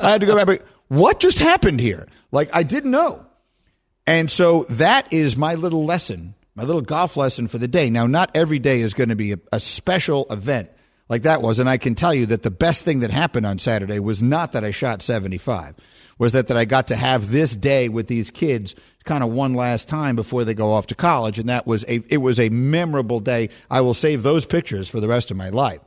had 0.00 0.20
to 0.20 0.26
go 0.28 0.36
back. 0.36 0.46
But 0.46 0.62
what 0.86 1.18
just 1.18 1.40
happened 1.40 1.80
here? 1.80 2.06
Like 2.30 2.50
I 2.52 2.62
didn't 2.62 2.92
know. 2.92 3.26
And 4.06 4.30
so 4.30 4.62
that 4.70 5.12
is 5.12 5.36
my 5.36 5.56
little 5.56 5.84
lesson, 5.84 6.36
my 6.54 6.62
little 6.62 6.82
golf 6.82 7.16
lesson 7.16 7.48
for 7.48 7.58
the 7.58 7.66
day. 7.66 7.90
Now, 7.90 8.06
not 8.06 8.30
every 8.32 8.60
day 8.60 8.82
is 8.82 8.94
going 8.94 9.08
to 9.08 9.16
be 9.16 9.32
a, 9.32 9.40
a 9.52 9.58
special 9.58 10.26
event 10.30 10.70
like 11.08 11.22
that 11.22 11.42
was. 11.42 11.58
And 11.58 11.68
I 11.68 11.78
can 11.78 11.96
tell 11.96 12.14
you 12.14 12.26
that 12.26 12.44
the 12.44 12.52
best 12.52 12.84
thing 12.84 13.00
that 13.00 13.10
happened 13.10 13.44
on 13.44 13.58
Saturday 13.58 13.98
was 13.98 14.22
not 14.22 14.52
that 14.52 14.64
I 14.64 14.70
shot 14.70 15.02
75, 15.02 15.74
was 16.16 16.30
that, 16.30 16.46
that 16.46 16.56
I 16.56 16.64
got 16.64 16.86
to 16.86 16.96
have 16.96 17.32
this 17.32 17.56
day 17.56 17.88
with 17.88 18.06
these 18.06 18.30
kids 18.30 18.76
kind 19.06 19.24
of 19.24 19.30
one 19.30 19.54
last 19.54 19.88
time 19.88 20.16
before 20.16 20.44
they 20.44 20.54
go 20.54 20.72
off 20.72 20.88
to 20.88 20.94
college. 20.94 21.38
And 21.38 21.48
that 21.48 21.66
was 21.66 21.84
a, 21.84 22.02
it 22.08 22.18
was 22.18 22.38
a 22.38 22.50
memorable 22.50 23.20
day. 23.20 23.48
I 23.70 23.80
will 23.80 23.94
save 23.94 24.22
those 24.22 24.44
pictures 24.44 24.88
for 24.88 25.00
the 25.00 25.08
rest 25.08 25.30
of 25.30 25.36
my 25.36 25.48
life, 25.48 25.80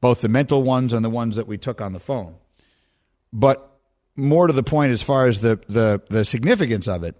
both 0.00 0.20
the 0.20 0.28
mental 0.28 0.62
ones 0.62 0.92
and 0.92 1.04
the 1.04 1.10
ones 1.10 1.36
that 1.36 1.46
we 1.46 1.56
took 1.56 1.80
on 1.80 1.92
the 1.92 2.00
phone. 2.00 2.34
But 3.32 3.78
more 4.16 4.46
to 4.46 4.52
the 4.52 4.62
point, 4.62 4.92
as 4.92 5.02
far 5.02 5.26
as 5.26 5.40
the, 5.40 5.60
the, 5.68 6.02
the 6.10 6.24
significance 6.24 6.88
of 6.88 7.04
it, 7.04 7.16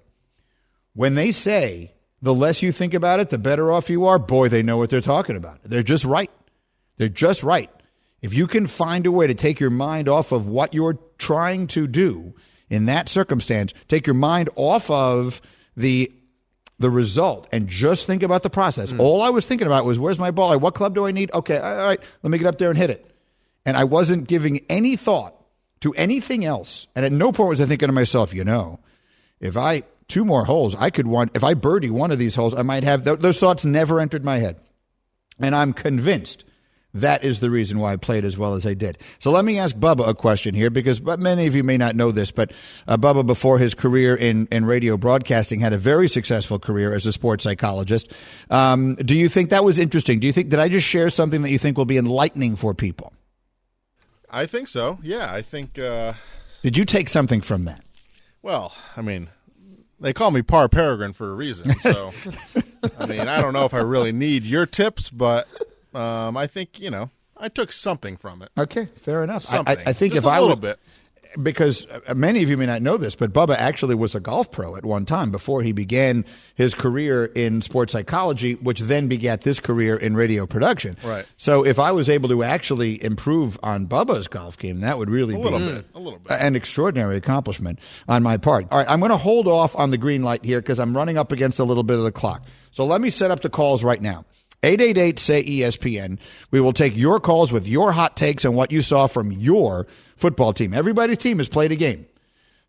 when 0.94 1.14
they 1.14 1.32
say 1.32 1.94
the 2.22 2.34
less 2.34 2.62
you 2.62 2.72
think 2.72 2.94
about 2.94 3.20
it, 3.20 3.30
the 3.30 3.38
better 3.38 3.70
off 3.70 3.90
you 3.90 4.06
are, 4.06 4.18
boy, 4.18 4.48
they 4.48 4.62
know 4.62 4.78
what 4.78 4.90
they're 4.90 5.00
talking 5.00 5.36
about. 5.36 5.60
They're 5.62 5.82
just 5.82 6.04
right. 6.04 6.30
They're 6.96 7.08
just 7.08 7.42
right. 7.42 7.70
If 8.22 8.34
you 8.34 8.46
can 8.46 8.66
find 8.66 9.06
a 9.06 9.12
way 9.12 9.26
to 9.26 9.34
take 9.34 9.60
your 9.60 9.70
mind 9.70 10.08
off 10.08 10.32
of 10.32 10.48
what 10.48 10.74
you're 10.74 10.98
trying 11.18 11.66
to 11.68 11.86
do 11.86 12.34
in 12.70 12.86
that 12.86 13.08
circumstance, 13.08 13.72
take 13.88 14.06
your 14.06 14.14
mind 14.14 14.50
off 14.56 14.90
of 14.90 15.40
the 15.76 16.12
the 16.78 16.90
result 16.90 17.48
and 17.52 17.68
just 17.68 18.06
think 18.06 18.22
about 18.22 18.42
the 18.42 18.50
process. 18.50 18.90
Hmm. 18.90 19.00
All 19.00 19.22
I 19.22 19.30
was 19.30 19.46
thinking 19.46 19.66
about 19.66 19.84
was 19.84 19.98
where's 19.98 20.18
my 20.18 20.30
ball? 20.30 20.58
What 20.58 20.74
club 20.74 20.94
do 20.94 21.06
I 21.06 21.10
need? 21.10 21.30
Okay, 21.32 21.58
all 21.58 21.76
right, 21.76 22.00
let 22.22 22.30
me 22.30 22.38
get 22.38 22.46
up 22.46 22.58
there 22.58 22.68
and 22.68 22.78
hit 22.78 22.90
it. 22.90 23.10
And 23.64 23.76
I 23.76 23.84
wasn't 23.84 24.28
giving 24.28 24.60
any 24.68 24.96
thought 24.96 25.34
to 25.80 25.92
anything 25.94 26.44
else. 26.44 26.86
And 26.94 27.04
at 27.04 27.12
no 27.12 27.32
point 27.32 27.48
was 27.48 27.60
I 27.60 27.66
thinking 27.66 27.88
to 27.88 27.92
myself, 27.92 28.34
you 28.34 28.44
know, 28.44 28.78
if 29.40 29.56
I 29.56 29.82
two 30.08 30.24
more 30.24 30.44
holes, 30.44 30.74
I 30.74 30.90
could 30.90 31.06
one. 31.06 31.30
If 31.34 31.44
I 31.44 31.54
birdie 31.54 31.90
one 31.90 32.10
of 32.10 32.18
these 32.18 32.36
holes, 32.36 32.54
I 32.54 32.62
might 32.62 32.84
have 32.84 33.04
th- 33.04 33.20
those 33.20 33.38
thoughts 33.38 33.64
never 33.64 34.00
entered 34.00 34.24
my 34.24 34.38
head. 34.38 34.60
And 35.38 35.54
I'm 35.54 35.72
convinced 35.72 36.44
that 37.00 37.24
is 37.24 37.40
the 37.40 37.50
reason 37.50 37.78
why 37.78 37.92
I 37.92 37.96
played 37.96 38.24
as 38.24 38.36
well 38.36 38.54
as 38.54 38.66
I 38.66 38.74
did. 38.74 38.98
So 39.18 39.30
let 39.30 39.44
me 39.44 39.58
ask 39.58 39.76
Bubba 39.76 40.08
a 40.08 40.14
question 40.14 40.54
here 40.54 40.70
because 40.70 41.00
but 41.00 41.20
many 41.20 41.46
of 41.46 41.54
you 41.54 41.64
may 41.64 41.76
not 41.76 41.96
know 41.96 42.10
this, 42.10 42.30
but 42.30 42.52
uh, 42.86 42.96
Bubba, 42.96 43.26
before 43.26 43.58
his 43.58 43.74
career 43.74 44.14
in, 44.14 44.48
in 44.50 44.64
radio 44.64 44.96
broadcasting, 44.96 45.60
had 45.60 45.72
a 45.72 45.78
very 45.78 46.08
successful 46.08 46.58
career 46.58 46.92
as 46.92 47.06
a 47.06 47.12
sports 47.12 47.44
psychologist. 47.44 48.12
Um, 48.50 48.94
do 48.96 49.14
you 49.14 49.28
think 49.28 49.50
that 49.50 49.64
was 49.64 49.78
interesting? 49.78 50.20
Do 50.20 50.26
you 50.26 50.32
think, 50.32 50.48
did 50.48 50.58
I 50.60 50.68
just 50.68 50.86
share 50.86 51.10
something 51.10 51.42
that 51.42 51.50
you 51.50 51.58
think 51.58 51.76
will 51.78 51.84
be 51.84 51.98
enlightening 51.98 52.56
for 52.56 52.74
people? 52.74 53.12
I 54.30 54.46
think 54.46 54.68
so. 54.68 54.98
Yeah, 55.02 55.32
I 55.32 55.42
think. 55.42 55.78
Uh, 55.78 56.14
Did 56.62 56.76
you 56.76 56.84
take 56.84 57.08
something 57.08 57.40
from 57.40 57.64
that? 57.64 57.82
well, 58.42 58.74
I 58.96 59.02
mean, 59.02 59.28
they 59.98 60.12
call 60.12 60.30
me 60.30 60.42
Par 60.42 60.68
Peregrine 60.68 61.12
for 61.12 61.30
a 61.30 61.34
reason. 61.34 61.70
So, 61.80 62.12
I 62.98 63.06
mean, 63.06 63.20
I 63.20 63.40
don't 63.40 63.52
know 63.52 63.64
if 63.64 63.74
I 63.74 63.78
really 63.78 64.12
need 64.12 64.44
your 64.44 64.66
tips, 64.66 65.10
but 65.10 65.48
um, 65.96 66.36
I 66.36 66.46
think 66.46 66.78
you 66.80 66.90
know 66.90 67.10
I 67.36 67.48
took 67.48 67.72
something 67.72 68.16
from 68.16 68.42
it. 68.42 68.50
Okay, 68.58 68.88
fair 68.96 69.24
enough. 69.24 69.52
I- 69.52 69.58
I- 69.66 69.76
I 69.86 69.92
think 69.92 70.14
Just 70.14 70.24
if 70.24 70.26
a 70.26 70.28
I 70.34 70.40
little 70.40 70.56
would- 70.56 70.60
bit. 70.60 70.78
because 71.42 71.86
uh, 72.08 72.14
many 72.14 72.42
of 72.42 72.48
you 72.48 72.56
may 72.56 72.64
not 72.64 72.80
know 72.80 72.96
this, 72.96 73.14
but 73.14 73.30
Bubba 73.32 73.56
actually 73.58 73.94
was 73.94 74.14
a 74.14 74.20
golf 74.20 74.50
pro 74.50 74.74
at 74.76 74.86
one 74.86 75.04
time 75.04 75.30
before 75.30 75.60
he 75.62 75.72
began 75.72 76.24
his 76.54 76.74
career 76.74 77.26
in 77.26 77.60
sports 77.60 77.92
psychology, 77.92 78.54
which 78.54 78.80
then 78.80 79.06
begat 79.06 79.42
this 79.42 79.60
career 79.60 79.96
in 79.96 80.16
radio 80.16 80.46
production. 80.46 80.96
Right. 81.04 81.26
So 81.36 81.62
if 81.66 81.78
I 81.78 81.92
was 81.92 82.08
able 82.08 82.30
to 82.30 82.42
actually 82.42 83.02
improve 83.04 83.58
on 83.62 83.86
Bubba's 83.86 84.28
golf 84.28 84.56
game, 84.56 84.80
that 84.80 84.96
would 84.98 85.10
really 85.10 85.34
A 85.34 85.36
be 85.38 85.42
little 85.44 85.58
bit, 85.58 85.84
a 85.94 85.98
little 85.98 86.18
bit. 86.20 86.32
an 86.40 86.56
extraordinary 86.56 87.16
accomplishment 87.18 87.80
on 88.08 88.22
my 88.22 88.38
part. 88.38 88.66
All 88.70 88.78
right, 88.78 88.88
I'm 88.88 89.00
going 89.00 89.10
to 89.10 89.18
hold 89.18 89.46
off 89.46 89.76
on 89.76 89.90
the 89.90 89.98
green 89.98 90.22
light 90.22 90.42
here 90.42 90.60
because 90.62 90.78
I'm 90.78 90.96
running 90.96 91.18
up 91.18 91.32
against 91.32 91.58
a 91.58 91.64
little 91.64 91.82
bit 91.82 91.98
of 91.98 92.04
the 92.04 92.12
clock. 92.12 92.46
So 92.70 92.86
let 92.86 93.02
me 93.02 93.10
set 93.10 93.30
up 93.30 93.40
the 93.40 93.50
calls 93.50 93.84
right 93.84 94.00
now. 94.00 94.24
888 94.62 95.18
say 95.18 95.44
ESPN. 95.44 96.18
We 96.50 96.60
will 96.60 96.72
take 96.72 96.96
your 96.96 97.20
calls 97.20 97.52
with 97.52 97.66
your 97.66 97.92
hot 97.92 98.16
takes 98.16 98.44
on 98.44 98.54
what 98.54 98.72
you 98.72 98.82
saw 98.82 99.06
from 99.06 99.32
your 99.32 99.86
football 100.16 100.52
team. 100.52 100.74
Everybody's 100.74 101.18
team 101.18 101.38
has 101.38 101.48
played 101.48 101.72
a 101.72 101.76
game. 101.76 102.06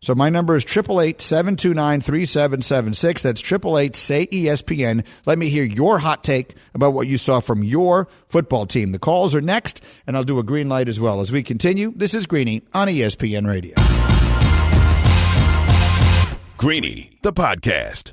So 0.00 0.14
my 0.14 0.28
number 0.28 0.54
is 0.54 0.64
888-729-3776. 0.64 3.22
That's 3.22 3.42
888 3.42 3.96
say 3.96 4.26
ESPN. 4.26 5.04
Let 5.26 5.38
me 5.38 5.48
hear 5.48 5.64
your 5.64 5.98
hot 5.98 6.22
take 6.22 6.54
about 6.72 6.94
what 6.94 7.08
you 7.08 7.18
saw 7.18 7.40
from 7.40 7.64
your 7.64 8.06
football 8.28 8.66
team. 8.66 8.92
The 8.92 9.00
calls 9.00 9.34
are 9.34 9.40
next, 9.40 9.82
and 10.06 10.16
I'll 10.16 10.22
do 10.22 10.38
a 10.38 10.44
green 10.44 10.68
light 10.68 10.88
as 10.88 11.00
well. 11.00 11.20
As 11.20 11.32
we 11.32 11.42
continue, 11.42 11.92
this 11.96 12.14
is 12.14 12.26
Greeny 12.26 12.62
on 12.72 12.86
ESPN 12.86 13.48
Radio. 13.48 13.74
Greeny, 16.56 17.18
the 17.22 17.32
podcast. 17.32 18.12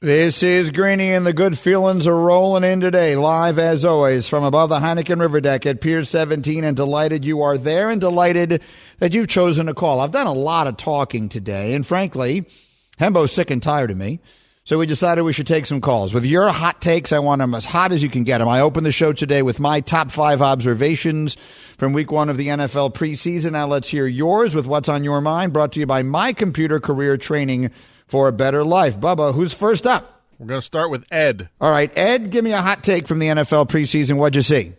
This 0.00 0.44
is 0.44 0.70
Greeny, 0.70 1.12
and 1.12 1.26
the 1.26 1.32
good 1.32 1.58
feelings 1.58 2.06
are 2.06 2.14
rolling 2.14 2.62
in 2.62 2.80
today. 2.80 3.16
Live 3.16 3.58
as 3.58 3.84
always 3.84 4.28
from 4.28 4.44
above 4.44 4.68
the 4.68 4.76
Heineken 4.76 5.18
River 5.18 5.40
Deck 5.40 5.66
at 5.66 5.80
Pier 5.80 6.04
17, 6.04 6.62
and 6.62 6.76
delighted 6.76 7.24
you 7.24 7.42
are 7.42 7.58
there, 7.58 7.90
and 7.90 8.00
delighted 8.00 8.62
that 9.00 9.12
you've 9.12 9.26
chosen 9.26 9.66
to 9.66 9.74
call. 9.74 9.98
I've 9.98 10.12
done 10.12 10.28
a 10.28 10.32
lot 10.32 10.68
of 10.68 10.76
talking 10.76 11.28
today, 11.28 11.74
and 11.74 11.84
frankly, 11.84 12.46
Hembo's 13.00 13.32
sick 13.32 13.50
and 13.50 13.60
tired 13.60 13.90
of 13.90 13.96
me. 13.96 14.20
So 14.62 14.78
we 14.78 14.86
decided 14.86 15.22
we 15.22 15.32
should 15.32 15.48
take 15.48 15.66
some 15.66 15.80
calls. 15.80 16.14
With 16.14 16.24
your 16.24 16.48
hot 16.50 16.80
takes, 16.80 17.10
I 17.10 17.18
want 17.18 17.40
them 17.40 17.52
as 17.52 17.66
hot 17.66 17.90
as 17.90 18.00
you 18.00 18.08
can 18.08 18.22
get 18.22 18.38
them. 18.38 18.48
I 18.48 18.60
open 18.60 18.84
the 18.84 18.92
show 18.92 19.12
today 19.12 19.42
with 19.42 19.58
my 19.58 19.80
top 19.80 20.12
five 20.12 20.40
observations 20.40 21.36
from 21.76 21.92
week 21.92 22.12
one 22.12 22.28
of 22.28 22.36
the 22.36 22.48
NFL 22.48 22.94
preseason. 22.94 23.52
Now 23.52 23.66
let's 23.66 23.88
hear 23.88 24.06
yours 24.06 24.54
with 24.54 24.66
what's 24.66 24.88
on 24.88 25.02
your 25.02 25.20
mind, 25.20 25.52
brought 25.52 25.72
to 25.72 25.80
you 25.80 25.86
by 25.86 26.04
My 26.04 26.32
Computer 26.32 26.78
Career 26.78 27.16
Training 27.16 27.72
for 28.08 28.26
a 28.28 28.32
Better 28.32 28.64
Life. 28.64 28.98
Bubba, 28.98 29.34
who's 29.34 29.52
first 29.52 29.86
up? 29.86 30.22
We're 30.38 30.46
going 30.46 30.60
to 30.60 30.66
start 30.66 30.90
with 30.90 31.04
Ed. 31.12 31.48
All 31.60 31.70
right, 31.70 31.96
Ed, 31.96 32.30
give 32.30 32.44
me 32.44 32.52
a 32.52 32.62
hot 32.62 32.82
take 32.82 33.06
from 33.06 33.18
the 33.18 33.26
NFL 33.26 33.68
preseason. 33.68 34.16
What'd 34.16 34.36
you 34.36 34.42
see? 34.42 34.74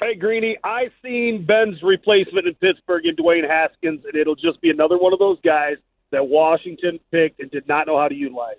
Hey, 0.00 0.14
Greeny, 0.14 0.58
I 0.62 0.90
seen 1.02 1.46
Ben's 1.46 1.82
replacement 1.82 2.46
in 2.46 2.54
Pittsburgh 2.54 3.06
in 3.06 3.16
Dwayne 3.16 3.48
Haskins, 3.48 4.04
and 4.04 4.14
it'll 4.14 4.36
just 4.36 4.60
be 4.60 4.68
another 4.68 4.98
one 4.98 5.14
of 5.14 5.18
those 5.18 5.38
guys 5.42 5.76
that 6.10 6.28
Washington 6.28 7.00
picked 7.10 7.40
and 7.40 7.50
did 7.50 7.66
not 7.66 7.86
know 7.86 7.98
how 7.98 8.08
to 8.08 8.14
utilize. 8.14 8.56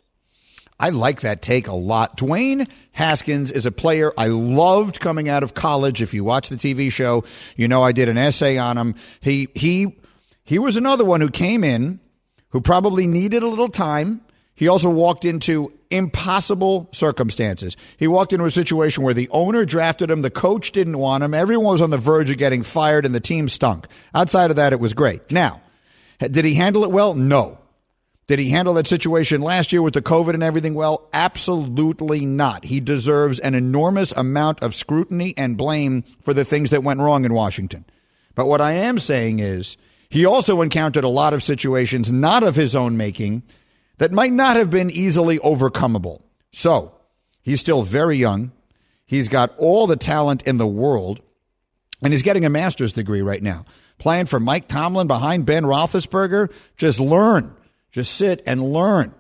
I 0.80 0.90
like 0.90 1.22
that 1.22 1.42
take 1.42 1.68
a 1.68 1.76
lot. 1.76 2.18
Dwayne 2.18 2.70
Haskins 2.92 3.52
is 3.52 3.66
a 3.66 3.72
player 3.72 4.14
I 4.18 4.28
loved 4.28 5.00
coming 5.00 5.30
out 5.30 5.44
of 5.44 5.54
college. 5.54 6.02
If 6.02 6.14
you 6.14 6.24
watch 6.24 6.50
the 6.50 6.56
TV 6.56 6.92
show, 6.92 7.24
you 7.56 7.68
know 7.68 7.82
I 7.82 7.92
did 7.92 8.10
an 8.10 8.18
essay 8.18 8.58
on 8.58 8.78
him. 8.78 8.96
He 9.20 9.48
he 9.56 9.96
he 10.44 10.60
was 10.60 10.76
another 10.76 11.04
one 11.04 11.22
who 11.22 11.30
came 11.30 11.64
in 11.64 12.00
who 12.50 12.62
probably 12.62 13.08
needed 13.08 13.44
a 13.44 13.48
little 13.48 13.68
time. 13.68 14.22
He 14.56 14.68
also 14.68 14.90
walked 14.90 15.26
into 15.26 15.72
impossible 15.92 16.90
circumstances. 16.92 17.78
He 17.98 18.08
walked 18.08 18.34
into 18.34 18.46
a 18.46 18.52
situation 18.52 19.04
where 19.04 19.14
the 19.14 19.30
owner 19.30 19.66
drafted 19.66 20.10
him, 20.10 20.22
the 20.22 20.32
coach 20.32 20.72
didn't 20.72 20.98
want 20.98 21.24
him, 21.24 21.34
everyone 21.34 21.74
was 21.74 21.82
on 21.82 21.92
the 21.92 21.98
verge 21.98 22.32
of 22.32 22.38
getting 22.38 22.64
fired, 22.64 23.06
and 23.06 23.14
the 23.14 23.20
team 23.20 23.48
stunk. 23.50 23.88
Outside 24.14 24.50
of 24.50 24.56
that, 24.56 24.74
it 24.74 24.80
was 24.80 24.94
great. 24.94 25.32
Now, 25.32 25.62
did 26.20 26.46
he 26.46 26.56
handle 26.56 26.84
it 26.84 26.92
well? 26.92 27.14
No. 27.14 27.60
Did 28.28 28.40
he 28.40 28.50
handle 28.50 28.74
that 28.74 28.88
situation 28.88 29.42
last 29.42 29.72
year 29.72 29.82
with 29.82 29.94
the 29.94 30.02
COVID 30.02 30.34
and 30.34 30.44
everything 30.44 30.74
well? 30.74 31.08
Absolutely 31.14 32.26
not. 32.26 32.66
He 32.66 32.82
deserves 32.82 33.40
an 33.40 33.56
enormous 33.56 34.12
amount 34.12 34.62
of 34.62 34.76
scrutiny 34.76 35.34
and 35.38 35.56
blame 35.56 36.04
for 36.24 36.34
the 36.34 36.44
things 36.44 36.72
that 36.72 36.84
went 36.84 37.00
wrong 37.00 37.24
in 37.24 37.34
Washington. 37.34 37.86
But 38.36 38.48
what 38.48 38.60
I 38.60 38.74
am 38.74 39.00
saying 39.00 39.40
is 39.40 39.78
he 40.10 40.26
also 40.26 40.62
encountered 40.62 41.04
a 41.04 41.10
lot 41.10 41.34
of 41.34 41.43
situations 41.43 42.12
not 42.12 42.43
of 42.43 42.56
his 42.56 42.76
own 42.76 42.98
making 42.98 43.43
that 43.98 44.12
might 44.12 44.34
not 44.34 44.56
have 44.56 44.70
been 44.70 44.89
easily 44.89 45.39
overcomeable. 45.39 46.22
So 46.52 46.93
he's 47.41 47.60
still 47.60 47.84
very 47.84 48.17
young. 48.17 48.52
He's 49.06 49.30
got 49.30 49.56
all 49.58 49.88
the 49.88 49.96
talent 49.96 50.43
in 50.43 50.58
the 50.58 50.67
world, 50.67 51.22
and 52.02 52.13
he's 52.13 52.22
getting 52.22 52.46
a 52.46 52.50
master's 52.50 52.93
degree 52.93 53.22
right 53.22 53.41
now. 53.41 53.65
Playing 53.98 54.26
for 54.28 54.39
Mike 54.39 54.67
Tomlin 54.67 55.08
behind 55.08 55.46
Ben 55.46 55.63
Roethlisberger, 55.63 56.52
just 56.76 57.00
learn, 57.00 57.56
just 57.91 58.13
sit 58.15 58.43
and 58.46 58.62
learn. 58.62 59.13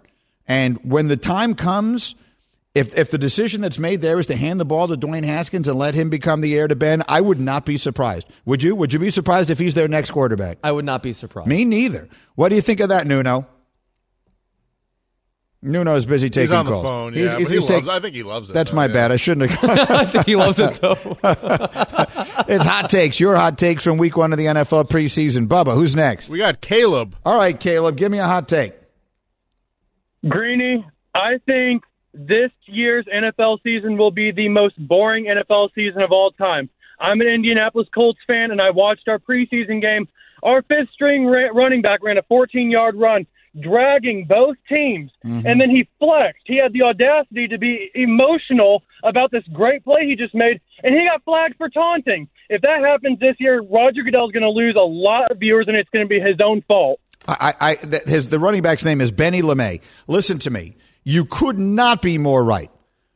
And 0.47 0.77
when 0.83 1.07
the 1.07 1.17
time 1.17 1.55
comes, 1.55 2.15
if 2.75 2.95
if 2.97 3.09
the 3.09 3.17
decision 3.17 3.61
that's 3.61 3.79
made 3.79 4.01
there 4.01 4.19
is 4.19 4.27
to 4.27 4.35
hand 4.35 4.59
the 4.59 4.65
ball 4.65 4.87
to 4.87 4.95
Dwayne 4.95 5.23
Haskins 5.23 5.67
and 5.67 5.79
let 5.79 5.95
him 5.95 6.09
become 6.09 6.41
the 6.41 6.55
heir 6.57 6.67
to 6.67 6.75
Ben, 6.75 7.01
I 7.07 7.21
would 7.21 7.39
not 7.39 7.65
be 7.65 7.77
surprised. 7.77 8.27
Would 8.45 8.61
you? 8.63 8.75
Would 8.75 8.93
you 8.93 8.99
be 8.99 9.09
surprised 9.09 9.49
if 9.49 9.57
he's 9.59 9.73
their 9.73 9.87
next 9.87 10.11
quarterback? 10.11 10.59
I 10.63 10.71
would 10.71 10.85
not 10.85 11.01
be 11.01 11.13
surprised. 11.13 11.47
Me 11.49 11.65
neither. 11.65 12.07
What 12.35 12.49
do 12.49 12.55
you 12.55 12.61
think 12.61 12.79
of 12.79 12.89
that, 12.89 13.07
Nuno? 13.07 13.47
Nuno's 15.63 16.05
busy 16.05 16.29
taking 16.29 16.49
calls. 16.49 16.59
He's 16.59 16.59
on 16.59 16.65
the 16.65 16.71
calls. 16.71 16.83
phone, 16.83 17.13
yeah, 17.15 17.19
he's- 17.19 17.31
but 17.33 17.39
he 17.39 17.43
he's 17.45 17.51
loves 17.63 17.67
take- 17.67 17.83
it. 17.83 17.89
I 17.89 17.99
think 17.99 18.15
he 18.15 18.23
loves 18.23 18.49
it, 18.49 18.53
That's 18.53 18.69
though, 18.69 18.75
my 18.75 18.85
yeah. 18.85 18.93
bad. 18.93 19.11
I 19.11 19.15
shouldn't 19.17 19.49
have. 19.51 19.89
I 19.89 20.05
think 20.05 20.25
he 20.27 20.35
loves 20.35 20.59
it 20.59 20.75
though. 20.75 20.93
it's 21.23 22.63
hot 22.65 22.89
takes. 22.91 23.19
Your 23.19 23.35
hot 23.35 23.57
takes 23.57 23.83
from 23.83 23.97
week 23.97 24.15
one 24.15 24.31
of 24.31 24.37
the 24.37 24.45
NFL 24.45 24.87
preseason. 24.87 25.47
Bubba, 25.47 25.73
who's 25.73 25.95
next? 25.95 26.29
We 26.29 26.37
got 26.37 26.61
Caleb. 26.61 27.15
All 27.25 27.37
right, 27.37 27.59
Caleb, 27.59 27.97
give 27.97 28.11
me 28.11 28.19
a 28.19 28.25
hot 28.25 28.47
take. 28.47 28.75
Greeny, 30.29 30.85
I 31.15 31.39
think 31.47 31.83
this 32.17 32.51
year's 32.65 33.05
NFL 33.05 33.59
season 33.63 33.97
will 33.97 34.11
be 34.11 34.31
the 34.31 34.49
most 34.49 34.75
boring 34.77 35.25
NFL 35.25 35.69
season 35.75 36.01
of 36.01 36.11
all 36.11 36.31
time. 36.31 36.69
I'm 36.99 37.21
an 37.21 37.27
Indianapolis 37.27 37.87
Colts 37.93 38.19
fan, 38.25 38.51
and 38.51 38.61
I 38.61 38.71
watched 38.71 39.07
our 39.07 39.19
preseason 39.19 39.81
game. 39.81 40.07
Our 40.43 40.61
fifth 40.63 40.89
string 40.93 41.25
ra- 41.25 41.49
running 41.53 41.81
back 41.81 42.01
ran 42.03 42.17
a 42.17 42.23
14 42.23 42.71
yard 42.71 42.95
run, 42.95 43.27
dragging 43.59 44.25
both 44.25 44.55
teams, 44.67 45.11
mm-hmm. 45.25 45.45
and 45.45 45.61
then 45.61 45.69
he 45.69 45.87
flexed. 45.99 46.43
He 46.45 46.57
had 46.57 46.73
the 46.73 46.83
audacity 46.83 47.47
to 47.47 47.57
be 47.57 47.91
emotional 47.93 48.83
about 49.03 49.31
this 49.31 49.43
great 49.53 49.83
play 49.83 50.07
he 50.07 50.15
just 50.15 50.33
made, 50.33 50.59
and 50.83 50.95
he 50.95 51.07
got 51.07 51.23
flagged 51.23 51.55
for 51.57 51.69
taunting. 51.69 52.27
If 52.49 52.61
that 52.61 52.81
happens 52.81 53.19
this 53.19 53.35
year, 53.39 53.61
Roger 53.61 54.03
Goodell's 54.03 54.31
going 54.31 54.43
to 54.43 54.49
lose 54.49 54.75
a 54.75 54.79
lot 54.79 55.31
of 55.31 55.39
viewers, 55.39 55.67
and 55.67 55.77
it's 55.77 55.89
going 55.89 56.05
to 56.05 56.09
be 56.09 56.19
his 56.19 56.39
own 56.43 56.61
fault. 56.67 56.99
I, 57.27 57.53
I, 57.59 57.75
th- 57.75 58.03
his, 58.03 58.29
the 58.29 58.39
running 58.39 58.61
back's 58.61 58.85
name 58.85 59.01
is 59.01 59.11
Benny 59.11 59.41
LeMay. 59.41 59.81
Listen 60.07 60.39
to 60.39 60.49
me. 60.49 60.77
You 61.09 61.23
could 61.23 61.57
not 61.57 62.01
be 62.01 62.17
more 62.17 62.43
right. 62.43 62.69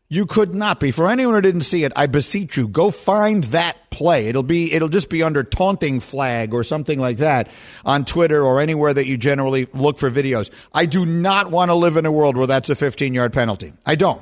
You 0.08 0.25
could 0.25 0.54
not 0.54 0.80
be. 0.80 0.91
For 0.91 1.10
anyone 1.10 1.36
who 1.36 1.41
didn't 1.41 1.63
see 1.63 1.84
it, 1.84 1.91
I 1.93 2.08
beseech 2.08 2.56
you, 2.56 2.69
go 2.69 2.89
find 2.89 3.43
that 3.45 3.89
play. 3.89 4.27
It'll 4.27 4.43
be, 4.43 4.71
it'll 4.71 4.88
just 4.88 5.10
be 5.10 5.23
under 5.23 5.43
taunting 5.43 5.99
flag 5.99 6.54
or 6.54 6.63
something 6.63 6.97
like 6.97 7.17
that 7.17 7.49
on 7.84 8.06
Twitter 8.06 8.41
or 8.45 8.62
anywhere 8.62 8.93
that 8.93 9.08
you 9.08 9.17
generally 9.17 9.67
look 9.73 9.99
for 9.99 10.10
videos. 10.10 10.49
I 10.73 10.86
do 10.86 11.06
not 11.06 11.51
want 11.51 11.67
to 11.67 11.75
live 11.75 11.97
in 11.97 12.06
a 12.06 12.13
world 12.13 12.38
where 12.38 12.47
that's 12.47 12.69
a 12.69 12.75
15 12.75 13.13
yard 13.13 13.34
penalty. 13.34 13.73
I 13.86 13.95
don't. 13.95 14.21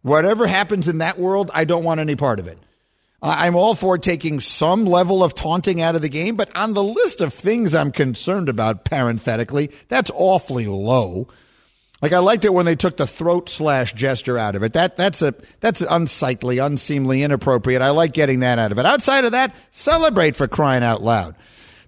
Whatever 0.00 0.46
happens 0.46 0.88
in 0.88 0.98
that 0.98 1.18
world, 1.18 1.50
I 1.52 1.66
don't 1.66 1.84
want 1.84 2.00
any 2.00 2.16
part 2.16 2.40
of 2.40 2.48
it. 2.48 2.56
I'm 3.22 3.54
all 3.54 3.74
for 3.74 3.98
taking 3.98 4.40
some 4.40 4.86
level 4.86 5.22
of 5.22 5.34
taunting 5.34 5.82
out 5.82 5.94
of 5.94 6.00
the 6.00 6.08
game, 6.08 6.36
but 6.36 6.56
on 6.56 6.72
the 6.72 6.82
list 6.82 7.20
of 7.20 7.34
things 7.34 7.74
I'm 7.74 7.92
concerned 7.92 8.48
about, 8.48 8.86
parenthetically, 8.86 9.72
that's 9.88 10.10
awfully 10.14 10.66
low. 10.66 11.28
Like 12.02 12.12
I 12.12 12.18
liked 12.18 12.44
it 12.44 12.54
when 12.54 12.64
they 12.64 12.76
took 12.76 12.96
the 12.96 13.06
throat 13.06 13.50
slash 13.50 13.92
gesture 13.92 14.38
out 14.38 14.56
of 14.56 14.62
it. 14.62 14.72
That 14.72 14.96
that's 14.96 15.20
a 15.20 15.34
that's 15.60 15.82
unsightly, 15.82 16.58
unseemly, 16.58 17.22
inappropriate. 17.22 17.82
I 17.82 17.90
like 17.90 18.12
getting 18.12 18.40
that 18.40 18.58
out 18.58 18.72
of 18.72 18.78
it. 18.78 18.86
Outside 18.86 19.24
of 19.24 19.32
that, 19.32 19.54
celebrate 19.70 20.36
for 20.36 20.48
crying 20.48 20.82
out 20.82 21.02
loud. 21.02 21.34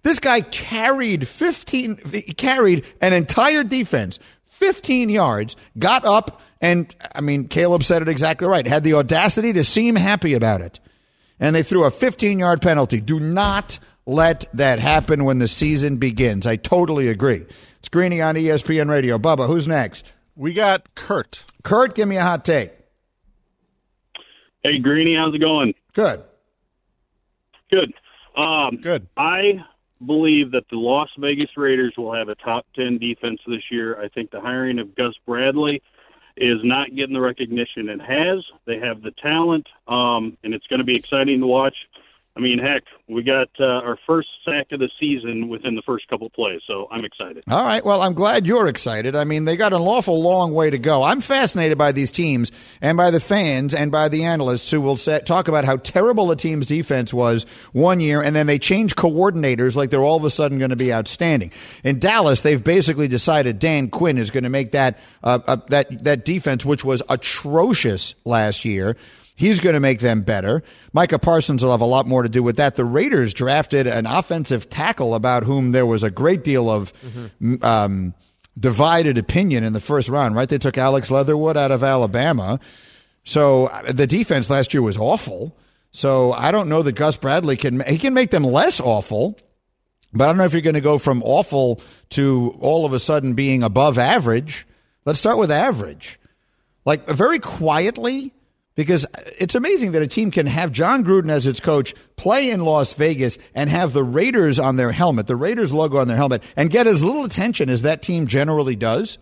This 0.02 0.18
guy 0.18 0.42
carried 0.42 1.26
15 1.26 2.00
he 2.12 2.22
carried 2.22 2.84
an 3.00 3.12
entire 3.12 3.64
defense 3.64 4.18
15 4.46 5.08
yards, 5.08 5.56
got 5.78 6.04
up 6.04 6.40
and 6.60 6.94
I 7.14 7.20
mean 7.20 7.48
Caleb 7.48 7.82
said 7.82 8.02
it 8.02 8.08
exactly 8.08 8.46
right. 8.46 8.66
Had 8.66 8.84
the 8.84 8.94
audacity 8.94 9.52
to 9.54 9.64
seem 9.64 9.96
happy 9.96 10.34
about 10.34 10.60
it. 10.60 10.78
And 11.40 11.56
they 11.56 11.64
threw 11.64 11.84
a 11.84 11.90
15-yard 11.90 12.62
penalty. 12.62 13.00
Do 13.00 13.18
not 13.18 13.80
let 14.06 14.44
that 14.54 14.78
happen 14.78 15.24
when 15.24 15.38
the 15.38 15.48
season 15.48 15.96
begins. 15.96 16.46
I 16.46 16.56
totally 16.56 17.08
agree. 17.08 17.44
It's 17.78 17.88
Greeny 17.88 18.20
on 18.20 18.34
ESPN 18.34 18.88
Radio. 18.88 19.18
Bubba, 19.18 19.46
who's 19.46 19.68
next? 19.68 20.12
We 20.36 20.52
got 20.52 20.94
Kurt. 20.94 21.44
Kurt, 21.62 21.94
give 21.94 22.08
me 22.08 22.16
a 22.16 22.22
hot 22.22 22.44
take. 22.44 22.72
Hey, 24.62 24.78
Greeny, 24.78 25.16
how's 25.16 25.34
it 25.34 25.38
going? 25.38 25.74
Good. 25.92 26.22
Good. 27.70 27.92
Um, 28.36 28.76
Good. 28.76 29.08
I 29.16 29.64
believe 30.04 30.52
that 30.52 30.68
the 30.70 30.76
Las 30.78 31.10
Vegas 31.18 31.50
Raiders 31.56 31.94
will 31.96 32.12
have 32.12 32.28
a 32.28 32.34
top 32.34 32.66
10 32.74 32.98
defense 32.98 33.40
this 33.46 33.62
year. 33.70 34.00
I 34.00 34.08
think 34.08 34.30
the 34.30 34.40
hiring 34.40 34.78
of 34.78 34.94
Gus 34.94 35.14
Bradley 35.26 35.82
is 36.36 36.58
not 36.62 36.94
getting 36.94 37.14
the 37.14 37.20
recognition 37.20 37.88
it 37.88 38.00
has. 38.00 38.44
They 38.64 38.78
have 38.78 39.02
the 39.02 39.10
talent, 39.10 39.68
um, 39.86 40.36
and 40.42 40.54
it's 40.54 40.66
going 40.66 40.78
to 40.78 40.84
be 40.84 40.96
exciting 40.96 41.40
to 41.40 41.46
watch. 41.46 41.76
I 42.34 42.40
mean, 42.40 42.58
heck, 42.58 42.84
we 43.08 43.22
got 43.22 43.48
uh, 43.60 43.64
our 43.64 43.98
first 44.06 44.28
sack 44.42 44.72
of 44.72 44.80
the 44.80 44.88
season 44.98 45.48
within 45.48 45.74
the 45.74 45.82
first 45.82 46.08
couple 46.08 46.30
plays, 46.30 46.62
so 46.66 46.88
I'm 46.90 47.04
excited. 47.04 47.44
All 47.50 47.62
right. 47.62 47.84
Well, 47.84 48.00
I'm 48.00 48.14
glad 48.14 48.46
you're 48.46 48.68
excited. 48.68 49.14
I 49.14 49.24
mean, 49.24 49.44
they 49.44 49.54
got 49.54 49.74
an 49.74 49.82
awful 49.82 50.22
long 50.22 50.54
way 50.54 50.70
to 50.70 50.78
go. 50.78 51.02
I'm 51.02 51.20
fascinated 51.20 51.76
by 51.76 51.92
these 51.92 52.10
teams 52.10 52.50
and 52.80 52.96
by 52.96 53.10
the 53.10 53.20
fans 53.20 53.74
and 53.74 53.92
by 53.92 54.08
the 54.08 54.24
analysts 54.24 54.70
who 54.70 54.80
will 54.80 54.96
say, 54.96 55.20
talk 55.20 55.46
about 55.46 55.66
how 55.66 55.76
terrible 55.76 56.30
a 56.30 56.36
team's 56.36 56.66
defense 56.66 57.12
was 57.12 57.44
one 57.72 58.00
year, 58.00 58.22
and 58.22 58.34
then 58.34 58.46
they 58.46 58.58
change 58.58 58.96
coordinators 58.96 59.76
like 59.76 59.90
they're 59.90 60.00
all 60.00 60.16
of 60.16 60.24
a 60.24 60.30
sudden 60.30 60.58
going 60.58 60.70
to 60.70 60.76
be 60.76 60.92
outstanding. 60.92 61.52
In 61.84 61.98
Dallas, 61.98 62.40
they've 62.40 62.64
basically 62.64 63.08
decided 63.08 63.58
Dan 63.58 63.90
Quinn 63.90 64.16
is 64.16 64.30
going 64.30 64.44
to 64.44 64.50
make 64.50 64.72
that 64.72 64.98
uh, 65.22 65.38
uh, 65.46 65.56
that 65.68 66.04
that 66.04 66.24
defense, 66.24 66.64
which 66.64 66.82
was 66.82 67.02
atrocious 67.10 68.14
last 68.24 68.64
year. 68.64 68.96
He's 69.34 69.60
going 69.60 69.74
to 69.74 69.80
make 69.80 70.00
them 70.00 70.22
better. 70.22 70.62
Micah 70.92 71.18
Parsons 71.18 71.64
will 71.64 71.70
have 71.70 71.80
a 71.80 71.86
lot 71.86 72.06
more 72.06 72.22
to 72.22 72.28
do 72.28 72.42
with 72.42 72.56
that. 72.56 72.76
The 72.76 72.84
Raiders 72.84 73.32
drafted 73.32 73.86
an 73.86 74.06
offensive 74.06 74.68
tackle 74.68 75.14
about 75.14 75.44
whom 75.44 75.72
there 75.72 75.86
was 75.86 76.02
a 76.02 76.10
great 76.10 76.44
deal 76.44 76.70
of 76.70 76.92
um, 77.62 78.14
divided 78.58 79.18
opinion 79.18 79.64
in 79.64 79.72
the 79.72 79.80
first 79.80 80.08
round, 80.08 80.34
right? 80.34 80.48
They 80.48 80.58
took 80.58 80.76
Alex 80.76 81.10
Leatherwood 81.10 81.56
out 81.56 81.70
of 81.70 81.82
Alabama. 81.82 82.60
So 83.24 83.66
uh, 83.66 83.92
the 83.92 84.06
defense 84.06 84.50
last 84.50 84.74
year 84.74 84.82
was 84.82 84.96
awful. 84.96 85.56
So 85.92 86.32
I 86.32 86.50
don't 86.50 86.68
know 86.68 86.82
that 86.82 86.92
Gus 86.92 87.16
Bradley 87.16 87.56
can 87.56 87.80
he 87.86 87.98
can 87.98 88.14
make 88.14 88.30
them 88.30 88.44
less 88.44 88.80
awful, 88.80 89.38
but 90.12 90.24
I 90.24 90.26
don't 90.28 90.38
know 90.38 90.44
if 90.44 90.52
you're 90.52 90.62
going 90.62 90.74
to 90.74 90.80
go 90.80 90.98
from 90.98 91.22
awful 91.22 91.80
to 92.10 92.56
all 92.60 92.84
of 92.84 92.92
a 92.92 92.98
sudden 92.98 93.34
being 93.34 93.62
above 93.62 93.98
average. 93.98 94.66
Let's 95.04 95.18
start 95.18 95.38
with 95.38 95.50
average. 95.50 96.18
Like 96.84 97.06
very 97.08 97.38
quietly 97.38 98.32
because 98.74 99.06
it's 99.38 99.54
amazing 99.54 99.92
that 99.92 100.02
a 100.02 100.06
team 100.06 100.30
can 100.30 100.46
have 100.46 100.72
Jon 100.72 101.04
Gruden 101.04 101.30
as 101.30 101.46
its 101.46 101.60
coach 101.60 101.94
play 102.16 102.50
in 102.50 102.64
Las 102.64 102.92
Vegas 102.94 103.38
and 103.54 103.68
have 103.68 103.92
the 103.92 104.04
Raiders 104.04 104.58
on 104.58 104.76
their 104.76 104.92
helmet, 104.92 105.26
the 105.26 105.36
Raiders 105.36 105.72
logo 105.72 105.98
on 105.98 106.08
their 106.08 106.16
helmet, 106.16 106.42
and 106.56 106.70
get 106.70 106.86
as 106.86 107.04
little 107.04 107.24
attention 107.24 107.68
as 107.68 107.82
that 107.82 108.02
team 108.02 108.26
generally 108.26 108.76
does. 108.76 109.18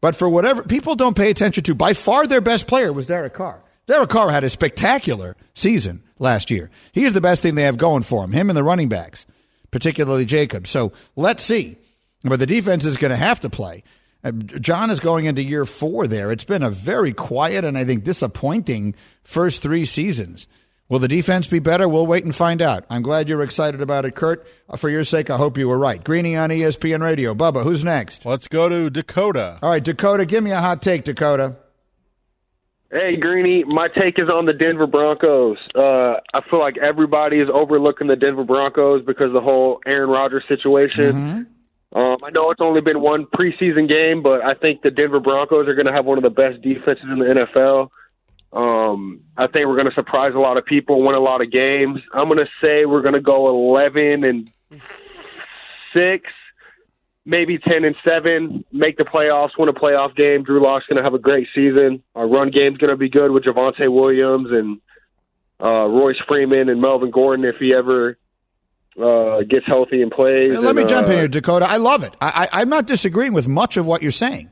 But 0.00 0.16
for 0.16 0.28
whatever 0.28 0.62
people 0.62 0.96
don't 0.96 1.16
pay 1.16 1.30
attention 1.30 1.64
to, 1.64 1.74
by 1.74 1.94
far 1.94 2.26
their 2.26 2.40
best 2.40 2.66
player 2.66 2.92
was 2.92 3.06
Derek 3.06 3.34
Carr. 3.34 3.62
Derek 3.86 4.10
Carr 4.10 4.30
had 4.30 4.44
a 4.44 4.50
spectacular 4.50 5.36
season 5.54 6.02
last 6.18 6.50
year. 6.50 6.70
He's 6.92 7.14
the 7.14 7.20
best 7.20 7.42
thing 7.42 7.54
they 7.54 7.62
have 7.62 7.78
going 7.78 8.02
for 8.02 8.24
him, 8.24 8.32
him 8.32 8.50
and 8.50 8.56
the 8.56 8.62
running 8.62 8.88
backs, 8.88 9.26
particularly 9.70 10.24
Jacobs. 10.24 10.70
So 10.70 10.92
let's 11.16 11.42
see. 11.42 11.76
But 12.24 12.38
the 12.38 12.46
defense 12.46 12.84
is 12.84 12.96
going 12.96 13.10
to 13.10 13.16
have 13.16 13.40
to 13.40 13.50
play. 13.50 13.82
Uh, 14.24 14.30
Jon 14.32 14.90
is 14.90 15.00
going 15.00 15.24
into 15.24 15.42
year 15.42 15.64
four 15.66 16.06
there. 16.06 16.30
It's 16.30 16.44
been 16.44 16.62
a 16.62 16.70
very 16.70 17.12
quiet 17.12 17.64
and 17.64 17.76
I 17.76 17.84
think 17.84 18.04
disappointing 18.04 18.94
first 19.22 19.62
three 19.62 19.84
seasons. 19.84 20.46
Will 20.88 20.98
the 20.98 21.08
defense 21.08 21.46
be 21.46 21.58
better? 21.58 21.88
We'll 21.88 22.06
wait 22.06 22.24
and 22.24 22.34
find 22.34 22.60
out. 22.60 22.84
I'm 22.90 23.00
glad 23.02 23.26
you're 23.26 23.40
excited 23.42 23.80
about 23.80 24.04
it, 24.04 24.14
Kurt. 24.14 24.46
Uh, 24.68 24.76
For 24.76 24.90
your 24.90 25.04
sake, 25.04 25.30
I 25.30 25.38
hope 25.38 25.56
you 25.56 25.66
were 25.68 25.78
right. 25.78 26.02
Greeny 26.04 26.36
on 26.36 26.50
ESPN 26.50 27.00
Radio. 27.00 27.34
Bubba, 27.34 27.62
who's 27.62 27.82
next? 27.82 28.26
Let's 28.26 28.46
go 28.46 28.68
to 28.68 28.90
Dakota. 28.90 29.58
All 29.62 29.70
right, 29.70 29.82
Dakota, 29.82 30.26
give 30.26 30.44
me 30.44 30.50
a 30.50 30.60
hot 30.60 30.82
take, 30.82 31.04
Dakota. 31.04 31.56
Hey, 32.90 33.16
Greeny, 33.16 33.64
my 33.64 33.88
take 33.88 34.18
is 34.18 34.28
on 34.28 34.44
the 34.44 34.52
Denver 34.52 34.86
Broncos. 34.86 35.56
Uh, 35.74 36.20
I 36.34 36.42
feel 36.50 36.60
like 36.60 36.76
everybody 36.76 37.38
is 37.40 37.48
overlooking 37.50 38.06
the 38.06 38.16
Denver 38.16 38.44
Broncos 38.44 39.02
because 39.02 39.28
of 39.28 39.32
the 39.32 39.40
whole 39.40 39.80
Aaron 39.86 40.10
Rodgers 40.10 40.44
situation. 40.46 41.46
Um, 41.94 42.16
I 42.22 42.30
know 42.30 42.50
it's 42.50 42.60
only 42.60 42.80
been 42.80 43.00
one 43.00 43.26
preseason 43.26 43.88
game, 43.88 44.22
but 44.22 44.42
I 44.42 44.54
think 44.54 44.80
the 44.82 44.90
Denver 44.90 45.20
Broncos 45.20 45.68
are 45.68 45.74
going 45.74 45.86
to 45.86 45.92
have 45.92 46.06
one 46.06 46.16
of 46.16 46.24
the 46.24 46.30
best 46.30 46.62
defenses 46.62 47.04
in 47.04 47.18
the 47.18 47.46
NFL. 47.46 47.88
Um, 48.52 49.20
I 49.36 49.46
think 49.46 49.66
we're 49.66 49.76
going 49.76 49.88
to 49.88 49.94
surprise 49.94 50.32
a 50.34 50.38
lot 50.38 50.56
of 50.56 50.64
people, 50.64 51.02
win 51.02 51.14
a 51.14 51.20
lot 51.20 51.42
of 51.42 51.50
games. 51.50 52.00
I'm 52.14 52.28
going 52.28 52.38
to 52.38 52.50
say 52.62 52.86
we're 52.86 53.02
going 53.02 53.14
to 53.14 53.20
go 53.20 53.48
11 53.48 54.24
and 54.24 54.50
six, 55.92 56.30
maybe 57.26 57.58
10 57.58 57.84
and 57.84 57.96
seven, 58.04 58.64
make 58.72 58.96
the 58.96 59.04
playoffs, 59.04 59.50
win 59.58 59.68
a 59.68 59.74
playoff 59.74 60.16
game. 60.16 60.44
Drew 60.44 60.62
Lock's 60.62 60.86
going 60.86 60.96
to 60.96 61.02
have 61.02 61.14
a 61.14 61.18
great 61.18 61.48
season. 61.54 62.02
Our 62.14 62.26
run 62.26 62.50
game's 62.50 62.78
going 62.78 62.90
to 62.90 62.96
be 62.96 63.10
good 63.10 63.30
with 63.30 63.44
Javonte 63.44 63.92
Williams 63.92 64.48
and 64.50 64.80
uh, 65.60 65.86
Royce 65.88 66.20
Freeman 66.26 66.70
and 66.70 66.80
Melvin 66.80 67.10
Gordon 67.10 67.44
if 67.44 67.56
he 67.56 67.74
ever 67.74 68.16
uh, 69.00 69.42
gets 69.42 69.66
healthy 69.66 70.02
and 70.02 70.10
plays. 70.10 70.58
Let 70.58 70.74
me 70.74 70.82
And, 70.82 70.88
jump 70.88 71.06
in 71.08 71.14
uh, 71.14 71.16
here, 71.18 71.28
Dakota. 71.28 71.66
I 71.68 71.76
love 71.76 72.02
it. 72.02 72.14
I, 72.20 72.48
I, 72.52 72.60
I'm 72.60 72.68
not 72.68 72.86
disagreeing 72.86 73.32
with 73.32 73.48
much 73.48 73.76
of 73.76 73.86
what 73.86 74.02
you're 74.02 74.10
saying. 74.10 74.50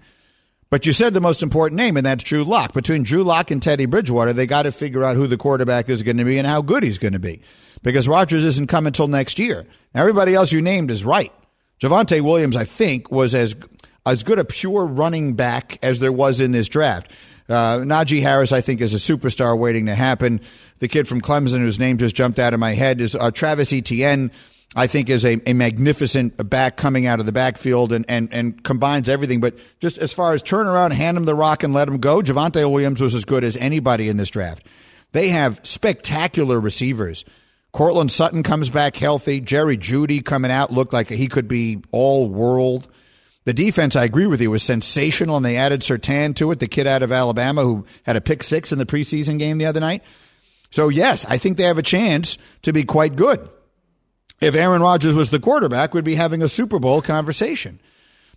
But 0.70 0.86
you 0.86 0.92
said 0.92 1.14
the 1.14 1.20
most 1.20 1.42
important 1.42 1.76
name, 1.78 1.96
and 1.96 2.06
that's 2.06 2.22
Drew 2.22 2.44
Lock. 2.44 2.72
Between 2.72 3.02
Drew 3.02 3.24
Lock 3.24 3.50
and 3.50 3.60
Teddy 3.60 3.86
Bridgewater, 3.86 4.32
they 4.32 4.46
got 4.46 4.62
to 4.62 4.72
figure 4.72 5.02
out 5.02 5.16
who 5.16 5.26
the 5.26 5.36
quarterback 5.36 5.88
is 5.88 6.04
going 6.04 6.18
to 6.18 6.24
be 6.24 6.38
and 6.38 6.46
how 6.46 6.62
good 6.62 6.84
he's 6.84 6.98
going 6.98 7.12
to 7.12 7.18
be. 7.18 7.42
Because 7.82 8.06
Rodgers 8.06 8.44
isn't 8.44 8.68
coming 8.68 8.88
until 8.88 9.08
next 9.08 9.38
year. 9.38 9.66
Now, 9.94 10.02
everybody 10.02 10.34
else 10.34 10.52
you 10.52 10.62
named 10.62 10.92
is 10.92 11.04
right. 11.04 11.32
Javonte 11.82 12.20
Williams, 12.20 12.54
I 12.54 12.64
think, 12.64 13.10
was 13.10 13.34
as 13.34 13.56
as 14.06 14.22
good 14.22 14.38
a 14.38 14.44
pure 14.44 14.86
running 14.86 15.34
back 15.34 15.78
as 15.82 15.98
there 15.98 16.12
was 16.12 16.40
in 16.40 16.52
this 16.52 16.68
draft. 16.68 17.10
Uh, 17.50 17.78
Najee 17.78 18.22
Harris, 18.22 18.52
I 18.52 18.60
think, 18.60 18.80
is 18.80 18.94
a 18.94 18.96
superstar 18.96 19.58
waiting 19.58 19.86
to 19.86 19.94
happen. 19.94 20.40
The 20.78 20.88
kid 20.88 21.08
from 21.08 21.20
Clemson, 21.20 21.58
whose 21.58 21.78
name 21.78 21.98
just 21.98 22.14
jumped 22.14 22.38
out 22.38 22.54
of 22.54 22.60
my 22.60 22.74
head, 22.74 23.00
is 23.00 23.14
uh, 23.16 23.30
Travis 23.30 23.72
Etienne. 23.72 24.30
I 24.76 24.86
think 24.86 25.10
is 25.10 25.24
a, 25.24 25.40
a 25.50 25.52
magnificent 25.52 26.48
back 26.48 26.76
coming 26.76 27.04
out 27.04 27.18
of 27.18 27.26
the 27.26 27.32
backfield 27.32 27.92
and, 27.92 28.04
and, 28.08 28.28
and 28.32 28.62
combines 28.62 29.08
everything. 29.08 29.40
But 29.40 29.58
just 29.80 29.98
as 29.98 30.12
far 30.12 30.32
as 30.32 30.42
turn 30.42 30.68
around, 30.68 30.92
hand 30.92 31.16
him 31.16 31.24
the 31.24 31.34
rock 31.34 31.64
and 31.64 31.74
let 31.74 31.88
him 31.88 31.98
go, 31.98 32.20
Javonte 32.20 32.70
Williams 32.70 33.00
was 33.00 33.16
as 33.16 33.24
good 33.24 33.42
as 33.42 33.56
anybody 33.56 34.08
in 34.08 34.16
this 34.16 34.30
draft. 34.30 34.64
They 35.10 35.28
have 35.28 35.60
spectacular 35.64 36.60
receivers. 36.60 37.24
Courtland 37.72 38.12
Sutton 38.12 38.44
comes 38.44 38.70
back 38.70 38.94
healthy. 38.94 39.40
Jerry 39.40 39.76
Jeudy 39.76 40.24
coming 40.24 40.52
out 40.52 40.72
looked 40.72 40.92
like 40.92 41.08
he 41.08 41.26
could 41.26 41.48
be 41.48 41.82
all 41.90 42.28
world. 42.28 42.86
The 43.44 43.54
defense, 43.54 43.96
I 43.96 44.04
agree 44.04 44.26
with 44.26 44.40
you, 44.40 44.50
was 44.50 44.62
sensational, 44.62 45.36
and 45.36 45.44
they 45.44 45.56
added 45.56 45.80
Surtain 45.80 46.36
to 46.36 46.50
it, 46.50 46.60
the 46.60 46.68
kid 46.68 46.86
out 46.86 47.02
of 47.02 47.10
Alabama 47.10 47.62
who 47.62 47.86
had 48.02 48.16
a 48.16 48.20
pick 48.20 48.42
six 48.42 48.70
in 48.70 48.78
the 48.78 48.86
preseason 48.86 49.38
game 49.38 49.58
the 49.58 49.66
other 49.66 49.80
night. 49.80 50.02
So, 50.70 50.88
yes, 50.88 51.24
I 51.24 51.38
think 51.38 51.56
they 51.56 51.64
have 51.64 51.78
a 51.78 51.82
chance 51.82 52.36
to 52.62 52.72
be 52.72 52.84
quite 52.84 53.16
good. 53.16 53.48
If 54.40 54.54
Aaron 54.54 54.82
Rodgers 54.82 55.14
was 55.14 55.30
the 55.30 55.40
quarterback, 55.40 55.94
we'd 55.94 56.04
be 56.04 56.14
having 56.14 56.42
a 56.42 56.48
Super 56.48 56.78
Bowl 56.78 57.02
conversation. 57.02 57.80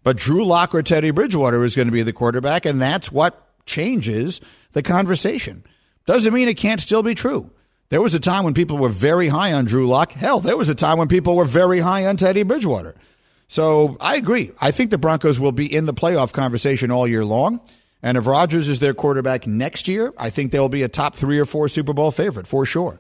But 0.04 0.18
Drew 0.18 0.46
Lock 0.46 0.74
or 0.74 0.84
Teddy 0.84 1.12
Bridgewater 1.12 1.64
is 1.64 1.76
going 1.76 1.88
to 1.88 1.94
be 1.94 2.02
the 2.02 2.12
quarterback, 2.12 2.66
and 2.66 2.82
that's 2.82 3.12
what 3.12 3.66
changes 3.66 4.42
the 4.72 4.84
conversation. 4.84 5.64
Doesn't 6.06 6.34
mean 6.34 6.50
it 6.50 6.58
can't 6.58 6.82
still 6.82 7.04
be 7.04 7.16
true. 7.16 7.52
There 7.90 8.02
was 8.02 8.14
a 8.14 8.20
time 8.20 8.44
when 8.44 8.54
people 8.54 8.78
were 8.78 8.90
very 8.90 9.28
high 9.28 9.54
on 9.54 9.66
Drew 9.66 9.88
Lock. 9.88 10.12
Hell, 10.14 10.40
there 10.40 10.58
was 10.58 10.70
a 10.70 10.76
time 10.76 10.98
when 10.98 11.08
people 11.08 11.36
were 11.36 11.46
very 11.46 11.80
high 11.80 12.06
on 12.06 12.18
Teddy 12.18 12.44
Bridgewater. 12.44 12.96
So 13.54 13.98
I 14.02 14.16
agree. 14.16 14.50
I 14.60 14.72
think 14.72 14.90
the 14.90 14.98
Broncos 14.98 15.40
will 15.40 15.52
be 15.52 15.72
in 15.72 15.86
the 15.86 15.94
playoff 15.94 16.34
conversation 16.34 16.90
all 16.90 17.08
year 17.08 17.24
long. 17.24 17.62
And 18.02 18.18
if 18.18 18.26
Rodgers 18.26 18.68
is 18.68 18.80
their 18.80 18.96
quarterback 18.96 19.46
next 19.46 19.88
year, 19.88 20.12
I 20.18 20.32
think 20.32 20.52
they'll 20.52 20.70
be 20.70 20.82
a 20.82 20.88
top 20.88 21.14
three 21.14 21.38
or 21.38 21.46
four 21.46 21.70
Super 21.70 21.94
Bowl 21.94 22.10
favorite 22.10 22.48
for 22.48 22.66
sure. 22.66 23.00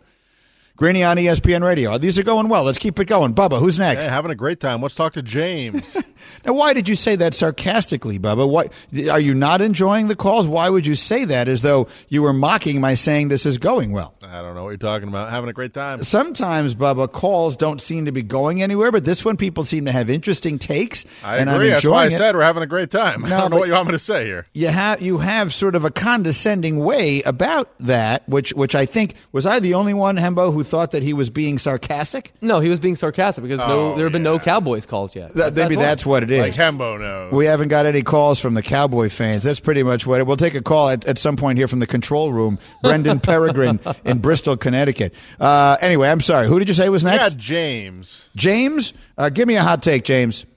Greeny 0.83 1.01
on 1.05 1.15
ESPN 1.15 1.63
Radio. 1.63 1.97
These 1.97 2.19
are 2.19 2.23
going 2.23 2.49
well. 2.49 2.65
Let's 2.65 2.77
keep 2.77 2.99
it 2.99 3.05
going. 3.05 3.33
Bubba, 3.33 3.57
who's 3.57 3.79
next? 3.79 4.03
Hey, 4.03 4.11
having 4.11 4.31
a 4.31 4.35
great 4.35 4.59
time. 4.59 4.81
Let's 4.81 4.95
talk 4.95 5.13
to 5.13 5.21
James. 5.21 5.95
Now, 6.45 6.53
why 6.53 6.73
did 6.73 6.89
you 6.89 6.95
say 6.95 7.15
that 7.17 7.33
sarcastically, 7.33 8.19
Bubba? 8.19 8.49
Why 8.49 8.67
are 9.09 9.19
you 9.19 9.33
not 9.33 9.61
enjoying 9.61 10.07
the 10.07 10.15
calls? 10.15 10.47
Why 10.47 10.69
would 10.69 10.85
you 10.85 10.95
say 10.95 11.25
that 11.25 11.47
as 11.47 11.61
though 11.61 11.87
you 12.09 12.21
were 12.21 12.33
mocking 12.33 12.81
my 12.81 12.95
saying 12.95 13.29
this 13.29 13.45
is 13.45 13.57
going 13.57 13.91
well? 13.91 14.15
I 14.23 14.41
don't 14.41 14.55
know 14.55 14.63
what 14.63 14.69
you're 14.69 14.77
talking 14.77 15.07
about. 15.07 15.29
Having 15.29 15.49
a 15.49 15.53
great 15.53 15.73
time. 15.73 16.03
Sometimes, 16.03 16.75
Bubba, 16.75 17.11
calls 17.11 17.55
don't 17.55 17.81
seem 17.81 18.05
to 18.05 18.11
be 18.11 18.21
going 18.21 18.61
anywhere, 18.61 18.91
but 18.91 19.05
this 19.05 19.23
one 19.23 19.37
people 19.37 19.63
seem 19.63 19.85
to 19.85 19.91
have 19.91 20.09
interesting 20.09 20.59
takes. 20.59 21.05
I 21.23 21.37
and 21.37 21.49
agree. 21.49 21.67
I'm 21.67 21.71
That's 21.71 21.85
why 21.85 22.03
I 22.03 22.07
it. 22.07 22.11
said 22.11 22.35
we're 22.35 22.43
having 22.43 22.63
a 22.63 22.67
great 22.67 22.91
time. 22.91 23.25
I 23.25 23.29
don't 23.29 23.51
know 23.51 23.57
what 23.57 23.67
you 23.67 23.73
want 23.73 23.87
me 23.87 23.93
to 23.93 23.99
say 23.99 24.25
here. 24.25 24.47
you 24.53 24.67
have 24.67 25.01
you 25.01 25.19
have 25.19 25.53
sort 25.53 25.75
of 25.75 25.85
a 25.85 25.91
condescending 25.91 26.79
way 26.79 27.21
about 27.23 27.77
that, 27.79 28.27
which 28.27 28.53
which 28.53 28.75
I 28.75 28.85
think 28.85 29.15
was 29.31 29.45
I 29.45 29.59
the 29.59 29.75
only 29.75 29.93
one, 29.93 30.17
Hembo, 30.17 30.53
who 30.53 30.63
thought 30.73 30.89
that 30.89 31.03
he 31.03 31.13
was 31.13 31.29
being 31.29 31.59
sarcastic. 31.59 32.33
No, 32.41 32.59
he 32.59 32.67
was 32.67 32.79
being 32.79 32.95
sarcastic 32.95 33.43
because 33.43 33.59
no, 33.59 33.65
Oh, 33.91 33.95
there 33.95 34.05
have 34.05 34.11
been 34.11 34.23
no 34.23 34.39
Cowboys 34.39 34.87
calls 34.87 35.15
yet. 35.15 35.31
Th- 35.31 35.53
maybe 35.53 35.75
why. 35.75 35.83
that's 35.83 36.03
what 36.03 36.23
it 36.23 36.31
is. 36.31 36.41
Like 36.41 36.53
Hembo 36.53 36.99
knows. 36.99 37.31
We 37.31 37.45
haven't 37.45 37.67
got 37.67 37.85
any 37.85 38.01
calls 38.01 38.39
from 38.39 38.55
the 38.55 38.63
Cowboy 38.63 39.09
fans. 39.09 39.43
That's 39.43 39.59
pretty 39.59 39.83
much 39.83 40.07
what 40.07 40.19
it. 40.19 40.25
We'll 40.25 40.35
take 40.35 40.55
a 40.55 40.63
call 40.63 40.89
at, 40.89 41.05
at 41.05 41.19
some 41.19 41.35
point 41.35 41.59
here 41.59 41.67
from 41.67 41.77
the 41.79 41.85
control 41.85 42.33
room. 42.33 42.57
Brendan 42.81 43.19
Peregrine 43.21 43.79
in 44.03 44.17
Bristol, 44.17 44.57
Connecticut. 44.57 45.13
Uh, 45.39 45.77
anyway, 45.79 46.09
I'm 46.09 46.21
sorry. 46.21 46.47
Who 46.47 46.57
did 46.57 46.67
you 46.67 46.73
say 46.73 46.89
was 46.89 47.05
next? 47.05 47.21
Yeah, 47.21 47.29
James. 47.37 48.27
James, 48.35 48.93
uh, 49.15 49.29
give 49.29 49.47
me 49.47 49.55
a 49.57 49.61
hot 49.61 49.83
take, 49.83 50.03
James. 50.05 50.47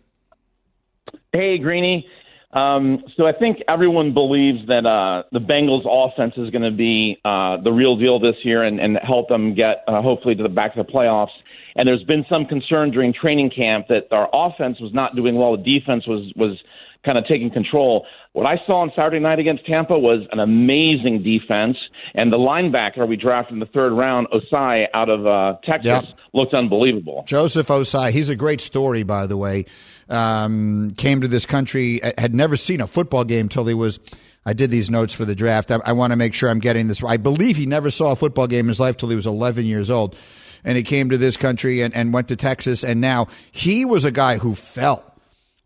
Hey, 1.32 1.58
Greeny. 1.58 2.08
Um, 2.52 3.02
so 3.16 3.26
I 3.26 3.32
think 3.32 3.58
everyone 3.68 4.14
believes 4.14 4.66
that 4.68 4.86
uh, 4.86 5.24
the 5.32 5.40
Bengals' 5.40 5.84
offense 5.86 6.34
is 6.36 6.50
going 6.50 6.62
to 6.62 6.70
be 6.70 7.18
uh, 7.24 7.58
the 7.62 7.72
real 7.72 7.96
deal 7.96 8.18
this 8.18 8.36
year 8.44 8.62
and, 8.62 8.80
and 8.80 8.98
help 9.02 9.28
them 9.28 9.54
get 9.54 9.84
uh, 9.88 10.00
hopefully 10.00 10.34
to 10.36 10.42
the 10.42 10.48
back 10.48 10.74
to 10.74 10.82
the 10.82 10.90
playoffs. 10.90 11.34
And 11.74 11.86
there's 11.86 12.04
been 12.04 12.24
some 12.30 12.46
concern 12.46 12.90
during 12.92 13.12
training 13.12 13.50
camp 13.50 13.88
that 13.88 14.08
our 14.10 14.30
offense 14.32 14.80
was 14.80 14.94
not 14.94 15.14
doing 15.14 15.34
well. 15.36 15.56
The 15.56 15.78
defense 15.78 16.06
was 16.06 16.32
was 16.36 16.56
kind 17.04 17.18
of 17.18 17.26
taking 17.26 17.50
control. 17.50 18.06
What 18.32 18.46
I 18.46 18.56
saw 18.66 18.80
on 18.80 18.90
Saturday 18.96 19.18
night 19.20 19.38
against 19.38 19.64
Tampa 19.66 19.98
was 19.98 20.26
an 20.32 20.40
amazing 20.40 21.22
defense, 21.22 21.76
and 22.14 22.32
the 22.32 22.36
linebacker 22.38 23.06
we 23.06 23.16
drafted 23.16 23.54
in 23.54 23.60
the 23.60 23.66
third 23.66 23.92
round, 23.92 24.26
Ossai 24.32 24.86
out 24.94 25.08
of 25.08 25.26
uh, 25.26 25.56
Texas, 25.64 25.86
Yep. 25.86 26.04
looked 26.32 26.54
unbelievable. 26.54 27.24
Joseph 27.26 27.68
Ossai. 27.68 28.10
He's 28.10 28.28
a 28.30 28.36
great 28.36 28.60
story, 28.60 29.02
by 29.02 29.26
the 29.26 29.36
way. 29.36 29.66
Um, 30.08 30.92
came 30.92 31.20
to 31.20 31.28
this 31.28 31.46
country, 31.46 32.02
uh, 32.02 32.12
had 32.16 32.34
never 32.34 32.54
seen 32.54 32.80
a 32.80 32.86
football 32.86 33.24
game 33.24 33.48
till 33.48 33.66
he 33.66 33.74
was. 33.74 33.98
I 34.44 34.52
did 34.52 34.70
these 34.70 34.88
notes 34.88 35.12
for 35.12 35.24
the 35.24 35.34
draft. 35.34 35.72
I, 35.72 35.80
I 35.84 35.92
want 35.92 36.12
to 36.12 36.16
make 36.16 36.32
sure 36.32 36.48
I'm 36.48 36.60
getting 36.60 36.86
this. 36.86 37.02
I 37.02 37.16
believe 37.16 37.56
he 37.56 37.66
never 37.66 37.90
saw 37.90 38.12
a 38.12 38.16
football 38.16 38.46
game 38.46 38.66
in 38.66 38.68
his 38.68 38.78
life 38.78 38.96
till 38.96 39.08
he 39.08 39.16
was 39.16 39.26
11 39.26 39.64
years 39.64 39.90
old, 39.90 40.16
and 40.64 40.76
he 40.76 40.84
came 40.84 41.10
to 41.10 41.18
this 41.18 41.36
country 41.36 41.80
and, 41.80 41.92
and 41.94 42.12
went 42.12 42.28
to 42.28 42.36
Texas. 42.36 42.84
And 42.84 43.00
now 43.00 43.26
he 43.50 43.84
was 43.84 44.04
a 44.04 44.12
guy 44.12 44.38
who 44.38 44.54
felt 44.54 45.02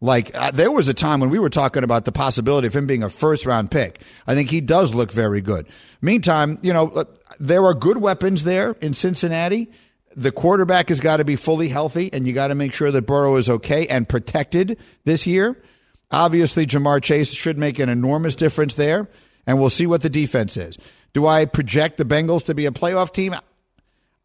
like 0.01 0.35
uh, 0.35 0.51
there 0.51 0.73
was 0.73 0.89
a 0.89 0.95
time 0.95 1.21
when 1.21 1.31
we 1.31 1.39
were 1.39 1.51
talking 1.51 1.85
about 1.85 2.07
the 2.07 2.13
possibility 2.13 2.67
of 2.67 2.75
him 2.75 2.87
being 2.87 3.03
a 3.03 3.11
first 3.11 3.45
round 3.45 3.71
pick. 3.71 4.01
I 4.27 4.35
think 4.35 4.51
he 4.51 4.61
does 4.61 4.95
look 4.95 5.13
very 5.13 5.41
good. 5.41 5.67
Meantime, 6.01 6.59
you 6.63 6.73
know, 6.73 6.89
uh, 6.89 7.05
there 7.39 7.65
are 7.65 7.75
good 7.75 7.99
weapons 7.99 8.45
there 8.45 8.73
in 8.81 8.95
Cincinnati. 8.95 9.71
The 10.17 10.33
quarterback 10.33 10.89
has 10.89 10.99
got 10.99 11.19
to 11.19 11.25
be 11.25 11.37
fully 11.37 11.69
healthy, 11.69 12.13
and 12.13 12.27
you 12.27 12.33
got 12.33 12.49
to 12.49 12.55
make 12.55 12.73
sure 12.73 12.91
that 12.91 13.03
Burrow 13.03 13.37
is 13.37 13.49
okay 13.49 13.87
and 13.87 14.09
protected 14.09 14.79
this 15.05 15.27
year. 15.27 15.63
Obviously, 16.11 16.67
Ja'Marr 16.67 17.01
Chase 17.03 17.33
should 17.33 17.59
make 17.59 17.79
an 17.79 17.89
enormous 17.89 18.35
difference 18.35 18.75
there, 18.75 19.09
and 19.47 19.61
we'll 19.61 19.71
see 19.71 19.87
what 19.87 20.03
the 20.03 20.11
defense 20.11 20.57
is. 20.57 20.77
Do 21.13 21.27
I 21.27 21.45
project 21.45 21.97
the 21.97 22.05
Bengals 22.05 22.45
to 22.47 22.55
be 22.55 22.67
a 22.67 22.73
playoff 22.73 23.13
team? 23.13 23.35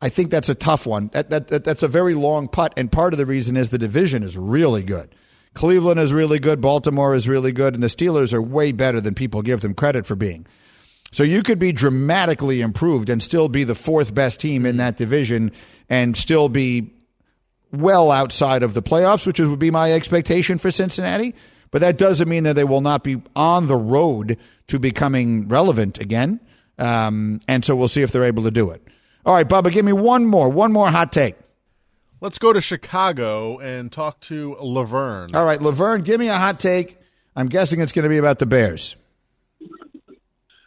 I 0.01 0.09
think 0.09 0.31
that's 0.31 0.49
a 0.49 0.55
tough 0.55 0.85
one. 0.85 1.07
That, 1.13 1.29
that, 1.29 1.47
that, 1.49 1.63
that's 1.63 1.83
a 1.83 1.87
very 1.87 2.15
long 2.15 2.47
putt, 2.47 2.73
and 2.77 2.91
part 2.91 3.13
of 3.13 3.17
the 3.17 3.25
reason 3.25 3.55
is 3.55 3.69
the 3.69 3.77
division 3.77 4.23
is 4.23 4.37
really 4.37 4.83
good. 4.83 5.13
Cleveland 5.53 5.99
is 5.99 6.11
really 6.11 6.39
good, 6.39 6.59
Baltimore 6.59 7.15
is 7.15 7.29
really 7.29 7.51
good, 7.51 7.73
and 7.75 7.81
the 7.81 7.87
Steelers 7.87 8.33
are 8.33 8.41
way 8.41 8.71
better 8.71 8.99
than 8.99 9.15
people 9.15 9.41
give 9.41 9.61
them 9.61 9.73
credit 9.73 10.05
for 10.05 10.15
being. 10.15 10.45
So 11.15 11.23
you 11.23 11.43
could 11.43 11.59
be 11.59 11.71
dramatically 11.71 12.59
improved 12.59 13.09
and 13.09 13.23
still 13.23 13.47
be 13.47 13.63
the 13.63 13.73
fourth 13.73 14.13
best 14.13 14.41
team 14.41 14.65
in 14.65 14.75
that 14.77 14.97
division 14.97 15.53
and 15.87 16.17
still 16.17 16.49
be 16.49 16.91
well 17.71 18.11
outside 18.11 18.63
of 18.63 18.73
the 18.73 18.81
playoffs, 18.81 19.25
which 19.25 19.39
would 19.39 19.57
be 19.57 19.71
my 19.71 19.93
expectation 19.93 20.57
for 20.57 20.71
Cincinnati. 20.71 21.33
But 21.71 21.79
that 21.79 21.97
doesn't 21.97 22.27
mean 22.27 22.43
that 22.43 22.57
they 22.57 22.65
will 22.65 22.81
not 22.81 23.05
be 23.05 23.21
on 23.33 23.67
the 23.67 23.77
road 23.77 24.37
to 24.67 24.77
becoming 24.77 25.47
relevant 25.47 26.01
again. 26.01 26.41
Um, 26.77 27.39
and 27.47 27.63
so 27.63 27.77
we'll 27.77 27.87
see 27.87 28.01
if 28.01 28.11
they're 28.11 28.25
able 28.25 28.43
to 28.43 28.51
do 28.51 28.71
it. 28.71 28.85
All 29.25 29.35
right, 29.35 29.47
Bubba, 29.47 29.71
give 29.71 29.85
me 29.85 29.93
one 29.93 30.25
more, 30.25 30.49
one 30.49 30.73
more 30.73 30.91
hot 30.91 31.13
take. 31.13 31.37
Let's 32.19 32.39
go 32.39 32.51
to 32.51 32.59
Chicago 32.59 33.57
and 33.59 33.89
talk 33.89 34.19
to 34.23 34.57
Laverne. 34.59 35.33
All 35.33 35.45
right, 35.45 35.61
Laverne, 35.61 36.01
give 36.01 36.19
me 36.19 36.27
a 36.27 36.35
hot 36.35 36.59
take. 36.59 36.97
I'm 37.37 37.47
guessing 37.47 37.79
it's 37.79 37.93
going 37.93 38.03
to 38.03 38.09
be 38.09 38.17
about 38.17 38.39
the 38.39 38.45
Bears. 38.45 38.97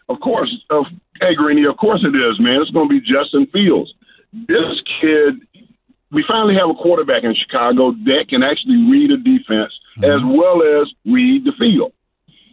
Of 0.08 0.20
course, 0.20 0.54
of, 0.70 0.86
hey 1.20 1.34
Greeny, 1.34 1.64
of 1.64 1.76
course 1.76 2.04
it 2.04 2.16
is, 2.16 2.40
man. 2.40 2.62
It's 2.62 2.70
going 2.70 2.88
to 2.88 3.00
be 3.00 3.00
Justin 3.00 3.46
Fields. 3.46 3.92
This 4.32 4.82
kid, 5.00 5.40
we 6.10 6.24
finally 6.26 6.54
have 6.54 6.70
a 6.70 6.74
quarterback 6.74 7.24
in 7.24 7.34
Chicago 7.34 7.92
that 8.04 8.26
can 8.28 8.42
actually 8.42 8.90
read 8.90 9.10
a 9.10 9.16
defense 9.18 9.72
mm-hmm. 9.98 10.04
as 10.04 10.20
well 10.24 10.62
as 10.82 10.92
read 11.04 11.44
the 11.44 11.52
field. 11.52 11.92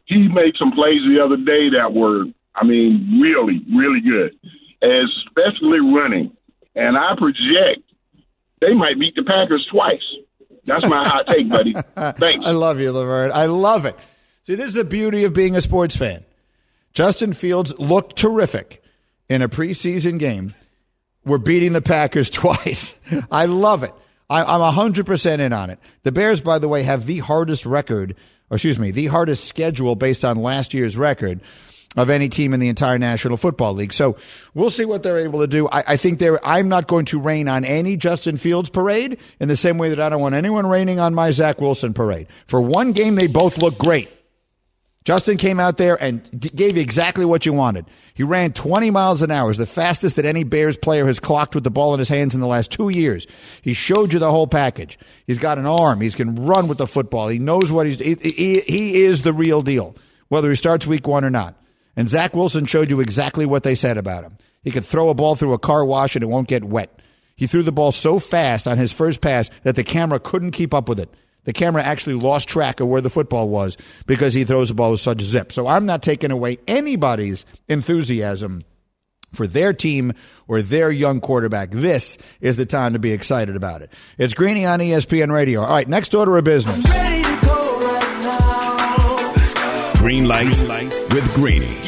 He 0.05 0.27
made 0.27 0.55
some 0.57 0.71
plays 0.71 1.01
the 1.07 1.23
other 1.23 1.37
day 1.37 1.69
that 1.69 1.93
were, 1.93 2.25
I 2.53 2.63
mean, 2.63 3.19
really, 3.21 3.65
really 3.73 4.01
good, 4.01 4.37
especially 4.81 5.79
running. 5.79 6.35
And 6.75 6.97
I 6.97 7.15
project 7.15 7.81
they 8.61 8.73
might 8.73 8.99
beat 8.99 9.15
the 9.15 9.23
Packers 9.23 9.65
twice. 9.71 10.03
That's 10.65 10.87
my 10.87 11.07
hot 11.07 11.27
take, 11.27 11.49
buddy. 11.49 11.73
Thanks. 11.95 12.45
I 12.45 12.51
love 12.51 12.79
you, 12.79 12.91
Laverne. 12.91 13.31
I 13.33 13.45
love 13.45 13.85
it. 13.85 13.95
See, 14.43 14.55
this 14.55 14.67
is 14.67 14.73
the 14.73 14.83
beauty 14.83 15.23
of 15.25 15.33
being 15.33 15.55
a 15.55 15.61
sports 15.61 15.95
fan. 15.95 16.23
Justin 16.95 17.33
Fields 17.33 17.77
looked 17.77 18.15
terrific 18.15 18.81
in 19.29 19.41
a 19.41 19.49
preseason 19.49 20.17
game. 20.17 20.53
We're 21.25 21.37
beating 21.37 21.73
the 21.73 21.81
Packers 21.81 22.29
twice. 22.31 22.97
I 23.29 23.45
love 23.45 23.83
it. 23.83 23.93
I, 24.29 24.43
I'm 24.43 24.73
100% 24.73 25.39
in 25.39 25.53
on 25.53 25.69
it. 25.69 25.77
The 26.03 26.11
Bears, 26.11 26.41
by 26.41 26.57
the 26.57 26.67
way, 26.67 26.83
have 26.83 27.05
the 27.05 27.19
hardest 27.19 27.65
record, 27.65 28.15
or 28.49 28.55
excuse 28.55 28.79
me, 28.79 28.91
the 28.91 29.07
hardest 29.07 29.45
schedule 29.45 29.95
based 29.95 30.25
on 30.25 30.37
last 30.37 30.73
year's 30.73 30.97
record 30.97 31.41
of 31.97 32.09
any 32.09 32.29
team 32.29 32.53
in 32.53 32.59
the 32.59 32.69
entire 32.69 32.97
National 32.97 33.37
Football 33.37 33.73
League. 33.73 33.93
So 33.93 34.17
we'll 34.53 34.69
see 34.69 34.85
what 34.85 35.03
they're 35.03 35.19
able 35.19 35.41
to 35.41 35.47
do. 35.47 35.67
I, 35.67 35.83
I 35.89 35.97
think 35.97 36.19
they're, 36.19 36.43
I'm 36.45 36.69
not 36.69 36.87
going 36.87 37.05
to 37.05 37.19
rain 37.19 37.47
on 37.47 37.65
any 37.65 37.97
Justin 37.97 38.37
Fields 38.37 38.69
parade 38.69 39.19
in 39.39 39.47
the 39.47 39.55
same 39.55 39.77
way 39.77 39.89
that 39.89 39.99
I 39.99 40.09
don't 40.09 40.21
want 40.21 40.35
anyone 40.35 40.65
raining 40.65 40.99
on 40.99 41.13
my 41.13 41.31
Zach 41.31 41.59
Wilson 41.61 41.93
parade. 41.93 42.27
For 42.47 42.61
one 42.61 42.93
game, 42.93 43.15
they 43.15 43.27
both 43.27 43.57
look 43.57 43.77
great. 43.77 44.09
Justin 45.05 45.37
came 45.37 45.59
out 45.59 45.77
there 45.77 46.01
and 46.01 46.27
gave 46.55 46.75
you 46.75 46.81
exactly 46.81 47.25
what 47.25 47.45
you 47.45 47.53
wanted. 47.53 47.85
He 48.15 48.23
ran 48.23 48.53
20 48.53 48.89
miles 48.89 49.21
an 49.21 49.29
hour, 49.29 49.53
the 49.53 49.67
fastest 49.67 50.15
that 50.15 50.25
any 50.25 50.43
Bears 50.43 50.77
player 50.77 51.05
has 51.05 51.19
clocked 51.19 51.53
with 51.53 51.63
the 51.63 51.69
ball 51.69 51.93
in 51.93 51.99
his 51.99 52.09
hands 52.09 52.33
in 52.33 52.41
the 52.41 52.47
last 52.47 52.71
two 52.71 52.89
years. 52.89 53.27
He 53.61 53.75
showed 53.75 54.13
you 54.13 54.19
the 54.19 54.31
whole 54.31 54.47
package. 54.47 54.97
He's 55.27 55.37
got 55.37 55.59
an 55.59 55.67
arm. 55.67 56.01
He 56.01 56.09
can 56.09 56.47
run 56.47 56.67
with 56.67 56.79
the 56.79 56.87
football. 56.87 57.27
He 57.27 57.37
knows 57.37 57.71
what 57.71 57.85
he's. 57.85 57.99
He, 57.99 58.15
he, 58.15 58.61
he 58.61 59.03
is 59.03 59.21
the 59.21 59.31
real 59.31 59.61
deal, 59.61 59.95
whether 60.29 60.49
he 60.49 60.55
starts 60.55 60.87
week 60.87 61.07
one 61.07 61.23
or 61.23 61.29
not. 61.29 61.55
And 61.95 62.09
Zach 62.09 62.33
Wilson 62.33 62.65
showed 62.65 62.89
you 62.89 62.99
exactly 62.99 63.45
what 63.45 63.61
they 63.61 63.75
said 63.75 63.97
about 63.99 64.23
him. 64.23 64.35
He 64.63 64.71
could 64.71 64.85
throw 64.85 65.09
a 65.09 65.13
ball 65.13 65.35
through 65.35 65.53
a 65.53 65.59
car 65.59 65.85
wash 65.85 66.15
and 66.15 66.23
it 66.23 66.27
won't 66.27 66.47
get 66.47 66.63
wet. 66.63 66.99
He 67.35 67.45
threw 67.45 67.61
the 67.61 67.71
ball 67.71 67.91
so 67.91 68.17
fast 68.17 68.67
on 68.67 68.79
his 68.79 68.91
first 68.91 69.21
pass 69.21 69.51
that 69.61 69.75
the 69.75 69.83
camera 69.83 70.19
couldn't 70.19 70.51
keep 70.51 70.73
up 70.73 70.89
with 70.89 70.99
it. 70.99 71.13
The 71.45 71.53
camera 71.53 71.81
actually 71.81 72.15
lost 72.15 72.49
track 72.49 72.79
of 72.79 72.87
where 72.87 73.01
the 73.01 73.09
football 73.09 73.49
was 73.49 73.77
because 74.05 74.33
he 74.33 74.43
throws 74.43 74.69
the 74.69 74.75
ball 74.75 74.91
with 74.91 74.99
such 74.99 75.21
zip. 75.21 75.51
So 75.51 75.67
I'm 75.67 75.85
not 75.85 76.03
taking 76.03 76.31
away 76.31 76.57
anybody's 76.67 77.45
enthusiasm 77.67 78.63
for 79.31 79.47
their 79.47 79.73
team 79.73 80.13
or 80.47 80.61
their 80.61 80.91
young 80.91 81.19
quarterback. 81.21 81.71
This 81.71 82.17
is 82.41 82.55
the 82.55 82.65
time 82.65 82.93
to 82.93 82.99
be 82.99 83.11
excited 83.11 83.55
about 83.55 83.81
it. 83.81 83.91
It's 84.17 84.33
Greeny 84.33 84.65
on 84.65 84.79
ESPN 84.79 85.31
Radio. 85.31 85.61
All 85.61 85.69
right, 85.69 85.87
next 85.87 86.13
order 86.13 86.37
of 86.37 86.43
business. 86.43 86.83
Green 89.99 90.27
light 90.27 90.59
with 91.11 91.33
Greeny. 91.33 91.81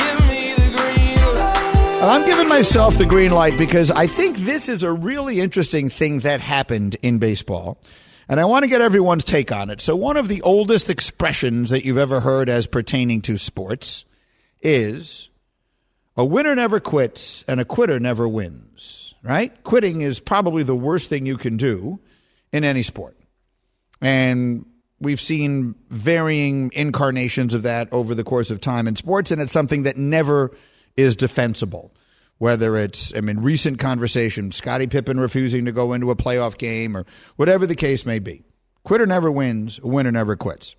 And 1.98 2.06
I'm 2.06 2.26
giving 2.28 2.48
myself 2.48 2.98
the 2.98 3.08
green 3.08 3.32
light 3.32 3.58
because 3.58 3.90
I 3.90 4.06
think 4.06 4.38
this 4.38 4.70
is 4.70 4.84
a 4.84 4.92
really 4.92 5.40
interesting 5.40 5.90
thing 5.90 6.20
that 6.20 6.42
happened 6.42 6.96
in 7.02 7.18
baseball. 7.18 7.80
And 8.30 8.40
I 8.40 8.46
want 8.46 8.64
to 8.64 8.70
get 8.70 8.82
everyone's 8.82 9.24
take 9.24 9.52
on 9.52 9.70
it. 9.70 9.80
So, 9.80 9.96
one 9.96 10.18
of 10.18 10.28
the 10.28 10.42
oldest 10.42 10.90
expressions 10.90 11.70
that 11.70 11.86
you've 11.86 11.98
ever 11.98 12.20
heard 12.20 12.50
as 12.50 12.68
pertaining 12.68 13.22
to 13.24 13.38
sports 13.38 14.06
is 14.62 15.30
a 16.18 16.26
winner 16.26 16.56
never 16.56 16.80
quits 16.80 17.46
and 17.48 17.60
a 17.60 17.66
quitter 17.66 18.00
never 18.00 18.28
wins, 18.28 19.16
right? 19.24 19.64
Quitting 19.64 20.02
is 20.02 20.20
probably 20.20 20.64
the 20.64 20.76
worst 20.76 21.10
thing 21.10 21.26
you 21.26 21.38
can 21.38 21.58
do 21.58 22.00
in 22.52 22.64
any 22.64 22.82
sport. 22.82 23.18
And 24.02 24.66
we've 25.00 25.22
seen 25.22 25.76
varying 25.90 26.72
incarnations 26.74 27.54
of 27.54 27.64
that 27.64 27.92
over 27.94 28.16
the 28.16 28.24
course 28.24 28.52
of 28.52 28.60
time 28.60 28.88
in 28.88 28.96
sports, 28.96 29.32
and 29.32 29.42
it's 29.42 29.52
something 29.52 29.84
that 29.84 29.98
never 29.98 30.52
is 30.96 31.16
defensible. 31.16 31.94
Whether 32.38 32.76
it's, 32.78 33.14
I 33.16 33.22
mean, 33.22 33.40
recent 33.40 33.80
conversation, 33.80 34.52
Scottie 34.52 34.88
Pippen 34.88 35.20
refusing 35.20 35.66
to 35.66 35.72
go 35.72 35.94
into 35.94 36.12
a 36.12 36.16
playoff 36.16 36.58
game 36.58 36.96
or 36.96 37.06
whatever 37.36 37.66
the 37.66 37.76
case 37.76 38.06
may 38.06 38.20
be. 38.20 38.44
Quitter 38.84 39.08
never 39.08 39.32
wins, 39.32 39.80
a 39.82 39.88
winner 39.88 40.12
never 40.12 40.36
quits. 40.36 40.76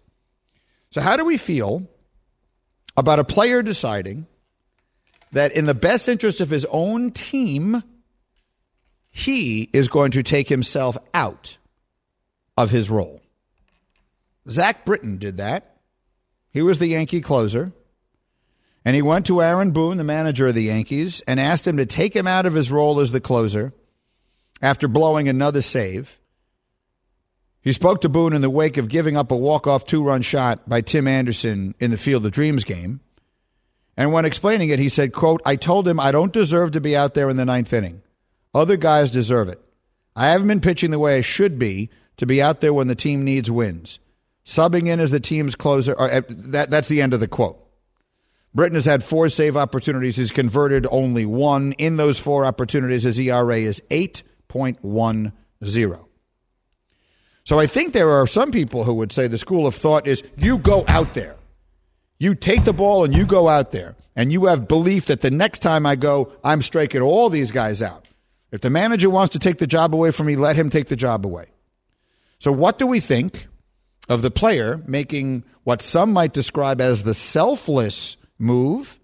So, 0.90 1.00
how 1.00 1.16
do 1.16 1.24
we 1.24 1.36
feel 1.36 1.88
about 2.96 3.18
a 3.18 3.24
player 3.24 3.62
deciding 3.62 4.26
that 5.32 5.52
in 5.52 5.66
the 5.66 5.74
best 5.74 6.08
interest 6.08 6.40
of 6.40 6.48
his 6.48 6.66
own 6.70 7.10
team, 7.10 7.82
he 9.10 9.68
is 9.72 9.88
going 9.88 10.12
to 10.12 10.22
take 10.22 10.48
himself 10.48 10.96
out 11.12 11.58
of 12.56 12.70
his 12.70 12.88
role? 12.88 13.20
Zach 14.48 14.84
Britton 14.84 15.18
did 15.18 15.36
that. 15.38 15.76
He 16.50 16.62
was 16.62 16.78
the 16.78 16.86
Yankee 16.86 17.20
closer. 17.20 17.72
And 18.88 18.94
he 18.94 19.02
went 19.02 19.26
to 19.26 19.42
Aaron 19.42 19.72
Boone, 19.72 19.98
the 19.98 20.02
manager 20.02 20.48
of 20.48 20.54
the 20.54 20.62
Yankees, 20.62 21.20
and 21.28 21.38
asked 21.38 21.66
him 21.66 21.76
to 21.76 21.84
take 21.84 22.16
him 22.16 22.26
out 22.26 22.46
of 22.46 22.54
his 22.54 22.72
role 22.72 23.00
as 23.00 23.12
the 23.12 23.20
closer 23.20 23.74
after 24.62 24.88
blowing 24.88 25.28
another 25.28 25.60
save. 25.60 26.18
He 27.60 27.74
spoke 27.74 28.00
to 28.00 28.08
Boone 28.08 28.32
in 28.32 28.40
the 28.40 28.48
wake 28.48 28.78
of 28.78 28.88
giving 28.88 29.14
up 29.14 29.30
a 29.30 29.36
walk-off 29.36 29.84
two-run 29.84 30.22
shot 30.22 30.66
by 30.66 30.80
Tim 30.80 31.06
Anderson 31.06 31.74
in 31.78 31.90
the 31.90 31.98
Field 31.98 32.24
of 32.24 32.32
Dreams 32.32 32.64
game. 32.64 33.00
And 33.94 34.10
when 34.10 34.24
explaining 34.24 34.70
it, 34.70 34.78
he 34.78 34.88
said, 34.88 35.12
quote, 35.12 35.42
I 35.44 35.56
told 35.56 35.86
him 35.86 36.00
I 36.00 36.10
don't 36.10 36.32
deserve 36.32 36.70
to 36.70 36.80
be 36.80 36.96
out 36.96 37.12
there 37.12 37.28
in 37.28 37.36
the 37.36 37.44
ninth 37.44 37.74
inning. 37.74 38.00
Other 38.54 38.78
guys 38.78 39.10
deserve 39.10 39.50
it. 39.50 39.60
I 40.16 40.28
haven't 40.28 40.48
been 40.48 40.62
pitching 40.62 40.92
the 40.92 40.98
way 40.98 41.18
I 41.18 41.20
should 41.20 41.58
be 41.58 41.90
to 42.16 42.24
be 42.24 42.40
out 42.40 42.62
there 42.62 42.72
when 42.72 42.88
the 42.88 42.94
team 42.94 43.22
needs 43.22 43.50
wins. 43.50 43.98
Subbing 44.46 44.88
in 44.88 44.98
as 44.98 45.10
the 45.10 45.20
team's 45.20 45.56
closer, 45.56 45.92
or, 45.92 46.10
uh, 46.10 46.22
that, 46.30 46.70
that's 46.70 46.88
the 46.88 47.02
end 47.02 47.12
of 47.12 47.20
the 47.20 47.28
quote. 47.28 47.62
Britton 48.54 48.76
has 48.76 48.84
had 48.84 49.04
four 49.04 49.28
save 49.28 49.56
opportunities. 49.56 50.16
He's 50.16 50.30
converted 50.30 50.86
only 50.90 51.26
one. 51.26 51.72
In 51.72 51.96
those 51.96 52.18
four 52.18 52.44
opportunities, 52.44 53.04
his 53.04 53.20
ERA 53.20 53.58
is 53.58 53.82
8.10. 53.90 55.32
So 57.44 57.58
I 57.58 57.66
think 57.66 57.92
there 57.92 58.10
are 58.10 58.26
some 58.26 58.50
people 58.50 58.84
who 58.84 58.94
would 58.94 59.12
say 59.12 59.26
the 59.26 59.38
school 59.38 59.66
of 59.66 59.74
thought 59.74 60.06
is 60.06 60.22
you 60.36 60.58
go 60.58 60.84
out 60.88 61.14
there. 61.14 61.36
You 62.18 62.34
take 62.34 62.64
the 62.64 62.72
ball 62.72 63.04
and 63.04 63.14
you 63.14 63.26
go 63.26 63.48
out 63.48 63.70
there. 63.70 63.96
And 64.16 64.32
you 64.32 64.46
have 64.46 64.66
belief 64.66 65.06
that 65.06 65.20
the 65.20 65.30
next 65.30 65.60
time 65.60 65.86
I 65.86 65.94
go, 65.94 66.32
I'm 66.42 66.60
striking 66.60 67.00
all 67.00 67.30
these 67.30 67.52
guys 67.52 67.80
out. 67.80 68.06
If 68.50 68.62
the 68.62 68.70
manager 68.70 69.08
wants 69.08 69.32
to 69.34 69.38
take 69.38 69.58
the 69.58 69.66
job 69.66 69.94
away 69.94 70.10
from 70.10 70.26
me, 70.26 70.34
let 70.34 70.56
him 70.56 70.70
take 70.70 70.88
the 70.88 70.96
job 70.96 71.24
away. 71.24 71.46
So, 72.40 72.50
what 72.50 72.78
do 72.78 72.86
we 72.86 72.98
think 72.98 73.46
of 74.08 74.22
the 74.22 74.30
player 74.30 74.82
making 74.86 75.44
what 75.62 75.82
some 75.82 76.12
might 76.12 76.32
describe 76.32 76.80
as 76.80 77.04
the 77.04 77.14
selfless 77.14 78.16
move, 78.38 78.98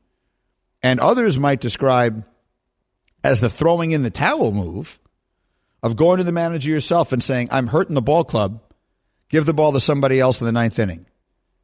and 0.83 1.01
others 1.01 1.39
might 1.39 1.61
describe 1.61 2.25
as 3.23 3.41
the 3.41 3.49
throwing 3.49 3.91
in 3.91 4.03
the 4.03 4.11
towel 4.11 4.53
move 4.53 4.99
of 5.83 5.97
going 5.97 6.19
to 6.19 6.25
the 6.25 6.33
manager 6.33 6.71
yourself 6.71 7.13
and 7.13 7.23
saying, 7.23 7.49
I'm 7.51 7.67
hurting 7.67 7.95
the 7.95 8.03
ball 8.03 8.25
club. 8.25 8.61
Give 9.29 9.47
the 9.47 9.55
ball 9.55 9.73
to 9.73 9.81
somebody 9.81 10.21
else 10.21 10.41
in 10.41 10.47
the 10.47 10.53
ninth 10.53 10.79
inning. 10.79 11.07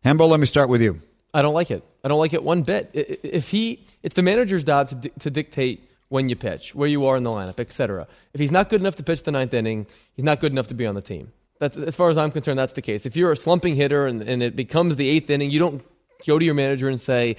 Hembo, 0.05 0.29
let 0.29 0.41
me 0.41 0.47
start 0.47 0.69
with 0.69 0.83
you. 0.83 1.01
I 1.33 1.43
don't 1.43 1.55
like 1.55 1.71
it. 1.71 1.85
I 2.03 2.09
don't 2.09 2.19
like 2.19 2.33
it 2.33 2.43
one 2.43 2.63
bit. 2.63 2.91
If 2.93 3.51
he, 3.51 3.87
it's 4.03 4.15
the 4.15 4.23
manager's 4.23 4.65
job 4.65 4.89
to, 4.89 4.95
di- 4.95 5.13
to 5.21 5.31
dictate 5.31 5.89
when 6.09 6.29
you 6.29 6.35
pitch, 6.35 6.75
where 6.75 6.89
you 6.89 7.07
are 7.07 7.17
in 7.17 7.23
the 7.23 7.31
lineup, 7.31 7.61
etc. 7.61 8.09
If 8.35 8.41
he's 8.41 8.51
not 8.51 8.69
good 8.69 8.81
enough 8.81 8.97
to 8.97 9.03
pitch 9.03 9.23
the 9.23 9.31
ninth 9.31 9.55
inning, 9.55 9.87
he's 10.15 10.25
not 10.25 10.41
good 10.41 10.51
enough 10.51 10.67
to 10.69 10.75
be 10.75 10.87
on 10.87 10.95
the 10.95 11.03
team. 11.03 11.33
That's, 11.61 11.77
as 11.77 11.95
far 11.95 12.11
as 12.11 12.19
I'm 12.19 12.33
concerned, 12.33 12.59
that's 12.59 12.73
the 12.73 12.83
case. 12.83 13.07
If 13.07 13.17
you're 13.17 13.31
a 13.31 13.37
slumping 13.37 13.77
hitter 13.77 14.07
and, 14.07 14.23
and 14.23 14.43
it 14.43 14.57
becomes 14.57 14.97
the 14.97 15.09
eighth 15.09 15.31
inning, 15.31 15.51
you 15.51 15.61
don't 15.61 15.85
go 16.27 16.39
to 16.39 16.45
your 16.45 16.55
manager 16.55 16.89
and 16.89 17.01
say, 17.01 17.37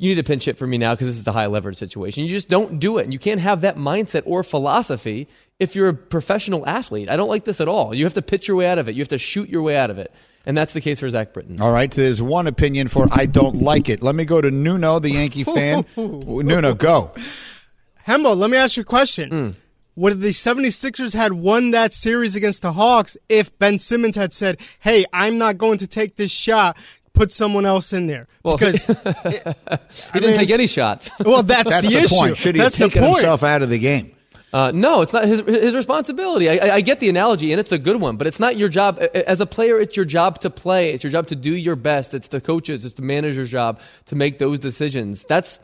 you 0.00 0.08
need 0.08 0.14
to 0.14 0.24
pinch 0.24 0.46
hit 0.46 0.56
for 0.56 0.66
me 0.66 0.78
now 0.78 0.94
because 0.94 1.08
this 1.08 1.18
is 1.18 1.26
a 1.26 1.32
high 1.32 1.46
leverage 1.46 1.76
situation. 1.76 2.22
You 2.22 2.30
just 2.30 2.48
don't 2.48 2.78
do 2.78 2.96
it. 2.96 3.04
And 3.04 3.12
you 3.12 3.18
can't 3.18 3.40
have 3.40 3.60
that 3.60 3.76
mindset 3.76 4.22
or 4.24 4.42
philosophy 4.42 5.28
if 5.58 5.76
you're 5.76 5.88
a 5.88 5.94
professional 5.94 6.66
athlete. 6.66 7.10
I 7.10 7.16
don't 7.16 7.28
like 7.28 7.44
this 7.44 7.60
at 7.60 7.68
all. 7.68 7.94
You 7.94 8.04
have 8.04 8.14
to 8.14 8.22
pitch 8.22 8.48
your 8.48 8.56
way 8.56 8.66
out 8.66 8.78
of 8.78 8.88
it. 8.88 8.94
You 8.94 9.02
have 9.02 9.08
to 9.08 9.18
shoot 9.18 9.50
your 9.50 9.60
way 9.60 9.76
out 9.76 9.90
of 9.90 9.98
it. 9.98 10.10
And 10.46 10.56
that's 10.56 10.72
the 10.72 10.80
case 10.80 11.00
for 11.00 11.10
Zach 11.10 11.34
Britton. 11.34 11.60
All 11.60 11.70
right. 11.70 11.90
There's 11.90 12.22
one 12.22 12.46
opinion 12.46 12.88
for 12.88 13.08
I 13.12 13.26
don't 13.26 13.56
like 13.56 13.90
it. 13.90 14.02
Let 14.02 14.14
me 14.14 14.24
go 14.24 14.40
to 14.40 14.50
Nuno, 14.50 15.00
the 15.00 15.10
Yankee 15.10 15.44
fan. 15.44 15.84
Nuno, 15.96 16.72
go. 16.72 17.12
Hembo, 18.06 18.34
let 18.34 18.48
me 18.48 18.56
ask 18.56 18.78
you 18.78 18.80
a 18.80 18.84
question. 18.84 19.30
Mm. 19.30 19.56
Would 19.96 20.20
the 20.20 20.30
76ers 20.30 21.14
had 21.14 21.34
won 21.34 21.72
that 21.72 21.92
series 21.92 22.36
against 22.36 22.62
the 22.62 22.72
Hawks 22.72 23.18
if 23.28 23.56
Ben 23.58 23.78
Simmons 23.78 24.16
had 24.16 24.32
said, 24.32 24.58
"Hey, 24.78 25.04
I'm 25.12 25.36
not 25.36 25.58
going 25.58 25.76
to 25.78 25.86
take 25.86 26.16
this 26.16 26.30
shot. 26.30 26.78
Put 27.12 27.32
someone 27.32 27.66
else 27.66 27.92
in 27.92 28.06
there." 28.06 28.26
Well, 28.42 28.56
because 28.56 28.84
he 28.84 30.20
didn't 30.20 30.36
take 30.36 30.50
any 30.50 30.66
shots. 30.66 31.10
Well, 31.24 31.42
that's, 31.42 31.70
That's 31.70 31.86
the, 31.86 31.94
the 31.94 32.02
issue. 32.02 32.14
point. 32.14 32.36
Should 32.36 32.54
he 32.54 32.60
that's 32.60 32.78
have 32.78 32.92
taken 32.92 33.04
himself 33.04 33.42
out 33.42 33.62
of 33.62 33.68
the 33.68 33.78
game? 33.78 34.12
Uh, 34.52 34.72
no, 34.74 35.00
it's 35.02 35.12
not 35.12 35.24
his 35.26 35.40
his 35.40 35.74
responsibility. 35.76 36.48
I, 36.48 36.68
I, 36.68 36.74
I 36.76 36.80
get 36.80 36.98
the 36.98 37.08
analogy, 37.08 37.52
and 37.52 37.60
it's 37.60 37.70
a 37.70 37.78
good 37.78 38.00
one, 38.00 38.16
but 38.16 38.26
it's 38.26 38.40
not 38.40 38.56
your 38.56 38.68
job 38.68 38.98
as 39.14 39.40
a 39.40 39.46
player. 39.46 39.78
It's 39.80 39.96
your 39.96 40.06
job 40.06 40.40
to 40.40 40.50
play. 40.50 40.92
It's 40.92 41.04
your 41.04 41.12
job 41.12 41.28
to 41.28 41.36
do 41.36 41.54
your 41.54 41.76
best. 41.76 42.14
It's 42.14 42.28
the 42.28 42.40
coaches, 42.40 42.84
it's 42.84 42.94
the 42.94 43.02
manager's 43.02 43.50
job 43.50 43.80
to 44.06 44.16
make 44.16 44.40
those 44.40 44.58
decisions. 44.58 45.24
That's 45.24 45.60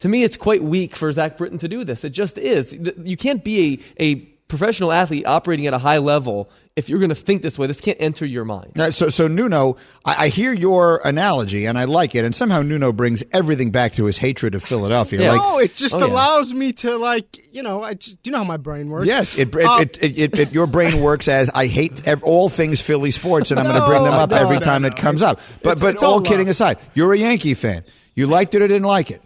to 0.00 0.08
me, 0.08 0.22
it's 0.22 0.36
quite 0.36 0.62
weak 0.62 0.96
for 0.96 1.10
Zach 1.12 1.38
Britton 1.38 1.58
to 1.58 1.68
do 1.68 1.84
this. 1.84 2.04
It 2.04 2.10
just 2.10 2.36
is. 2.36 2.76
You 3.04 3.16
can't 3.16 3.42
be 3.44 3.82
a, 3.98 4.04
a 4.04 4.28
professional 4.50 4.92
athlete 4.92 5.24
operating 5.26 5.66
at 5.66 5.72
a 5.74 5.78
high 5.78 5.98
level 5.98 6.50
if 6.76 6.88
you're 6.88 6.98
going 6.98 7.08
to 7.10 7.14
think 7.14 7.42
this 7.42 7.58
way. 7.58 7.66
This 7.66 7.80
can't 7.80 7.96
enter 8.00 8.24
your 8.26 8.44
mind. 8.44 8.72
So, 8.94 9.08
so 9.08 9.26
Nuno, 9.28 9.76
I, 10.04 10.24
I 10.24 10.28
hear 10.28 10.52
your 10.52 11.00
analogy 11.04 11.66
and 11.66 11.78
I 11.78 11.84
like 11.84 12.14
it. 12.14 12.24
And 12.24 12.34
somehow 12.34 12.62
Nuno 12.62 12.92
brings 12.92 13.24
everything 13.32 13.70
back 13.70 13.92
to 13.92 14.04
his 14.04 14.18
hatred 14.18 14.54
of 14.54 14.62
Philadelphia. 14.62 15.32
Like, 15.32 15.40
no, 15.40 15.58
it 15.58 15.74
just 15.74 15.94
Oh, 15.94 15.98
yeah. 15.98 16.06
allows 16.06 16.52
me 16.52 16.72
to 16.74 16.96
like, 16.96 17.38
you 17.54 17.62
know, 17.62 17.82
I 17.82 17.94
just, 17.94 18.18
you 18.24 18.32
know 18.32 18.38
how 18.38 18.44
my 18.44 18.56
brain 18.56 18.90
works. 18.90 19.06
Yes, 19.06 19.36
it, 19.38 19.54
it, 19.54 19.64
Uh, 19.64 19.78
it, 19.80 19.98
it, 20.02 20.18
it, 20.18 20.38
it- 20.38 20.52
your 20.52 20.66
brain 20.66 21.00
works 21.00 21.28
as 21.28 21.50
I 21.54 21.66
hate 21.66 22.06
ev- 22.06 22.22
all 22.22 22.48
things 22.48 22.80
Philly 22.80 23.10
sports, 23.10 23.50
and 23.50 23.58
I'm 23.58 23.66
going 23.66 23.80
to 23.80 23.86
bring 23.86 24.04
them 24.04 24.14
up 24.14 24.30
no, 24.30 24.36
every 24.36 24.58
no, 24.58 24.64
time 24.64 24.82
no. 24.82 24.88
it 24.88 24.96
comes 24.96 25.22
up. 25.22 25.40
But 25.62 25.72
It's- 25.72 25.80
but 25.82 25.94
it's 25.94 26.02
all, 26.02 26.14
all 26.14 26.20
kidding 26.20 26.48
aside, 26.48 26.78
you're 26.94 27.12
a 27.12 27.18
Yankee 27.18 27.54
fan. 27.54 27.84
You 28.14 28.26
liked 28.26 28.54
it 28.54 28.62
or 28.62 28.68
didn't 28.68 28.86
like 28.88 29.10
it. 29.10 29.22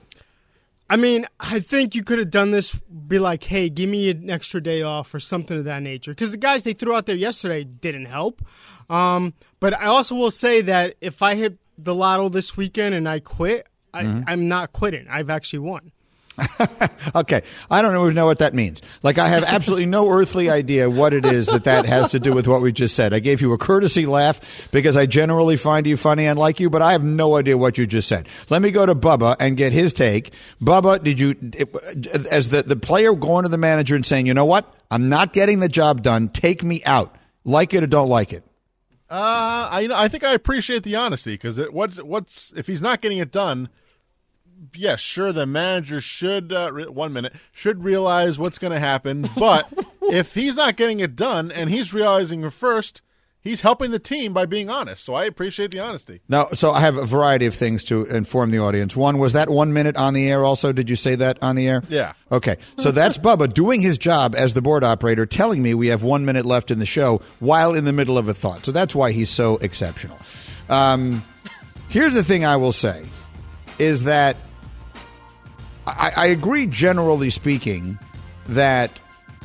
I 0.89 0.97
mean, 0.97 1.26
I 1.41 1.61
think 1.61 1.95
you 1.95 2.03
could 2.05 2.18
have 2.18 2.30
done 2.30 2.51
this. 2.51 2.74
Be 3.07 3.18
like, 3.18 3.45
hey, 3.45 3.68
give 3.68 3.89
me 3.89 4.11
an 4.11 4.28
extra 4.30 4.62
day 4.62 4.82
off 4.82 5.14
or 5.14 5.20
something 5.20 5.59
of 5.59 5.64
that 5.64 5.82
nature. 5.82 6.12
Because 6.12 6.30
the 6.32 6.37
guys 6.37 6.62
they 6.62 6.72
threw 6.74 6.95
out 6.95 7.07
there 7.07 7.16
yesterday 7.16 7.64
didn't 7.64 8.05
help. 8.07 8.43
Um, 8.91 9.32
but 9.61 9.72
I 9.74 9.87
also 9.87 10.14
will 10.14 10.30
say 10.30 10.61
that 10.62 10.95
if 11.01 11.22
I 11.22 11.35
hit 11.37 11.59
the 11.78 11.95
lotto 11.95 12.28
this 12.28 12.57
weekend 12.57 12.95
and 12.95 13.09
I 13.09 13.20
quit, 13.20 13.66
I, 13.95 14.03
Mhm. 14.05 14.24
I'm 14.26 14.49
not 14.49 14.72
quitting. 14.72 15.07
I've 15.09 15.30
actually 15.30 15.61
won. 15.61 15.91
Okay, 17.14 17.43
I 17.70 17.80
don't 17.82 17.95
even 18.01 18.14
know 18.14 18.26
what 18.26 18.39
that 18.39 18.55
means. 18.55 18.82
Like 19.03 19.18
I 19.18 19.28
have 19.28 19.45
absolutely 19.45 19.87
no 19.87 20.11
earthly 20.11 20.51
idea 20.51 20.91
what 20.91 21.12
it 21.12 21.24
is 21.24 21.47
that 21.47 21.64
that 21.64 21.87
has 21.87 22.11
to 22.11 22.18
do 22.18 22.32
with 22.32 22.49
what 22.49 22.61
we 22.61 22.72
just 22.72 22.97
said. 22.97 23.12
I 23.12 23.20
gave 23.20 23.41
you 23.41 23.53
a 23.53 23.59
courtesy 23.59 24.05
laugh 24.07 24.41
because 24.72 24.97
I 24.97 25.07
generally 25.07 25.57
find 25.57 25.87
you 25.87 25.97
funny 25.97 26.26
and 26.26 26.39
like 26.39 26.59
you, 26.59 26.70
but 26.70 26.82
I 26.82 26.93
have 26.93 27.05
no 27.05 27.37
idea 27.37 27.57
what 27.57 27.78
you 27.78 27.87
just 27.87 28.09
said. 28.09 28.26
Let 28.51 28.62
me 28.62 28.72
go 28.72 28.85
to 28.85 28.95
Bubba 28.95 29.37
and 29.39 29.57
get 29.57 29.72
his 29.72 29.93
take. 29.93 30.32
Bubba, 30.61 31.03
did 31.05 31.20
you, 31.20 31.37
as 32.32 32.49
the 32.49 32.62
the 32.62 32.76
player 32.76 33.14
going 33.14 33.45
to 33.45 33.49
the 33.49 33.59
manager 33.59 33.95
and 33.95 34.05
saying, 34.05 34.26
you 34.26 34.35
know 34.35 34.47
what, 34.47 34.74
I'm 34.91 35.09
not 35.09 35.32
getting 35.35 35.61
the 35.61 35.68
job 35.68 36.03
done. 36.03 36.28
Take 36.30 36.64
me 36.64 36.82
out. 36.85 37.14
Like 37.45 37.74
it 37.74 37.85
or 37.85 37.87
don't 37.87 38.09
like 38.09 38.32
it. 38.32 38.43
Uh, 39.11 39.68
I 39.70 39.80
you 39.80 39.89
know 39.89 39.97
I 39.97 40.09
think 40.09 40.24
I 40.24 40.32
appreciate 40.32 40.82
the 40.82 40.97
honesty 40.97 41.35
because 41.35 41.59
what's 41.70 42.03
what's 42.03 42.53
if 42.57 42.66
he's 42.66 42.82
not 42.82 43.03
getting 43.03 43.18
it 43.18 43.30
done. 43.30 43.68
Yes, 44.74 45.00
sure. 45.00 45.32
The 45.32 45.46
manager 45.46 46.00
should 46.00 46.52
uh, 46.52 46.70
re- 46.72 46.86
one 46.86 47.12
minute 47.12 47.34
should 47.52 47.84
realize 47.84 48.38
what's 48.38 48.58
going 48.58 48.72
to 48.72 48.80
happen, 48.80 49.28
but 49.36 49.70
if 50.02 50.34
he's 50.34 50.56
not 50.56 50.76
getting 50.76 51.00
it 51.00 51.16
done 51.16 51.50
and 51.50 51.70
he's 51.70 51.92
realizing 51.92 52.44
it 52.44 52.52
first, 52.52 53.02
he's 53.40 53.60
helping 53.60 53.90
the 53.90 53.98
team 53.98 54.32
by 54.32 54.46
being 54.46 54.70
honest. 54.70 55.04
So 55.04 55.14
I 55.14 55.24
appreciate 55.26 55.70
the 55.70 55.80
honesty. 55.80 56.22
Now, 56.28 56.46
so 56.54 56.72
I 56.72 56.80
have 56.80 56.96
a 56.96 57.06
variety 57.06 57.46
of 57.46 57.54
things 57.54 57.84
to 57.84 58.04
inform 58.06 58.50
the 58.50 58.58
audience. 58.58 58.96
One 58.96 59.18
was 59.18 59.34
that 59.34 59.50
one 59.50 59.72
minute 59.72 59.96
on 59.96 60.14
the 60.14 60.28
air. 60.30 60.44
Also, 60.44 60.72
did 60.72 60.88
you 60.90 60.96
say 60.96 61.14
that 61.16 61.40
on 61.42 61.54
the 61.54 61.68
air? 61.68 61.82
Yeah. 61.88 62.14
Okay, 62.32 62.56
so 62.78 62.90
that's 62.90 63.18
Bubba 63.18 63.52
doing 63.52 63.80
his 63.80 63.98
job 63.98 64.34
as 64.34 64.54
the 64.54 64.62
board 64.62 64.82
operator, 64.82 65.26
telling 65.26 65.62
me 65.62 65.74
we 65.74 65.88
have 65.88 66.02
one 66.02 66.24
minute 66.24 66.46
left 66.46 66.70
in 66.70 66.78
the 66.78 66.86
show 66.86 67.20
while 67.38 67.74
in 67.74 67.84
the 67.84 67.92
middle 67.92 68.18
of 68.18 68.26
a 68.28 68.34
thought. 68.34 68.64
So 68.64 68.72
that's 68.72 68.94
why 68.94 69.12
he's 69.12 69.30
so 69.30 69.58
exceptional. 69.58 70.18
Um, 70.68 71.22
here's 71.88 72.14
the 72.14 72.24
thing 72.24 72.44
I 72.44 72.56
will 72.56 72.72
say 72.72 73.04
is 73.78 74.04
that 74.04 74.36
I, 75.87 76.12
I 76.16 76.26
agree, 76.26 76.66
generally 76.66 77.30
speaking, 77.30 77.99
that 78.47 78.91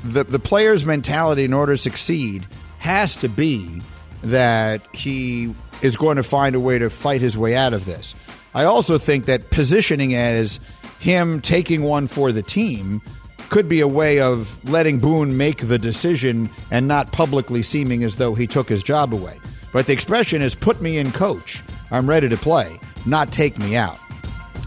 the 0.03 0.23
the 0.23 0.39
player's 0.39 0.85
mentality 0.85 1.43
in 1.43 1.53
order 1.53 1.73
to 1.73 1.77
succeed 1.77 2.47
has 2.79 3.15
to 3.17 3.27
be 3.27 3.81
that 4.23 4.81
he 4.93 5.53
is 5.81 5.95
going 5.95 6.17
to 6.17 6.23
find 6.23 6.55
a 6.55 6.59
way 6.59 6.77
to 6.79 6.89
fight 6.89 7.21
his 7.21 7.37
way 7.37 7.55
out 7.55 7.73
of 7.73 7.85
this. 7.85 8.15
I 8.53 8.63
also 8.63 8.97
think 8.97 9.25
that 9.25 9.49
positioning 9.51 10.15
as 10.15 10.59
him 10.99 11.39
taking 11.41 11.83
one 11.83 12.07
for 12.07 12.31
the 12.31 12.41
team 12.41 13.01
could 13.49 13.67
be 13.67 13.79
a 13.79 13.87
way 13.87 14.19
of 14.19 14.67
letting 14.69 14.99
Boone 14.99 15.37
make 15.37 15.67
the 15.67 15.77
decision 15.77 16.49
and 16.71 16.87
not 16.87 17.11
publicly 17.11 17.63
seeming 17.63 18.03
as 18.03 18.17
though 18.17 18.33
he 18.33 18.47
took 18.47 18.69
his 18.69 18.83
job 18.83 19.13
away. 19.13 19.39
But 19.73 19.87
the 19.87 19.93
expression 19.93 20.41
is 20.41 20.55
put 20.55 20.81
me 20.81 20.97
in 20.97 21.11
coach. 21.11 21.63
I'm 21.91 22.07
ready 22.07 22.29
to 22.29 22.37
play, 22.37 22.79
not 23.05 23.31
take 23.31 23.57
me 23.57 23.75
out. 23.75 23.97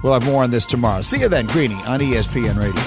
We'll 0.03 0.13
have 0.13 0.27
more 0.27 0.43
on 0.43 0.51
this 0.51 0.67
tomorrow. 0.67 1.01
See 1.01 1.21
you 1.21 1.29
then, 1.29 1.47
Greeny, 1.47 1.77
on 1.87 2.01
ESPN 2.01 2.59
Radio. 2.59 2.81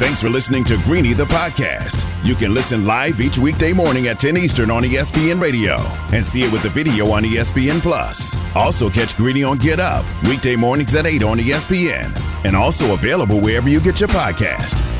Thanks 0.00 0.22
for 0.22 0.30
listening 0.30 0.64
to 0.64 0.78
Greeny 0.84 1.12
the 1.12 1.24
podcast. 1.24 2.06
You 2.24 2.34
can 2.34 2.54
listen 2.54 2.86
live 2.86 3.20
each 3.20 3.36
weekday 3.38 3.74
morning 3.74 4.08
at 4.08 4.18
10 4.18 4.38
Eastern 4.38 4.70
on 4.70 4.82
ESPN 4.82 5.40
Radio 5.40 5.76
and 6.14 6.24
see 6.24 6.42
it 6.42 6.50
with 6.50 6.62
the 6.62 6.70
video 6.70 7.10
on 7.10 7.22
ESPN 7.22 7.82
Plus. 7.82 8.34
Also 8.56 8.88
catch 8.88 9.14
Greeny 9.16 9.44
on 9.44 9.58
Get 9.58 9.78
Up 9.78 10.06
weekday 10.24 10.56
mornings 10.56 10.94
at 10.94 11.06
8 11.06 11.22
on 11.22 11.36
ESPN 11.36 12.18
and 12.44 12.56
also 12.56 12.94
available 12.94 13.40
wherever 13.40 13.68
you 13.68 13.78
get 13.78 14.00
your 14.00 14.08
podcast. 14.08 14.99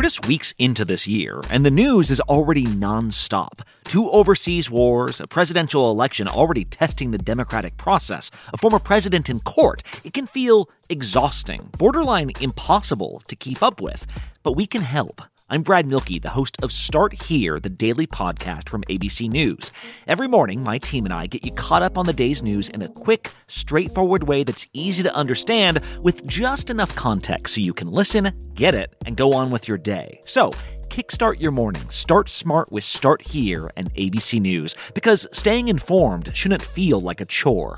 We're 0.00 0.04
just 0.04 0.26
weeks 0.26 0.54
into 0.58 0.86
this 0.86 1.06
year, 1.06 1.42
and 1.50 1.62
the 1.62 1.70
news 1.70 2.10
is 2.10 2.22
already 2.22 2.64
nonstop. 2.64 3.60
Two 3.84 4.10
overseas 4.10 4.70
wars, 4.70 5.20
a 5.20 5.26
presidential 5.26 5.90
election 5.90 6.26
already 6.26 6.64
testing 6.64 7.10
the 7.10 7.18
democratic 7.18 7.76
process, 7.76 8.30
a 8.50 8.56
former 8.56 8.78
president 8.78 9.28
in 9.28 9.40
court. 9.40 9.82
It 10.02 10.14
can 10.14 10.26
feel 10.26 10.70
exhausting, 10.88 11.68
borderline 11.76 12.30
impossible 12.40 13.22
to 13.28 13.36
keep 13.36 13.62
up 13.62 13.82
with, 13.82 14.06
but 14.42 14.56
we 14.56 14.66
can 14.66 14.80
help. 14.80 15.20
I'm 15.52 15.62
Brad 15.62 15.84
Mielke, 15.84 16.22
the 16.22 16.30
host 16.30 16.56
of 16.62 16.70
Start 16.70 17.24
Here, 17.24 17.58
the 17.58 17.68
daily 17.68 18.06
podcast 18.06 18.68
from 18.68 18.84
ABC 18.84 19.28
News. 19.28 19.72
Every 20.06 20.28
morning, 20.28 20.62
my 20.62 20.78
team 20.78 21.04
and 21.06 21.12
I 21.12 21.26
get 21.26 21.44
you 21.44 21.50
caught 21.50 21.82
up 21.82 21.98
on 21.98 22.06
the 22.06 22.12
day's 22.12 22.40
news 22.40 22.68
in 22.68 22.82
a 22.82 22.88
quick, 22.88 23.32
straightforward 23.48 24.28
way 24.28 24.44
that's 24.44 24.68
easy 24.74 25.02
to 25.02 25.12
understand 25.12 25.80
with 26.02 26.24
just 26.24 26.70
enough 26.70 26.94
context 26.94 27.56
so 27.56 27.60
you 27.60 27.74
can 27.74 27.90
listen, 27.90 28.30
get 28.54 28.76
it, 28.76 28.94
and 29.06 29.16
go 29.16 29.32
on 29.32 29.50
with 29.50 29.66
your 29.66 29.76
day. 29.76 30.20
So, 30.24 30.52
kickstart 30.86 31.40
your 31.40 31.50
morning. 31.50 31.82
Start 31.90 32.30
smart 32.30 32.70
with 32.70 32.84
Start 32.84 33.20
Here 33.20 33.72
and 33.76 33.92
ABC 33.94 34.40
News 34.40 34.76
because 34.94 35.26
staying 35.32 35.66
informed 35.66 36.30
shouldn't 36.32 36.62
feel 36.62 37.02
like 37.02 37.20
a 37.20 37.26
chore. 37.26 37.76